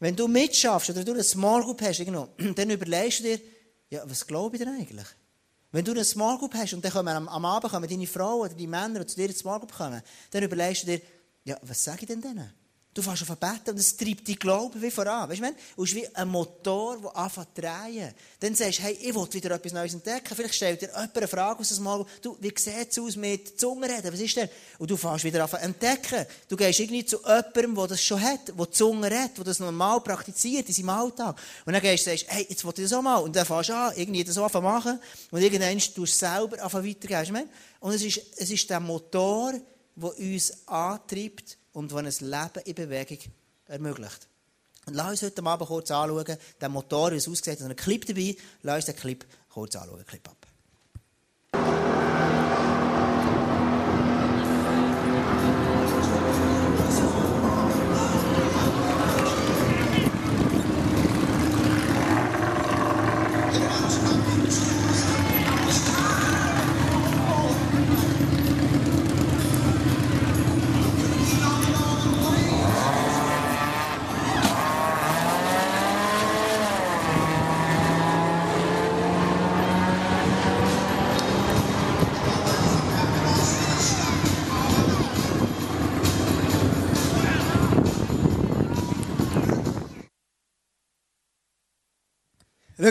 Wenn 0.00 0.14
du 0.14 0.28
mitschaffst 0.28 0.90
oder 0.90 1.02
du 1.02 1.12
eine 1.12 1.24
Small 1.24 1.62
Group 1.62 1.80
hast, 1.80 2.00
dann 2.56 2.70
überlegst 2.70 3.20
du 3.20 3.22
dir, 3.22 3.40
ja, 3.88 4.02
was 4.04 4.26
glaube 4.26 4.56
ich 4.56 4.62
denn 4.62 4.74
eigentlich? 4.74 5.06
Wenn 5.72 5.84
du 5.84 5.92
eine 5.92 6.04
Small 6.04 6.38
Group 6.38 6.54
hast 6.54 6.74
und 6.74 6.84
dann 6.84 6.92
kommen 6.92 7.08
am, 7.08 7.28
am 7.28 7.44
Abend 7.44 7.72
kommen 7.72 7.88
deine 7.88 8.06
Frauen 8.06 8.40
oder 8.40 8.54
die 8.54 8.66
Männer, 8.66 9.00
die 9.00 9.06
zu 9.06 9.16
dir 9.16 9.26
in 9.26 9.32
die 9.32 9.36
Small 9.36 9.58
Group 9.58 9.72
kommen, 9.72 10.00
dann 10.30 10.42
überlegst 10.42 10.84
du 10.84 10.86
dir, 10.86 11.00
ja, 11.44 11.56
was 11.62 11.84
sage 11.84 12.02
ich 12.02 12.06
denn 12.06 12.20
denen? 12.20 12.52
Du 12.96 13.02
fährst 13.02 13.28
auf 13.28 13.36
beten 13.36 13.72
und 13.72 13.78
es 13.78 13.94
treibt 13.94 14.26
dein 14.26 14.36
Glauben 14.36 14.80
wie 14.80 14.90
voran. 14.90 15.28
Weißt 15.28 15.42
du, 15.42 15.44
du 15.44 15.82
bist 15.82 15.94
wie 15.94 16.08
ein 16.16 16.28
Motor, 16.28 16.98
der 16.98 17.14
anfängt 17.14 17.54
zu 17.54 17.60
drehen. 17.60 18.14
Dann 18.40 18.54
sagst 18.54 18.78
du, 18.78 18.84
hey, 18.84 18.94
ich 18.98 19.14
will 19.14 19.34
wieder 19.34 19.50
etwas 19.50 19.74
Neues 19.74 19.92
entdecken. 19.92 20.34
Vielleicht 20.34 20.54
stellt 20.54 20.80
dir 20.80 20.86
jemand 20.86 21.14
eine 21.14 21.28
Frage 21.28 21.60
aus 21.60 21.68
dem 21.68 21.84
Mal, 21.84 22.06
du, 22.22 22.38
wie 22.40 22.54
sieht 22.56 22.88
es 22.88 22.98
aus 22.98 23.16
mit 23.16 23.60
Zungenreden? 23.60 24.10
Was 24.10 24.20
ist 24.20 24.34
denn? 24.38 24.48
Und 24.78 24.90
du 24.90 24.96
fährst 24.96 25.24
wieder 25.24 25.44
an 25.44 25.60
entdecken. 25.60 26.24
Du 26.48 26.56
gehst 26.56 26.80
irgendwie 26.80 27.04
zu 27.04 27.18
jemandem, 27.18 27.74
der 27.74 27.86
das 27.86 28.02
schon 28.02 28.18
hat, 28.18 28.48
der 28.58 28.72
Zunge 28.72 29.10
redet, 29.10 29.36
der 29.36 29.44
das 29.44 29.58
normal 29.60 30.00
praktiziert 30.00 30.66
in 30.66 30.74
seinem 30.74 30.88
Alltag. 30.88 31.36
Und 31.66 31.74
dann 31.74 31.82
gehst 31.82 32.06
du 32.06 32.10
und 32.10 32.18
sagst, 32.18 32.32
hey, 32.32 32.46
jetzt 32.48 32.64
will 32.64 32.72
ich 32.78 32.84
das 32.84 32.94
auch 32.94 33.02
mal. 33.02 33.18
Und 33.18 33.36
dann 33.36 33.44
fährst 33.44 33.68
du 33.68 33.74
an, 33.74 33.92
irgendwie 33.94 34.24
das 34.24 34.38
auch 34.38 34.62
machen. 34.62 34.98
Und 35.30 35.42
irgendwann 35.42 35.78
du 35.94 36.04
es 36.04 36.18
selber 36.18 36.56
weitergeben. 36.56 37.50
Und 37.78 37.92
es 37.92 38.02
ist, 38.02 38.22
es 38.38 38.48
ist 38.48 38.70
der 38.70 38.80
Motor, 38.80 39.52
der 39.96 40.18
uns 40.18 40.66
antreibt, 40.66 41.58
und 41.76 41.92
der 41.92 41.98
ein 41.98 42.06
Leben 42.06 42.64
in 42.64 42.74
Bewegung 42.74 43.18
ermöglicht. 43.66 44.28
Und 44.86 44.94
lass 44.94 45.10
uns 45.10 45.22
heute 45.22 45.44
Abend 45.44 45.68
kurz 45.68 45.90
anschauen, 45.90 46.38
den 46.58 46.72
Motor, 46.72 47.12
wie 47.12 47.16
es 47.16 47.28
aussieht, 47.28 47.58
und 47.58 47.66
einen 47.66 47.76
Clip 47.76 48.02
dabei. 48.06 48.34
Lass 48.62 48.76
uns 48.76 48.84
den 48.86 48.96
Clip 48.96 49.26
kurz 49.50 49.76
anschauen. 49.76 50.06
Clip 50.06 50.26
ab. 50.26 50.35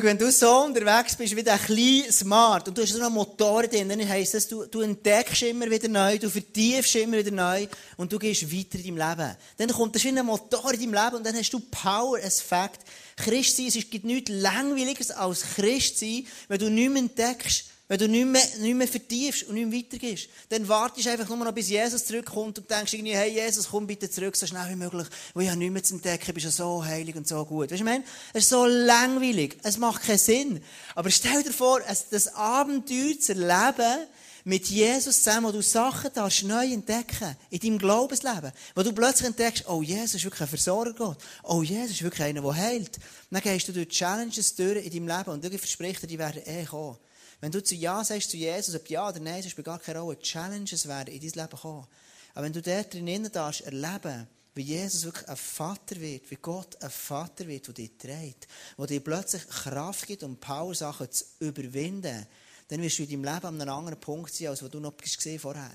Wenn 0.05 0.17
du 0.17 0.31
so 0.31 0.63
unterwegs 0.63 1.15
bist 1.15 1.35
wie 1.35 1.43
der 1.43 1.57
kleine 1.57 2.11
Smart 2.11 2.67
und 2.67 2.77
du 2.77 2.83
hast 2.83 2.93
so 2.93 3.03
einen 3.03 3.13
Motor 3.13 3.63
drin, 3.63 3.89
dann 3.89 4.07
heisst 4.07 4.35
das, 4.35 4.47
du, 4.47 4.65
du 4.65 4.81
entdeckst 4.81 5.41
immer 5.41 5.69
wieder 5.69 5.87
neu, 5.87 6.17
du 6.19 6.29
vertiefst 6.29 6.95
immer 6.95 7.17
wieder 7.17 7.31
neu 7.31 7.67
und 7.97 8.11
du 8.13 8.19
gehst 8.19 8.51
weiter 8.51 8.77
in 8.77 8.95
deinem 8.95 9.09
Leben. 9.09 9.35
Dann 9.57 9.69
kommt 9.69 9.95
das 9.95 10.03
wie 10.03 10.09
ein 10.09 10.25
Motor 10.25 10.73
in 10.73 10.79
deinem 10.79 10.93
Leben 10.93 11.15
und 11.17 11.25
dann 11.25 11.35
hast 11.35 11.51
du 11.51 11.59
Power, 11.59 12.17
ein 12.17 12.31
Fakt. 12.31 12.81
Christ 13.17 13.57
sein, 13.57 13.67
es 13.67 13.89
gibt 13.89 14.05
nichts 14.05 14.29
langweiliges 14.29 15.11
als 15.11 15.41
Christ 15.55 15.99
sein, 15.99 16.27
wenn 16.47 16.59
du 16.59 16.69
nichts 16.69 16.97
entdeckst, 16.97 17.65
wenn 17.87 17.99
du 17.99 18.07
nicht 18.07 18.25
mehr, 18.25 18.41
nicht 18.59 18.75
mehr 18.75 18.87
vertiefst 18.87 19.43
und 19.43 19.55
nicht 19.55 19.69
mehr 19.69 19.79
weitergehst, 19.79 20.29
dann 20.49 20.67
wartest 20.67 21.05
du 21.05 21.11
einfach 21.11 21.29
nur 21.29 21.37
noch, 21.37 21.51
bis 21.51 21.69
Jesus 21.69 22.05
zurückkommt 22.05 22.57
und 22.57 22.69
denkst 22.69 22.93
irgendwie, 22.93 23.15
hey 23.15 23.31
Jesus, 23.31 23.69
komm 23.69 23.85
bitte 23.85 24.09
zurück, 24.09 24.35
so 24.35 24.47
schnell 24.47 24.69
wie 24.69 24.75
möglich, 24.75 25.07
weil 25.33 25.43
ich 25.43 25.49
habe 25.49 25.59
nichts 25.59 25.73
mehr 25.73 25.83
zu 25.83 25.93
entdecken, 25.95 26.33
bist 26.33 26.45
ja 26.45 26.51
so 26.51 26.83
heilig 26.83 27.15
und 27.15 27.27
so 27.27 27.45
gut. 27.45 27.71
Weißt 27.71 27.71
du, 27.71 27.75
ich 27.75 27.83
meine, 27.83 28.03
es 28.33 28.43
ist 28.43 28.49
so 28.49 28.65
langweilig, 28.65 29.57
es 29.63 29.77
macht 29.77 30.03
keinen 30.03 30.17
Sinn. 30.17 30.63
Aber 30.95 31.11
stell 31.11 31.43
dir 31.43 31.53
vor, 31.53 31.81
das 32.09 32.33
Abenteuer 32.35 33.19
zu 33.19 33.33
erleben, 33.33 34.07
mit 34.47 34.67
Jesus 34.67 35.23
zusammen, 35.23 35.47
wo 35.47 35.51
du 35.51 35.61
Sachen 35.61 36.11
darfst 36.13 36.43
neu 36.43 36.71
entdecken 36.71 37.35
in 37.49 37.59
deinem 37.59 37.77
Glaubensleben. 37.79 38.51
Wo 38.75 38.83
du 38.83 38.93
plötzlich 38.93 39.27
entdeckst, 39.27 39.67
oh, 39.67 39.81
Jesus 39.81 40.15
ist 40.15 40.23
wirklich 40.23 40.41
ein 40.41 40.47
Versorger 40.47 40.93
Gott. 40.93 41.17
Oh, 41.43 41.63
Jesus 41.63 41.91
ist 41.91 42.03
wirklich 42.03 42.27
einer, 42.27 42.41
der 42.41 42.55
heilt. 42.55 42.99
Dann 43.31 43.41
gehst 43.41 43.67
du 43.67 43.73
durch 43.73 43.89
Challenges 43.89 44.55
durch 44.55 44.85
in 44.85 44.91
deinem 44.91 45.17
Leben 45.17 45.31
und 45.31 45.43
du 45.43 45.57
versprichst 45.57 46.03
dir, 46.03 46.07
die 46.07 46.19
werden 46.19 46.43
eh 46.45 46.63
kommen. 46.63 46.95
Wenn 47.41 47.51
du 47.51 47.63
zu 47.63 47.75
Ja 47.75 48.03
sagst 48.03 48.31
zu 48.31 48.37
Jesus, 48.37 48.75
ob 48.75 48.89
Ja 48.89 49.09
oder 49.09 49.19
Nein, 49.19 49.43
ist 49.43 49.55
gar 49.63 49.79
keine 49.79 49.99
Rolle. 49.99 50.19
Challenges 50.19 50.87
werden 50.87 51.13
in 51.13 51.21
dein 51.21 51.43
Leben 51.43 51.59
kommen. 51.59 51.87
Aber 52.33 52.45
wenn 52.45 52.53
du 52.53 52.61
dort 52.61 52.93
drinnen 52.93 53.31
darfst 53.31 53.61
erleben, 53.61 54.27
wie 54.55 54.61
Jesus 54.61 55.03
wirklich 55.03 55.27
ein 55.27 55.35
Vater 55.35 55.99
wird, 55.99 56.31
wie 56.31 56.37
Gott 56.37 56.81
ein 56.81 56.89
Vater 56.89 57.47
wird, 57.47 57.67
der 57.67 57.73
dich 57.73 57.97
trägt, 57.97 58.47
der 58.77 58.87
dir 58.87 58.99
plötzlich 59.01 59.47
Kraft 59.47 60.07
gibt, 60.07 60.23
um 60.23 60.37
Power 60.37 60.73
Sachen 60.73 61.11
zu 61.11 61.25
überwinden, 61.39 62.25
dann 62.69 62.81
wirst 62.81 62.97
du 62.97 63.03
in 63.03 63.09
deinem 63.09 63.23
Leben 63.25 63.45
an 63.45 63.61
einem 63.61 63.73
anderen 63.73 63.99
Punkt 63.99 64.33
sein, 64.33 64.47
als 64.47 64.59
du 64.59 64.79
noch 64.79 64.95
gesehen 64.97 65.39
vorher. 65.39 65.71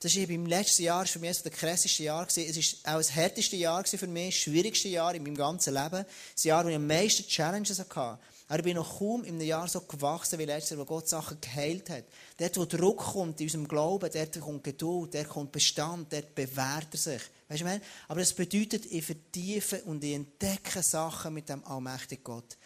Das 0.00 0.16
war 0.16 0.28
im 0.28 0.46
letzten 0.46 0.82
Jahr 0.82 1.06
für 1.06 1.20
mich 1.20 1.36
so 1.36 1.48
das 1.48 1.52
krasseste 1.52 2.02
Jahr. 2.02 2.26
Es 2.26 2.36
war 2.36 2.94
auch 2.94 2.98
das 2.98 3.14
härteste 3.14 3.54
Jahr 3.54 3.84
für 3.84 4.06
mich, 4.08 4.34
das 4.34 4.42
schwierigste 4.42 4.88
Jahr 4.88 5.14
in 5.14 5.22
meinem 5.22 5.36
ganzen 5.36 5.74
Leben. 5.74 6.04
Das 6.34 6.42
Jahr, 6.42 6.64
wo 6.64 6.68
ich 6.68 6.74
am 6.74 6.88
meisten 6.88 7.28
Challenges 7.28 7.78
hatte. 7.78 8.18
Aber 8.52 8.58
ich 8.58 8.64
bin 8.64 8.76
noch 8.76 8.98
kaum 8.98 9.24
in 9.24 9.36
einem 9.36 9.46
Jahr 9.46 9.66
so 9.66 9.80
gewachsen 9.80 10.38
wie 10.38 10.44
letztes 10.44 10.72
Jahr, 10.72 10.80
wo 10.80 10.84
Gott 10.84 11.08
Sachen 11.08 11.40
geheilt 11.40 11.88
hat. 11.88 12.04
Dort, 12.36 12.58
wo 12.58 12.66
Druck 12.66 12.98
kommt 12.98 13.40
in 13.40 13.46
unserem 13.46 13.66
Glauben, 13.66 14.10
dort 14.12 14.40
kommt 14.40 14.62
Geduld, 14.62 15.14
dort 15.14 15.28
kommt 15.30 15.52
Bestand, 15.52 16.12
dort 16.12 16.34
bewährt 16.34 16.88
er 16.92 16.98
sich. 16.98 17.22
Weißt 17.48 17.62
du, 17.62 17.64
was 17.64 17.80
Aber 18.08 18.20
das 18.20 18.34
bedeutet, 18.34 18.84
ich 18.84 19.06
vertiefe 19.06 19.80
und 19.84 20.04
ich 20.04 20.12
entdecke 20.12 20.82
Sachen 20.82 21.32
mit 21.32 21.48
dem 21.48 21.64
allmächtigen 21.64 22.24
Gott. 22.24 22.58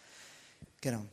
Genau. 0.81 1.05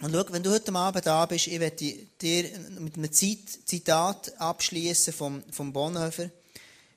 Und 0.00 0.12
schau, 0.12 0.24
wenn 0.30 0.44
du 0.44 0.52
heute 0.52 0.72
Abend 0.72 1.04
da 1.04 1.26
bist, 1.26 1.48
ich 1.48 1.58
werde 1.58 1.94
dir 2.22 2.58
mit 2.78 2.96
einem 2.96 3.10
Zitat 3.12 4.40
abschließen 4.40 5.14
vom, 5.14 5.42
vom 5.50 5.72
Bonhoeffer. 5.72 6.30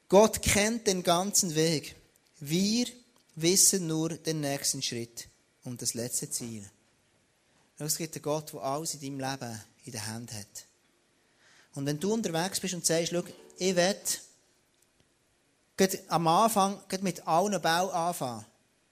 Gott 0.09 0.43
kennt 0.43 0.85
den 0.85 1.01
ganzen 1.01 1.55
Weg. 1.55 1.95
Wir 2.39 2.85
wissen 3.33 3.87
nur 3.87 4.09
den 4.09 4.41
nächsten 4.41 4.83
Schritt 4.83 5.27
und 5.63 5.81
das 5.81 5.95
letzte 5.95 6.29
Ziel. 6.29 6.69
Es 7.85 7.97
gibt 7.97 8.15
einen 8.15 8.21
Gott, 8.21 8.51
der 8.53 8.61
alles 8.61 8.93
in 8.95 8.99
deinem 8.99 9.31
Leben 9.31 9.61
in 9.85 9.91
der 9.91 10.07
Hand 10.07 10.33
hat. 10.33 10.65
Und 11.75 11.85
wenn 11.85 11.99
du 11.99 12.13
unterwegs 12.13 12.59
bist 12.59 12.73
und 12.73 12.85
sagst, 12.85 13.11
schau, 13.11 13.23
ich 13.57 13.75
will 13.75 13.95
am 16.09 16.27
Anfang 16.27 16.81
mit 17.01 17.25
allen 17.25 17.61
Bau 17.61 17.89
anfangen. 17.89 18.45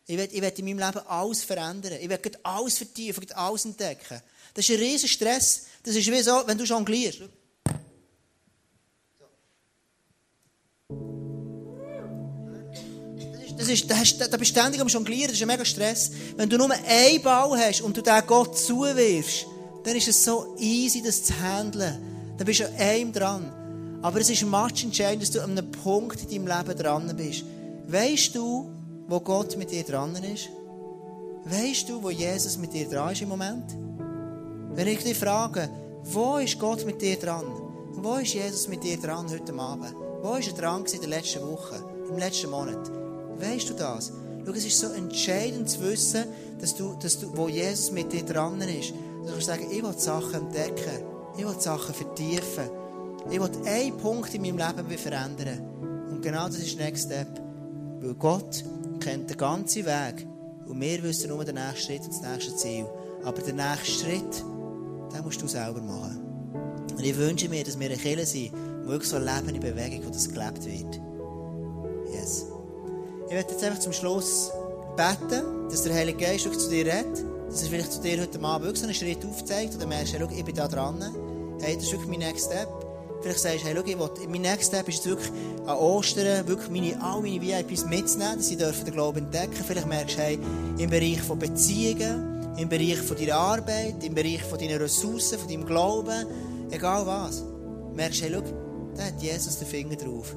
Ich 0.06 0.18
will, 0.18 0.30
ich 0.32 0.42
will 0.42 0.54
in 0.56 0.66
meinem 0.66 0.80
Leben 0.80 1.08
alles 1.08 1.44
verändern. 1.44 1.98
Ich 2.00 2.10
will 2.10 2.20
alles 2.44 2.78
vertiefen, 2.78 3.30
alles 3.34 3.66
entdecken. 3.66 4.22
Das 4.54 4.68
ist 4.68 4.76
ein 4.76 4.80
riesiger 4.80 5.12
Stress. 5.12 5.66
Das 5.84 5.96
ist 5.96 6.10
wie 6.10 6.22
so, 6.22 6.44
wenn 6.46 6.58
du 6.58 6.64
jonglierst. 6.64 7.24
Das 13.58 13.68
ist, 13.68 13.90
da, 13.90 13.98
hast, 13.98 14.20
da 14.20 14.38
bist 14.38 14.56
du 14.56 14.60
ständig 14.60 14.80
am 14.80 14.88
Jonglieren, 14.88 15.30
das 15.30 15.38
ist 15.38 15.42
ein 15.42 15.48
mega 15.48 15.66
Stress. 15.66 16.12
Wenn 16.36 16.50
du 16.50 16.58
nur 16.58 16.70
einen 16.72 17.22
Ball 17.24 17.58
hast 17.58 17.82
und 17.82 17.98
du 17.98 18.02
den 18.02 18.22
Gott 18.28 18.58
zuwirfst, 18.58 19.48
dann 19.84 19.96
ist 19.96 20.08
es 20.08 20.24
so 20.24 20.56
easy, 20.60 21.02
das 21.02 21.24
zu 21.24 21.34
handeln. 21.40 21.98
Dann 22.38 22.46
bist 22.46 22.60
du 22.60 22.68
an 22.68 22.76
einem 22.76 23.12
dran. 23.12 23.52
Aber 24.02 24.20
es 24.22 24.30
ist 24.30 24.46
much 24.46 24.84
entscheidend, 24.84 25.24
dass 25.24 25.32
du 25.32 25.42
an 25.42 25.52
einem 25.52 25.72
Punkt 25.72 26.22
in 26.22 26.46
deinem 26.46 26.58
Leben 26.58 26.78
dran 26.78 27.16
bist. 27.18 27.46
Weißt 27.88 28.36
du, 28.36 28.70
wo 29.08 29.20
Gott 29.22 29.58
mit 29.58 29.72
dir 29.72 29.84
dran 29.84 30.16
ist? 30.16 30.50
Weißt 31.46 31.90
du, 31.90 32.04
wo 32.04 32.10
Jesus 32.10 32.58
mit 32.58 32.74
dir 32.74 32.88
dran 32.88 33.14
ist 33.14 33.22
im 33.22 33.30
Moment? 33.30 33.76
Wenn 34.74 34.88
ich 34.88 35.04
dich 35.04 35.18
frage, 35.18 35.70
wo 36.04 36.38
ist 36.38 36.60
Gott 36.60 36.86
mit 36.86 37.02
dir 37.02 37.18
dran? 37.18 37.46
Wo 37.94 38.16
ist 38.16 38.34
Jesus 38.34 38.68
mit 38.68 38.84
dir 38.84 38.98
dran 38.98 39.28
heute 39.30 39.54
Abend? 39.54 39.96
Wo 40.22 40.36
ist 40.36 40.50
er 40.50 40.54
dran 40.54 40.86
in 40.86 41.00
der 41.00 41.10
letzten 41.10 41.42
Woche, 41.42 41.84
im 42.10 42.18
letzten 42.18 42.52
Monat? 42.52 43.07
Weißt 43.40 43.70
du 43.70 43.74
das? 43.74 44.12
Schau, 44.46 44.52
es 44.54 44.66
ist 44.66 44.80
so 44.80 44.88
entscheidend 44.88 45.70
zu 45.70 45.82
wissen, 45.82 46.24
dass 46.60 46.76
du, 46.76 46.96
dass 47.02 47.20
du, 47.20 47.36
wo 47.36 47.50
Jesus 47.50 47.92
mit 47.92 48.14
dir 48.14 48.24
dran 48.24 48.62
ist. 48.62 48.94
Du 49.26 49.32
kannst 49.32 49.48
sagen, 49.48 49.68
ich 49.70 49.84
will 49.84 49.94
die 49.94 50.02
Sachen 50.02 50.34
entdecken. 50.34 51.04
Ich 51.38 51.46
will 51.46 51.54
die 51.56 51.64
Sachen 51.64 51.94
vertiefen. 51.94 52.70
Ich 53.30 53.40
will 53.40 53.50
einen 53.66 53.98
Punkt 53.98 54.34
in 54.34 54.42
meinem 54.42 54.58
Leben 54.58 54.98
verändern. 54.98 56.08
Und 56.10 56.22
genau 56.22 56.48
das 56.48 56.60
ist 56.60 56.80
der 56.80 56.86
Next 56.86 57.06
Step. 57.06 57.28
Weil 58.00 58.14
Gott 58.14 58.64
kennt 59.00 59.30
den 59.30 59.38
ganzen 59.38 59.86
Weg. 59.86 60.26
Und 60.66 60.80
wir 60.80 61.04
wissen 61.04 61.30
nur 61.30 61.44
den 61.44 61.56
nächsten 61.56 61.78
Schritt 61.78 62.02
und 62.04 62.14
das 62.14 62.22
nächste 62.22 62.56
Ziel. 62.56 62.86
Aber 63.24 63.42
den 63.42 63.58
nächsten 63.58 63.86
Schritt, 63.86 64.44
den 65.14 65.24
musst 65.24 65.42
du 65.42 65.48
selber 65.48 65.82
machen. 65.82 66.22
Und 66.92 67.04
ich 67.04 67.18
wünsche 67.18 67.50
mir, 67.50 67.64
dass 67.64 67.80
wir 67.80 67.88
eine 67.88 67.98
Kirche 67.98 68.26
sind, 68.26 68.54
wo 68.84 68.92
wirklich 68.92 69.10
so 69.10 69.18
eine 69.18 69.26
lebende 69.26 69.60
Bewegung, 69.60 70.06
wo 70.06 70.10
das 70.10 70.30
gelebt 70.30 70.66
wird. 70.66 71.02
Yes. 72.14 72.46
Ich 73.28 73.34
werde 73.34 73.52
jetzt 73.52 73.64
einfach 73.64 73.80
zum 73.80 73.92
Schluss 73.92 74.52
beten, 74.96 75.68
dass 75.70 75.84
der 75.84 75.94
Heilige 75.94 76.18
Geist 76.18 76.46
wirklich 76.46 76.64
zu 76.64 76.70
dir 76.70 76.86
redet, 76.86 77.26
dass 77.50 77.62
er 77.62 77.70
vielleicht 77.70 77.92
zu 77.92 78.02
dir 78.02 78.22
heute 78.22 78.42
Abend 78.42 78.66
wirklich 78.66 78.80
so 78.80 78.86
einen 78.86 78.94
Schritt 78.94 79.26
aufzeigt 79.26 79.74
und 79.74 79.82
dann 79.82 79.90
merkst 79.90 80.14
du, 80.14 80.20
hey, 80.20 80.38
ich 80.38 80.46
bin 80.46 80.56
da 80.56 80.66
dran. 80.66 81.04
Hey, 81.60 81.76
das 81.76 81.84
ist 81.84 81.92
wirklich 81.92 82.10
mein 82.10 82.20
Next 82.20 82.46
Step. 82.46 82.70
Vielleicht 83.22 83.40
sagst 83.40 83.66
du, 83.66 83.68
hey, 83.68 83.76
schau, 83.76 83.84
ich 83.86 84.00
will, 84.00 84.28
mein 84.30 84.42
Next 84.44 84.70
Step 84.70 84.88
ist 84.88 85.06
wirklich 85.06 85.30
an 85.66 85.76
Ostern, 85.76 86.48
wirklich 86.48 86.70
meine, 86.70 87.04
all 87.04 87.20
meine 87.20 87.42
VIPs 87.42 87.86
mitzunehmen, 87.86 88.38
dass 88.38 88.48
sie 88.48 88.56
dürfen 88.56 88.86
den 88.86 88.94
Glauben 88.94 89.18
entdecken. 89.18 89.62
Vielleicht 89.68 89.88
merkst 89.88 90.18
du, 90.18 90.22
hey, 90.22 90.40
im 90.78 90.90
Bereich 90.90 91.22
von 91.22 91.38
Beziehungen, 91.38 92.56
im 92.58 92.70
Bereich 92.70 93.00
von 93.00 93.18
deiner 93.18 93.36
Arbeit, 93.36 94.06
im 94.06 94.16
Bereich 94.16 94.44
von 94.44 94.58
deinen 94.58 94.78
Ressourcen, 94.82 95.38
von 95.38 95.50
deinem 95.50 95.66
Glauben, 95.66 96.28
egal 96.72 97.06
was. 97.06 97.44
Merkst 97.94 98.22
du, 98.22 98.24
hey, 98.24 98.32
schau, 98.36 98.44
da 98.96 99.04
hat 99.04 99.22
Jesus 99.22 99.60
den 99.60 99.68
Finger 99.68 99.98
drauf. 99.98 100.34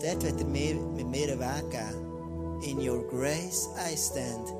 Dort 0.00 0.22
wird 0.22 0.40
er 0.40 0.46
mir, 0.46 0.76
mit 0.76 1.08
mir 1.08 1.32
einen 1.32 1.40
Weg 1.40 1.70
geben. 1.72 2.07
In 2.62 2.78
your 2.80 3.06
grace 3.08 3.68
I 3.76 3.96
stand. 3.96 4.52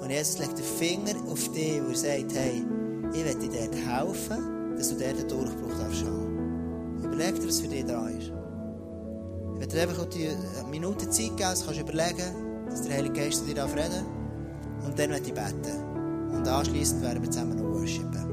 Und 0.00 0.10
Jesus 0.10 0.38
legt 0.38 0.58
den 0.58 0.64
Finger 0.64 1.14
auf 1.30 1.48
dich 1.52 1.80
und 1.80 1.90
er 1.90 1.96
sagt, 1.96 2.34
hey, 2.34 2.64
ich 3.12 3.24
werde 3.24 3.48
dir 3.48 3.68
dort 3.68 3.74
helfen, 3.74 4.76
dass 4.76 4.88
du 4.88 4.96
dort 4.96 5.18
einen 5.18 5.28
Durchbruch 5.28 5.78
darfst 5.78 6.04
haben. 6.04 7.00
Überleg 7.02 7.36
dir, 7.36 7.46
was 7.46 7.60
für 7.60 7.68
dich 7.68 7.84
da 7.84 8.08
ist. 8.08 8.32
Ich 9.54 9.60
werde 9.60 9.66
dir 9.66 9.82
einfach 9.82 10.04
die 10.06 10.30
Minute 10.70 11.08
Zeit 11.08 11.28
geben, 11.28 11.38
das 11.38 11.64
kannst 11.64 11.80
du 11.80 11.84
überlegen, 11.84 12.66
dass 12.68 12.82
der 12.82 12.96
Heilige 12.96 13.14
Geist 13.14 13.46
zu 13.46 13.54
dir 13.54 13.64
reden 13.64 13.76
darf. 13.76 14.86
Und 14.86 14.98
dann 14.98 15.10
werde 15.10 15.26
ich 15.26 15.32
beten. 15.34 16.34
Und 16.34 16.48
anschließend 16.48 17.02
werden 17.02 17.22
wir 17.22 17.30
zusammen 17.30 17.56
noch 17.56 17.78
worshipen. 17.78 18.23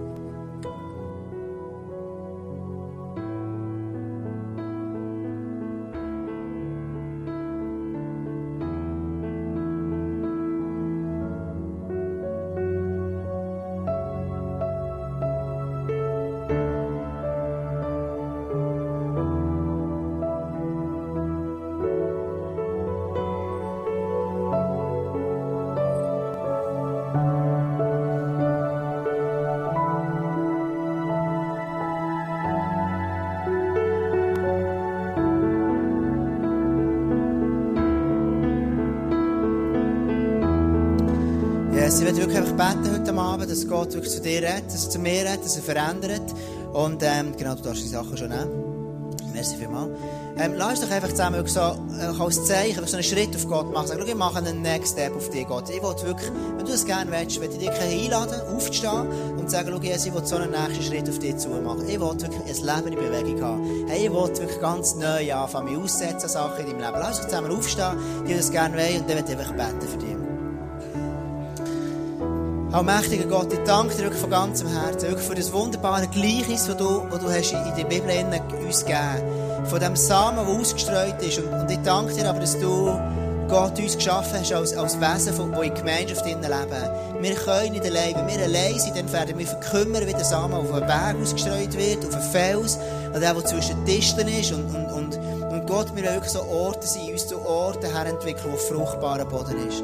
Heute 43.12 43.22
Abend, 43.22 43.52
dass 43.52 43.68
Gott 43.68 43.94
wirklich 43.94 44.12
zu 44.12 44.22
dir 44.22 44.42
redet, 44.42 44.68
dass 44.68 44.86
er 44.86 44.90
zu 44.92 45.00
mir 45.00 45.22
redet, 45.26 45.44
dass 45.44 45.56
er 45.56 45.64
verändert. 45.64 46.22
Und 46.74 47.02
ähm, 47.04 47.34
genau, 47.38 47.56
du 47.56 47.62
darfst 47.64 47.84
die 47.84 47.88
Sachen 47.88 48.16
schon 48.18 48.30
nehmen. 48.30 49.16
Merci 49.34 49.58
vielmals. 49.58 49.92
Ähm, 50.38 50.54
lass 50.58 50.82
doch 50.82 50.90
einfach 50.90 51.10
zusammen 51.10 51.38
wirklich 51.38 51.54
so, 51.54 51.60
äh, 51.60 52.22
als 52.22 52.46
Zeichen, 52.46 52.86
so 52.86 52.96
einen 52.96 53.04
Schritt 53.04 53.36
auf 53.36 53.48
Gott 53.48 53.72
machen. 53.72 53.88
Sag, 53.88 53.98
schau, 54.00 54.06
ich 54.06 54.16
mache 54.16 54.38
einen 54.38 54.62
Next 54.62 54.94
Step 54.94 55.16
auf 55.16 55.30
dich, 55.30 55.48
Gott. 55.48 55.70
Ich 55.70 55.82
will 55.82 55.96
wirklich, 56.04 56.32
wenn 56.58 56.66
du 56.66 56.72
es 56.72 56.86
gerne 56.86 57.12
willst, 57.12 57.40
will 57.40 57.50
ich 57.52 57.58
dich 57.58 57.70
einladen, 57.70 58.42
aufzustehen 58.56 59.08
und 59.38 59.50
sagen, 59.50 59.70
schau, 59.72 59.82
Jesus, 59.82 60.06
ich 60.06 60.14
will 60.14 60.26
so 60.26 60.36
einen 60.38 60.52
nächsten 60.52 60.84
Schritt 60.84 61.10
auf 61.10 61.20
dich 61.20 61.38
zu 61.38 61.50
machen. 61.50 61.88
Ich 61.88 62.00
will 62.00 62.20
wirklich 62.20 62.70
ein 62.70 62.86
Leben 62.86 62.88
in 62.88 62.96
Bewegung 62.96 63.42
haben. 63.42 63.88
Hey, 63.88 64.06
ich 64.06 64.12
will 64.12 64.28
wirklich 64.28 64.60
ganz 64.60 64.96
neu 64.96 65.34
anfangen, 65.34 65.74
mich 65.74 65.84
aussetzen 65.84 66.30
Sachen 66.30 66.66
in 66.66 66.72
deinem 66.72 66.80
Leben. 66.80 67.00
Lass 67.00 67.18
uns 67.20 67.28
zusammen 67.28 67.52
aufstehen, 67.52 67.98
die 68.28 68.36
das 68.36 68.52
gerne 68.52 68.76
wollen, 68.76 69.02
und 69.02 69.10
dann 69.10 69.18
will 69.18 69.26
ich 69.28 69.38
einfach 69.38 69.54
beten 69.54 69.88
für 69.88 69.98
dich. 69.98 70.21
Allmächtiger 72.72 73.26
Gott, 73.26 73.52
ich 73.52 73.60
danke 73.66 73.94
dir 73.96 74.04
wirklich 74.04 74.22
von 74.22 74.30
ganzem 74.30 74.70
Herzen, 74.70 75.10
wirklich 75.10 75.28
für 75.28 75.36
das 75.36 75.52
wunderbare 75.52 76.08
Gleichnis, 76.08 76.68
das 76.68 76.78
du, 76.78 77.06
das 77.12 77.20
du 77.20 77.30
hast 77.30 77.52
in 77.52 77.76
der 77.76 77.84
Bibel 77.84 78.10
uns 78.66 78.86
gegeben 78.86 79.66
Von 79.66 79.80
dem 79.82 79.98
Samen, 79.98 80.38
der 80.38 80.56
ausgestreut 80.56 81.22
ist. 81.22 81.40
Und, 81.40 81.52
und 81.52 81.70
ich 81.70 81.80
danke 81.84 82.14
dir 82.14 82.30
aber, 82.30 82.40
dass 82.40 82.58
du, 82.58 82.98
Gott, 83.50 83.78
uns 83.78 83.98
geschaffen 83.98 84.40
hast 84.40 84.54
als, 84.54 84.78
als 84.78 84.98
Wesen, 85.02 85.52
die 85.54 85.68
in 85.68 85.74
Gemeinschaft 85.74 86.26
leben. 86.26 86.42
Wir 87.20 87.36
können 87.36 87.74
nicht 87.74 87.86
allein. 87.86 88.16
Wenn 88.16 88.28
wir 88.30 88.46
allein 88.46 88.80
sind, 88.80 88.96
dann 88.96 89.12
werden 89.12 89.38
wir 89.38 89.48
verkümmern, 89.48 90.08
wie 90.08 90.14
der 90.14 90.24
Samen 90.24 90.54
auf 90.54 90.72
einen 90.72 90.88
Berg 90.88 91.18
ausgestreut 91.22 91.78
wird, 91.78 92.06
auf 92.06 92.14
einen 92.14 92.32
Fels, 92.32 92.80
oder 93.10 93.20
der, 93.20 93.34
der 93.34 93.46
zwischen 93.48 93.84
Disteln 93.84 94.30
ist. 94.30 94.54
Und, 94.54 94.74
und, 94.74 94.86
und, 94.94 95.20
und 95.52 95.68
Gott, 95.68 95.94
wir 95.94 96.04
wollen 96.04 96.14
wirklich 96.14 96.32
so 96.32 96.44
Orte 96.44 96.88
sein, 96.88 97.12
uns 97.12 97.28
zu 97.28 97.38
Orten 97.46 97.94
herentwickeln, 97.94 98.54
wo 98.54 98.56
fruchtbarer 98.56 99.26
Boden 99.26 99.68
ist. 99.68 99.84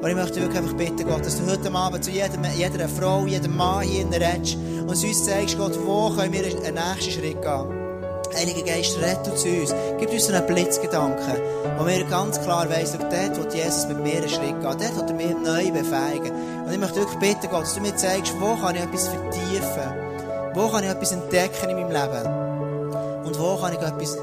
Und 0.00 0.08
ich 0.08 0.14
möchte 0.14 0.40
wirklich 0.40 0.58
einfach 0.58 0.76
bitten, 0.76 1.06
Gott, 1.06 1.24
dass 1.24 1.38
du 1.38 1.50
heute 1.50 1.72
Abend 1.72 2.04
zu 2.04 2.10
jedem, 2.10 2.44
jeder 2.56 2.88
Frau, 2.88 3.26
jedem 3.26 3.56
Mann 3.56 3.82
hier 3.82 4.02
in 4.02 4.10
der 4.10 4.20
redest 4.20 4.56
und 4.56 4.88
uns 4.88 5.24
zeigst, 5.24 5.58
Gott, 5.58 5.78
wo 5.84 6.10
können 6.10 6.32
wir 6.32 6.44
einen 6.44 6.74
nächsten 6.74 7.12
Schritt 7.12 7.42
gehen. 7.42 7.86
Heiliger 8.34 8.62
Geist, 8.62 8.98
rette 9.00 9.34
zu 9.34 9.48
uns. 9.48 9.74
Gib 9.98 10.10
uns 10.10 10.30
einen 10.30 10.46
Blitzgedanken, 10.46 11.36
wo 11.78 11.86
wir 11.86 12.04
ganz 12.04 12.40
klar 12.42 12.68
weiss, 12.68 12.92
dort 12.92 13.38
wo 13.38 13.48
Jesus 13.48 13.88
mit 13.88 14.02
mir 14.02 14.18
einen 14.18 14.28
Schritt 14.28 14.60
geht, 14.60 14.64
dort 14.64 14.80
wird 14.80 15.10
er 15.10 15.14
mir 15.14 15.34
neu 15.34 15.72
befeigen. 15.72 16.32
Und 16.66 16.72
ich 16.72 16.78
möchte 16.78 16.96
wirklich 16.96 17.18
bitten, 17.18 17.50
Gott, 17.50 17.62
dass 17.62 17.74
du 17.74 17.80
mir 17.80 17.96
zeigst, 17.96 18.34
wo 18.38 18.54
kann 18.56 18.74
ich 18.74 18.82
etwas 18.82 19.08
vertiefen, 19.08 20.52
wo 20.54 20.68
kann 20.68 20.84
ich 20.84 20.90
etwas 20.90 21.12
entdecken 21.12 21.70
in 21.70 21.76
meinem 21.76 21.90
Leben 21.90 23.24
und 23.24 23.38
wo 23.38 23.56
kann 23.56 23.72
ich 23.72 23.78
etwas 23.78 24.18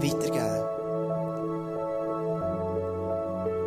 weitergeben. 0.00 0.61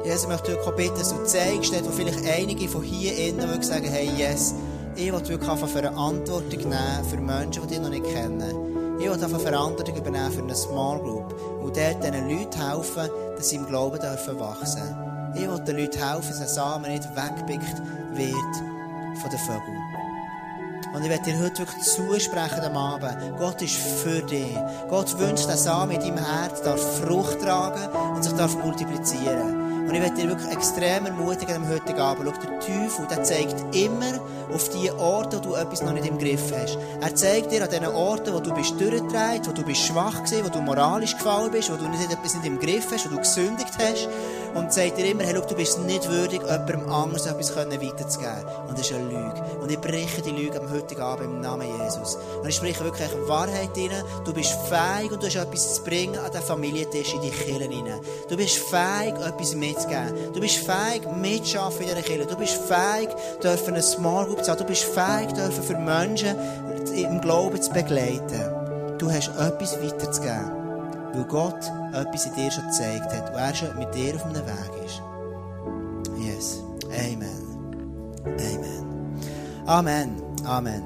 Jesus, 0.05 0.23
ich 0.23 0.29
möchte 0.29 0.51
wirklich 0.51 0.75
bitten, 0.75 0.99
dass 0.99 1.09
du 1.09 1.23
zeigst, 1.23 1.73
wo 1.83 1.89
vielleicht 1.89 2.23
einige 2.27 2.69
von 2.69 2.83
hier 2.83 3.17
innen 3.17 3.63
sagen, 3.63 3.87
hey, 3.89 4.07
yes, 4.15 4.53
ich 4.95 5.11
will 5.11 5.27
wirklich 5.27 5.49
einfach 5.49 5.67
Verantwortung 5.67 6.59
nehmen 6.59 7.05
für 7.09 7.17
Menschen, 7.17 7.63
die 7.63 7.69
dich 7.69 7.79
noch 7.79 7.89
nicht 7.89 8.05
kennen. 8.05 8.99
Ich 8.99 9.05
will 9.05 9.13
einfach 9.13 9.39
Verantwortung 9.39 9.95
übernehmen 9.95 10.31
für 10.31 10.43
eine 10.43 10.53
Small 10.53 10.99
Group 10.99 11.33
und 11.59 11.75
dort 11.75 12.03
diesen 12.03 12.29
Leuten 12.29 12.71
helfen, 12.71 13.09
dass 13.35 13.49
sie 13.49 13.55
im 13.55 13.65
Glauben 13.65 13.99
dürfen 13.99 14.39
wachsen. 14.39 14.95
Ich 15.33 15.41
will 15.41 15.59
den 15.61 15.77
Leuten 15.77 15.97
helfen, 15.97 16.29
dass 16.29 16.37
der 16.37 16.47
Samen 16.49 16.91
nicht 16.91 17.03
weggepickt 17.15 17.81
wird 18.13 18.55
von 19.21 19.29
den 19.31 19.39
Vögeln. 19.39 19.81
Und 20.93 21.01
ich 21.01 21.09
werde 21.09 21.23
dir 21.23 21.39
heute 21.39 21.59
wirklich 21.59 21.83
zusprechen 21.83 22.61
am 22.61 22.77
Abend. 22.77 23.39
Gott 23.39 23.59
ist 23.59 23.75
für 23.75 24.21
dich. 24.21 24.55
Gott 24.87 25.17
wünscht, 25.17 25.49
dass 25.49 25.63
Samen 25.63 25.99
in 25.99 25.99
deinem 25.99 26.23
Herz 26.23 26.61
darf 26.61 26.99
Frucht 26.99 27.41
tragen 27.41 27.89
und 28.15 28.23
sich 28.23 28.33
darf 28.33 28.55
multiplizieren. 28.63 29.64
Und 29.87 29.93
ich 29.93 30.01
werde 30.01 30.15
dir 30.15 30.29
wirklich 30.29 30.51
extrem 30.51 31.05
ermutigen 31.05 31.55
am 31.55 31.69
heutigen 31.69 31.99
Abend. 31.99 32.25
Schau, 32.25 32.41
der 32.41 32.59
Teufel, 32.59 33.07
der 33.07 33.23
zeigt 33.23 33.75
immer 33.75 34.19
auf 34.51 34.69
die 34.69 34.89
Orte, 34.91 35.37
wo 35.37 35.49
du 35.49 35.55
etwas 35.55 35.83
noch 35.83 35.93
nicht 35.93 36.07
im 36.07 36.17
Griff 36.17 36.51
hast. 36.51 36.77
Er 37.01 37.13
zeigt 37.13 37.51
dir 37.51 37.63
an 37.63 37.69
den 37.69 37.85
Orten, 37.85 38.33
wo 38.33 38.39
du 38.39 38.53
bist 38.53 38.79
durchgedreht, 38.81 39.47
wo 39.47 39.51
du 39.51 39.63
bist 39.63 39.81
schwach 39.81 40.23
gewesen, 40.23 40.45
wo 40.45 40.49
du 40.49 40.61
moralisch 40.61 41.15
gefallen 41.15 41.51
bist, 41.51 41.71
wo 41.71 41.75
du 41.75 41.87
nicht 41.87 42.11
etwas 42.11 42.33
nicht 42.33 42.45
im 42.45 42.59
Griff 42.59 42.91
hast, 42.91 43.05
wo 43.05 43.15
du 43.15 43.17
gesündigt 43.17 43.73
hast. 43.77 44.09
Und 44.55 44.71
sagt 44.71 44.97
dir 44.97 45.11
immer, 45.11 45.23
hey, 45.23 45.35
schau, 45.35 45.45
du 45.45 45.55
bist 45.55 45.79
nicht 45.79 46.09
würdig, 46.09 46.41
jemandem 46.41 46.89
anders 46.89 47.25
etwas 47.25 47.53
weiterzugeben. 47.55 48.45
Und 48.67 48.79
das 48.79 48.89
ist 48.89 48.93
eine 48.93 49.03
Lüge. 49.03 49.43
Und 49.61 49.69
ich 49.69 49.79
breche 49.79 50.21
die 50.21 50.31
Lüge 50.31 50.59
am 50.61 50.71
heutigen 50.71 51.01
Abend 51.01 51.25
im 51.25 51.41
Namen 51.41 51.67
Jesus. 51.83 52.17
Und 52.41 52.47
ich 52.47 52.55
spreche 52.55 52.83
wirklich 52.85 53.09
Wahrheit 53.27 53.71
rein. 53.75 54.03
Du 54.23 54.33
bist 54.33 54.55
fähig 54.69 55.11
und 55.11 55.21
du 55.21 55.27
hast 55.27 55.35
etwas 55.35 55.75
zu 55.75 55.83
bringen 55.83 56.17
an 56.17 56.31
den 56.31 56.41
Familientisch 56.41 57.13
in 57.13 57.21
die 57.21 57.31
Kirche 57.31 57.69
rein. 57.69 57.99
Du 58.29 58.37
bist 58.37 58.57
fähig, 58.57 59.15
etwas 59.15 59.55
mitzugeben. 59.55 60.33
Du 60.33 60.39
bist 60.39 60.57
fähig, 60.57 61.03
mitzuschaffen 61.21 61.81
in 61.81 61.87
dieser 61.89 62.01
Kirche. 62.01 62.25
Du 62.25 62.37
bist 62.37 62.53
fähig, 62.53 63.09
dürfen 63.43 63.73
eine 63.73 63.83
Small 63.83 64.25
Group 64.25 64.43
zu 64.45 64.51
haben. 64.51 64.59
Du 64.59 64.65
bist 64.65 64.85
fähig, 64.85 65.33
dürfen 65.33 65.63
für 65.63 65.77
Menschen 65.77 66.35
im 66.95 67.19
Glauben 67.19 67.61
zu 67.61 67.71
begleiten. 67.71 68.97
Du 68.99 69.11
hast 69.11 69.27
etwas 69.37 69.81
weiterzugeben. 69.81 70.64
Weil 71.15 71.23
Gott 71.25 71.71
etwas 71.93 72.25
in 72.25 72.33
dir 72.33 72.51
schon 72.51 72.65
gezeigt 72.65 73.13
hat 73.13 73.29
und 73.29 73.35
er 73.37 73.55
schon 73.55 73.77
mit 73.77 73.93
dir 73.95 74.15
auf 74.15 74.25
einem 74.25 74.35
Weg 74.35 74.85
ist. 74.85 75.01
Yes. 76.19 76.63
Amen. 76.91 77.45
Amen. 78.25 78.85
Amen. 79.65 80.21
Amen. 80.45 80.83